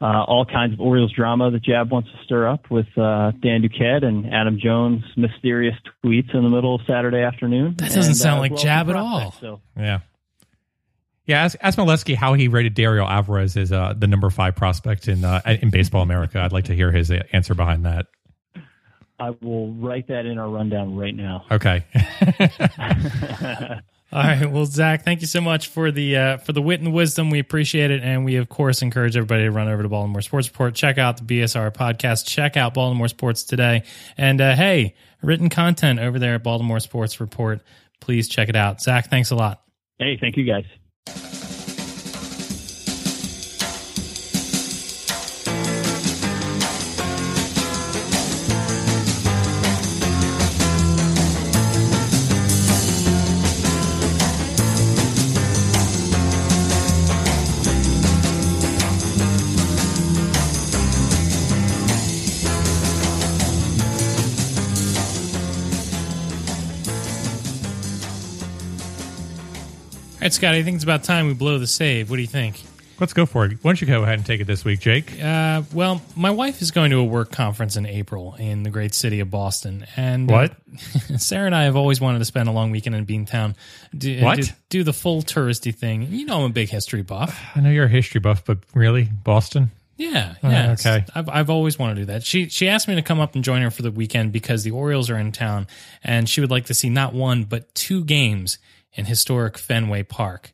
uh, 0.00 0.22
all 0.24 0.44
kinds 0.44 0.74
of 0.74 0.80
Orioles 0.80 1.12
drama 1.12 1.50
that 1.50 1.62
Jab 1.62 1.90
wants 1.90 2.10
to 2.10 2.16
stir 2.24 2.46
up 2.48 2.70
with 2.70 2.86
uh, 2.98 3.32
Dan 3.40 3.62
Duquette 3.62 4.04
and 4.04 4.32
Adam 4.32 4.58
Jones' 4.62 5.02
mysterious 5.16 5.74
tweets 6.04 6.34
in 6.34 6.42
the 6.42 6.50
middle 6.50 6.74
of 6.74 6.82
Saturday 6.86 7.22
afternoon. 7.22 7.76
That 7.78 7.86
doesn't 7.86 8.04
And, 8.04 8.16
sound 8.16 8.38
uh, 8.38 8.40
like 8.42 8.50
well 8.52 8.60
Jab 8.62 8.90
at 8.90 8.96
all. 8.96 9.32
So 9.40 9.60
yeah. 9.76 10.00
Yeah, 11.24 11.42
ask, 11.42 11.56
ask 11.60 11.76
Melewski 11.76 12.14
how 12.14 12.34
he 12.34 12.46
rated 12.46 12.76
Dariel 12.76 13.08
Alvarez 13.08 13.56
as 13.56 13.72
uh, 13.72 13.94
the 13.98 14.06
number 14.06 14.30
five 14.30 14.54
prospect 14.54 15.08
in 15.08 15.24
uh, 15.24 15.40
in 15.60 15.70
Baseball 15.70 16.02
America. 16.02 16.38
I'd 16.40 16.52
like 16.52 16.66
to 16.66 16.74
hear 16.74 16.92
his 16.92 17.10
uh, 17.10 17.22
answer 17.32 17.54
behind 17.54 17.84
that. 17.84 18.06
I 19.18 19.30
will 19.30 19.72
write 19.72 20.06
that 20.08 20.26
in 20.26 20.38
our 20.38 20.48
rundown 20.48 20.94
right 20.94 21.14
now. 21.16 21.44
Okay. 21.50 21.84
All 24.12 24.22
right, 24.22 24.46
well, 24.50 24.66
Zach, 24.66 25.04
thank 25.04 25.20
you 25.20 25.26
so 25.26 25.40
much 25.40 25.66
for 25.68 25.90
the 25.90 26.16
uh, 26.16 26.36
for 26.38 26.52
the 26.52 26.62
wit 26.62 26.80
and 26.80 26.94
wisdom. 26.94 27.28
We 27.28 27.40
appreciate 27.40 27.90
it, 27.90 28.02
and 28.02 28.24
we 28.24 28.36
of 28.36 28.48
course 28.48 28.80
encourage 28.80 29.16
everybody 29.16 29.42
to 29.42 29.50
run 29.50 29.68
over 29.68 29.82
to 29.82 29.88
Baltimore 29.88 30.22
Sports 30.22 30.48
Report, 30.48 30.74
check 30.76 30.96
out 30.96 31.16
the 31.16 31.24
BSR 31.24 31.72
podcast, 31.72 32.24
check 32.24 32.56
out 32.56 32.72
Baltimore 32.72 33.08
Sports 33.08 33.42
Today, 33.42 33.82
and 34.16 34.40
uh, 34.40 34.54
hey, 34.54 34.94
written 35.22 35.48
content 35.48 35.98
over 35.98 36.20
there 36.20 36.36
at 36.36 36.44
Baltimore 36.44 36.78
Sports 36.78 37.20
Report. 37.20 37.60
Please 38.00 38.28
check 38.28 38.48
it 38.48 38.56
out. 38.56 38.80
Zach, 38.80 39.10
thanks 39.10 39.32
a 39.32 39.34
lot. 39.34 39.62
Hey, 39.98 40.16
thank 40.20 40.36
you 40.36 40.44
guys. 40.44 41.45
Right, 70.26 70.32
Scott, 70.32 70.54
I 70.54 70.62
think 70.62 70.74
it's 70.76 70.84
about 70.84 71.04
time 71.04 71.26
we 71.28 71.34
blow 71.34 71.58
the 71.58 71.66
save. 71.66 72.10
What 72.10 72.16
do 72.16 72.22
you 72.22 72.28
think? 72.28 72.62
Let's 72.98 73.12
go 73.12 73.26
for 73.26 73.44
it. 73.44 73.52
Why 73.62 73.70
don't 73.70 73.80
you 73.80 73.86
go 73.86 74.02
ahead 74.02 74.14
and 74.14 74.24
take 74.26 74.40
it 74.40 74.46
this 74.46 74.64
week, 74.64 74.80
Jake? 74.80 75.22
Uh, 75.22 75.62
well, 75.74 76.00
my 76.16 76.30
wife 76.30 76.62
is 76.62 76.70
going 76.70 76.90
to 76.92 76.96
a 76.98 77.04
work 77.04 77.30
conference 77.30 77.76
in 77.76 77.84
April 77.84 78.34
in 78.38 78.62
the 78.62 78.70
great 78.70 78.94
city 78.94 79.20
of 79.20 79.30
Boston, 79.30 79.86
and 79.96 80.28
What? 80.30 80.52
uh, 80.52 81.18
Sarah 81.18 81.44
and 81.46 81.54
I 81.54 81.64
have 81.64 81.76
always 81.76 82.00
wanted 82.00 82.20
to 82.20 82.24
spend 82.24 82.48
a 82.48 82.52
long 82.52 82.70
weekend 82.70 82.96
in 82.96 83.04
Beantown. 83.06 83.54
Do, 83.96 84.20
What? 84.22 84.38
Do, 84.40 84.44
do 84.70 84.82
the 84.82 84.94
full 84.94 85.20
touristy 85.22 85.74
thing. 85.74 86.08
You 86.10 86.24
know, 86.24 86.38
I'm 86.38 86.50
a 86.50 86.54
big 86.54 86.70
history 86.70 87.02
buff. 87.02 87.38
I 87.54 87.60
know 87.60 87.70
you're 87.70 87.84
a 87.84 87.88
history 87.88 88.20
buff, 88.20 88.44
but 88.46 88.58
really, 88.74 89.04
Boston? 89.04 89.70
Yeah, 89.98 90.34
Uh, 90.42 90.48
yeah. 90.48 90.72
it's- 90.72 90.86
okay. 90.86 91.04
I've 91.14 91.28
I've 91.28 91.50
always 91.50 91.78
wanted 91.78 91.94
to 91.96 92.00
do 92.02 92.06
that. 92.06 92.22
She 92.24 92.48
she 92.50 92.68
asked 92.68 92.86
me 92.88 92.94
to 92.96 93.02
come 93.02 93.18
up 93.20 93.34
and 93.34 93.42
join 93.44 93.60
her 93.62 93.70
for 93.70 93.80
the 93.82 93.90
weekend 93.90 94.30
because 94.32 94.62
the 94.64 94.70
Orioles 94.72 95.08
are 95.10 95.16
in 95.18 95.32
town, 95.32 95.66
and 96.04 96.28
she 96.28 96.40
would 96.42 96.50
like 96.50 96.66
to 96.66 96.74
see 96.74 96.88
not 96.90 97.12
one 97.14 97.44
but 97.44 97.74
two 97.74 98.04
games 98.04 98.58
in 98.96 99.04
historic 99.04 99.56
Fenway 99.58 100.02
Park. 100.02 100.52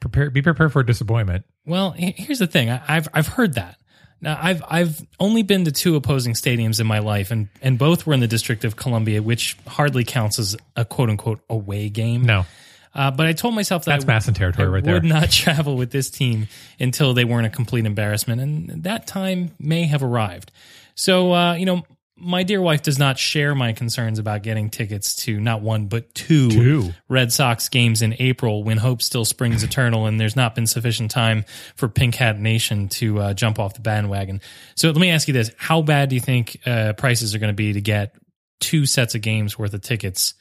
Prepare, 0.00 0.30
be 0.30 0.40
prepared 0.42 0.72
for 0.72 0.82
disappointment. 0.82 1.44
Well, 1.66 1.90
here's 1.90 2.38
the 2.38 2.46
thing. 2.46 2.70
I, 2.70 2.80
I've 2.88 3.08
I've 3.12 3.26
heard 3.28 3.54
that. 3.54 3.76
Now, 4.22 4.38
I've 4.40 4.62
I've 4.68 5.00
only 5.18 5.42
been 5.42 5.64
to 5.64 5.72
two 5.72 5.96
opposing 5.96 6.32
stadiums 6.34 6.80
in 6.80 6.86
my 6.86 6.98
life, 7.00 7.30
and 7.30 7.48
and 7.62 7.78
both 7.78 8.06
were 8.06 8.14
in 8.14 8.20
the 8.20 8.26
District 8.26 8.64
of 8.64 8.76
Columbia, 8.76 9.22
which 9.22 9.56
hardly 9.66 10.04
counts 10.04 10.38
as 10.38 10.56
a 10.76 10.84
quote 10.84 11.10
unquote 11.10 11.40
away 11.50 11.88
game. 11.90 12.22
No, 12.24 12.46
Uh, 12.94 13.10
but 13.10 13.26
I 13.26 13.32
told 13.34 13.54
myself 13.54 13.84
that 13.84 14.00
That's 14.04 14.26
MASN 14.28 14.34
territory 14.34 14.68
I 14.68 14.70
right 14.70 14.84
there. 14.84 14.94
would 14.94 15.04
not 15.04 15.30
travel 15.30 15.76
with 15.76 15.90
this 15.90 16.10
team 16.10 16.48
until 16.78 17.12
they 17.14 17.24
weren't 17.24 17.46
a 17.46 17.50
complete 17.50 17.86
embarrassment, 17.86 18.40
and 18.40 18.82
that 18.84 19.06
time 19.06 19.52
may 19.58 19.84
have 19.84 20.02
arrived. 20.02 20.50
So, 20.94 21.32
uh, 21.32 21.54
you 21.54 21.64
know, 21.66 21.82
my 22.20 22.42
dear 22.42 22.60
wife 22.60 22.82
does 22.82 22.98
not 22.98 23.18
share 23.18 23.54
my 23.54 23.72
concerns 23.72 24.18
about 24.18 24.42
getting 24.42 24.70
tickets 24.70 25.14
to 25.16 25.40
not 25.40 25.62
one 25.62 25.86
but 25.86 26.14
two, 26.14 26.50
Two. 26.50 26.90
Red 27.08 27.32
Sox 27.32 27.68
games 27.68 28.02
in 28.02 28.14
April 28.18 28.62
when 28.62 28.76
hope 28.76 29.02
still 29.02 29.24
springs 29.24 29.62
eternal, 29.62 30.06
and 30.06 30.20
there's 30.20 30.36
not 30.36 30.54
been 30.54 30.66
sufficient 30.66 31.10
time 31.10 31.44
for 31.76 31.88
Pink 31.88 32.14
Hat 32.14 32.38
Nation 32.38 32.88
to 32.90 33.18
uh, 33.18 33.34
jump 33.34 33.58
off 33.58 33.74
the 33.74 33.80
bandwagon. 33.80 34.40
So, 34.76 34.88
let 34.88 35.00
me 35.00 35.10
ask 35.10 35.26
you 35.28 35.34
this: 35.34 35.50
How 35.56 35.82
bad 35.82 36.10
do 36.10 36.14
you 36.14 36.20
think 36.20 36.60
uh, 36.66 36.92
prices 36.92 37.34
are 37.34 37.38
going 37.38 37.52
to 37.52 37.56
be 37.56 37.72
to 37.72 37.80
get 37.80 38.14
two 38.60 38.86
sets 38.86 39.14
of 39.14 39.22
games 39.22 39.58
worth 39.58 39.74
of 39.74 39.80
tickets 39.80 40.34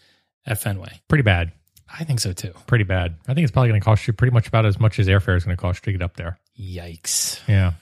at 0.45 0.59
Fenway? 0.59 0.99
pretty 1.07 1.23
bad. 1.23 1.51
I 1.91 2.03
think 2.03 2.19
so 2.19 2.33
too. 2.33 2.53
Pretty 2.67 2.83
bad. 2.83 3.15
I 3.27 3.33
think 3.33 3.43
it's 3.43 3.51
probably 3.51 3.69
going 3.69 3.81
to 3.81 3.85
cost 3.85 4.05
you 4.05 4.13
pretty 4.13 4.33
much 4.33 4.47
about 4.47 4.65
as 4.65 4.79
much 4.79 4.99
as 4.99 5.07
airfare 5.07 5.35
is 5.35 5.43
going 5.43 5.57
to 5.57 5.61
cost 5.61 5.85
you 5.85 5.93
to 5.93 5.97
get 5.97 6.05
up 6.05 6.17
there. 6.17 6.37
Yikes. 6.59 7.39
Yeah. 7.47 7.73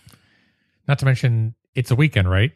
Not 0.88 1.00
to 1.00 1.06
mention, 1.06 1.56
it's 1.76 1.92
a 1.92 1.96
weekend, 1.96 2.30
right? 2.30 2.54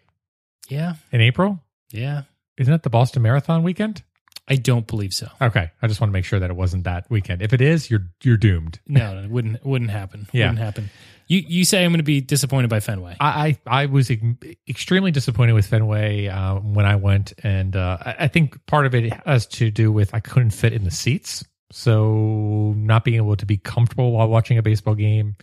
Yeah. 0.71 0.93
In 1.11 1.21
April? 1.21 1.59
Yeah. 1.91 2.23
Isn't 2.57 2.73
it 2.73 2.83
the 2.83 2.89
Boston 2.89 3.21
Marathon 3.21 3.63
weekend? 3.63 4.03
I 4.47 4.55
don't 4.55 4.87
believe 4.87 5.13
so. 5.13 5.29
Okay, 5.41 5.71
I 5.81 5.87
just 5.87 6.01
want 6.01 6.09
to 6.09 6.13
make 6.13 6.25
sure 6.25 6.39
that 6.39 6.49
it 6.49 6.55
wasn't 6.55 6.85
that 6.85 7.09
weekend. 7.09 7.41
If 7.41 7.53
it 7.53 7.61
is, 7.61 7.89
you're 7.91 8.07
you're 8.23 8.37
doomed. 8.37 8.79
No, 8.87 9.17
it 9.23 9.29
wouldn't 9.29 9.65
wouldn't 9.65 9.91
happen. 9.91 10.27
Yeah. 10.33 10.47
Wouldn't 10.47 10.59
happen. 10.59 10.89
You 11.27 11.39
you 11.39 11.63
say 11.63 11.85
I'm 11.85 11.91
going 11.91 11.99
to 11.99 12.03
be 12.03 12.21
disappointed 12.21 12.69
by 12.69 12.79
Fenway. 12.79 13.15
I 13.19 13.57
I, 13.65 13.83
I 13.83 13.85
was 13.85 14.09
ex- 14.09 14.21
extremely 14.67 15.11
disappointed 15.11 15.53
with 15.53 15.67
Fenway 15.67 16.27
uh, 16.27 16.55
when 16.55 16.85
I 16.85 16.95
went, 16.95 17.33
and 17.43 17.75
uh, 17.75 17.97
I 18.01 18.15
I 18.19 18.27
think 18.27 18.65
part 18.65 18.85
of 18.85 18.95
it 18.95 19.13
has 19.25 19.45
to 19.47 19.71
do 19.71 19.91
with 19.91 20.13
I 20.13 20.19
couldn't 20.19 20.51
fit 20.51 20.73
in 20.73 20.83
the 20.83 20.91
seats, 20.91 21.45
so 21.71 22.73
not 22.75 23.05
being 23.05 23.17
able 23.17 23.37
to 23.37 23.45
be 23.45 23.57
comfortable 23.57 24.11
while 24.11 24.27
watching 24.27 24.57
a 24.57 24.63
baseball 24.63 24.95
game, 24.95 25.35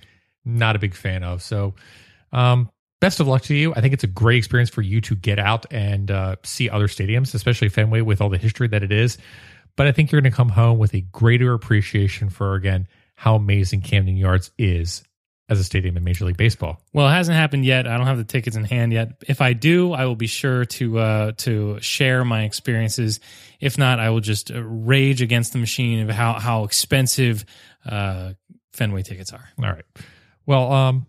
not 0.45 0.76
a 0.76 0.79
big 0.79 0.95
fan 0.95 1.22
of. 1.22 1.43
So, 1.43 1.74
um, 2.33 2.70
best 3.01 3.21
of 3.21 3.29
luck 3.29 3.43
to 3.43 3.55
you. 3.55 3.73
I 3.75 3.81
think 3.81 3.95
it's 3.95 4.05
a 4.05 4.09
great 4.09 4.39
experience 4.39 4.71
for 4.71 4.83
you 4.83 5.01
to 5.03 5.15
get 5.15 5.39
out 5.39 5.67
and 5.73 6.11
uh, 6.11 6.37
see 6.45 6.69
other 6.69 6.89
stadiums, 6.89 7.35
especially 7.35 7.69
Fenway 7.69 8.01
with 8.01 8.21
all 8.21 8.29
the 8.29 8.39
history 8.39 8.69
that 8.69 8.83
it 8.83 8.93
is. 8.93 9.19
But 9.77 9.87
I 9.87 9.93
think 9.93 10.11
you're 10.11 10.21
going 10.21 10.33
to 10.33 10.37
come 10.37 10.49
home 10.49 10.79
with 10.79 10.95
a 10.95 11.01
greater 11.01 11.55
appreciation 11.55 12.31
for 12.31 12.55
again 12.55 12.89
how 13.15 13.37
amazing 13.37 13.81
Camden 13.83 14.17
Yards 14.17 14.51
is 14.59 15.03
as 15.49 15.59
a 15.59 15.65
stadium 15.65 15.97
in 15.97 16.05
Major 16.05 16.25
League 16.25 16.37
Baseball. 16.37 16.81
Well, 16.93 17.07
it 17.09 17.13
hasn't 17.13 17.37
happened 17.37 17.65
yet. 17.65 17.87
I 17.87 17.97
don't 17.97 18.07
have 18.07 18.19
the 18.19 18.25
tickets 18.25 18.57
in 18.57 18.65
hand 18.65 18.93
yet. 18.93 19.23
If 19.27 19.41
I 19.41 19.55
do, 19.55 19.93
I 19.93 20.05
will 20.05 20.17
be 20.17 20.27
sure 20.27 20.65
to 20.65 20.99
uh, 20.99 21.33
to 21.39 21.81
share 21.81 22.25
my 22.25 22.43
experiences. 22.45 23.21
If 23.61 23.79
not, 23.79 23.99
I 23.99 24.11
will 24.11 24.21
just 24.21 24.51
uh, 24.51 24.63
rage 24.63 25.23
against 25.23 25.53
the 25.53 25.59
machine 25.59 26.09
of 26.09 26.15
how 26.15 26.35
how 26.35 26.65
expensive 26.65 27.45
uh, 27.87 28.35
Fenway 28.73 29.03
tickets 29.03 29.33
are. 29.33 29.49
All 29.59 29.71
right. 29.71 29.85
Well, 30.45 30.73
um, 30.73 31.07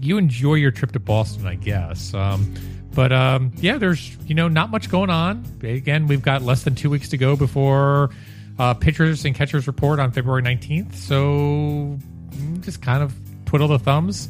you 0.00 0.18
enjoy 0.18 0.54
your 0.54 0.70
trip 0.70 0.92
to 0.92 1.00
Boston, 1.00 1.46
I 1.46 1.54
guess. 1.54 2.14
Um, 2.14 2.54
but 2.92 3.12
um, 3.12 3.52
yeah, 3.56 3.78
there's 3.78 4.16
you 4.26 4.34
know 4.34 4.48
not 4.48 4.70
much 4.70 4.90
going 4.90 5.10
on. 5.10 5.44
Again, 5.62 6.06
we've 6.06 6.22
got 6.22 6.42
less 6.42 6.64
than 6.64 6.74
two 6.74 6.90
weeks 6.90 7.08
to 7.10 7.16
go 7.16 7.36
before 7.36 8.10
uh, 8.58 8.74
pitchers 8.74 9.24
and 9.24 9.34
catchers 9.34 9.66
report 9.66 10.00
on 10.00 10.12
February 10.12 10.42
19th. 10.42 10.94
So 10.94 11.98
mm, 12.30 12.60
just 12.62 12.82
kind 12.82 13.02
of 13.02 13.14
twiddle 13.46 13.68
the 13.68 13.78
thumbs, 13.78 14.28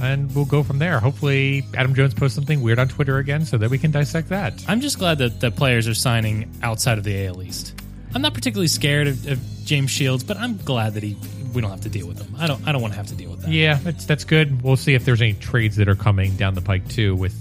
and 0.00 0.34
we'll 0.34 0.44
go 0.44 0.62
from 0.62 0.78
there. 0.78 1.00
Hopefully, 1.00 1.64
Adam 1.74 1.94
Jones 1.94 2.14
posts 2.14 2.34
something 2.34 2.62
weird 2.62 2.78
on 2.78 2.88
Twitter 2.88 3.18
again, 3.18 3.44
so 3.44 3.58
that 3.58 3.70
we 3.70 3.78
can 3.78 3.90
dissect 3.90 4.28
that. 4.28 4.64
I'm 4.68 4.80
just 4.80 4.98
glad 4.98 5.18
that 5.18 5.40
the 5.40 5.50
players 5.50 5.88
are 5.88 5.94
signing 5.94 6.50
outside 6.62 6.98
of 6.98 7.04
the 7.04 7.26
AL 7.26 7.42
East. 7.42 7.74
I'm 8.14 8.22
not 8.22 8.34
particularly 8.34 8.68
scared 8.68 9.08
of, 9.08 9.26
of 9.26 9.40
James 9.64 9.90
Shields, 9.90 10.24
but 10.24 10.36
I'm 10.38 10.56
glad 10.58 10.94
that 10.94 11.02
he 11.02 11.16
we 11.52 11.60
don't 11.62 11.70
have 11.70 11.80
to 11.82 11.88
deal 11.88 12.06
with 12.06 12.18
them. 12.18 12.34
I 12.38 12.46
don't 12.46 12.66
I 12.66 12.72
don't 12.72 12.80
want 12.82 12.92
to 12.94 12.96
have 12.98 13.06
to 13.08 13.14
deal 13.14 13.30
with 13.30 13.42
that. 13.42 13.50
Yeah, 13.50 13.74
that's 13.82 14.04
that's 14.06 14.24
good. 14.24 14.62
We'll 14.62 14.76
see 14.76 14.94
if 14.94 15.04
there's 15.04 15.22
any 15.22 15.34
trades 15.34 15.76
that 15.76 15.88
are 15.88 15.94
coming 15.96 16.36
down 16.36 16.54
the 16.54 16.60
pike 16.60 16.88
too, 16.88 17.14
with 17.16 17.34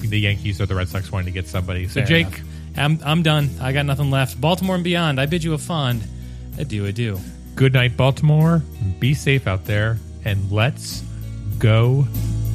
the 0.00 0.18
Yankees 0.18 0.60
or 0.60 0.66
the 0.66 0.74
Red 0.74 0.88
Sox 0.88 1.10
wanting 1.12 1.26
to 1.26 1.32
get 1.32 1.46
somebody. 1.48 1.86
So, 1.88 1.94
Fair 2.00 2.04
Jake. 2.06 2.26
enough. 2.26 2.40
I'm 2.76 2.98
I'm 3.04 3.22
done. 3.22 3.50
I 3.60 3.72
got 3.72 3.86
nothing 3.86 4.10
left. 4.10 4.40
Baltimore 4.40 4.74
and 4.74 4.84
beyond. 4.84 5.20
I 5.20 5.26
bid 5.26 5.44
you 5.44 5.54
a 5.54 5.58
fond 5.58 6.02
adieu, 6.58 6.86
adieu. 6.86 7.18
good 7.54 7.72
night, 7.72 7.96
Baltimore. 7.96 8.62
Be 8.98 9.14
safe 9.14 9.46
out 9.46 9.64
there, 9.66 9.98
and 10.24 10.50
let's 10.50 11.02
go 11.58 12.06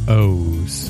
O's. 0.08 0.90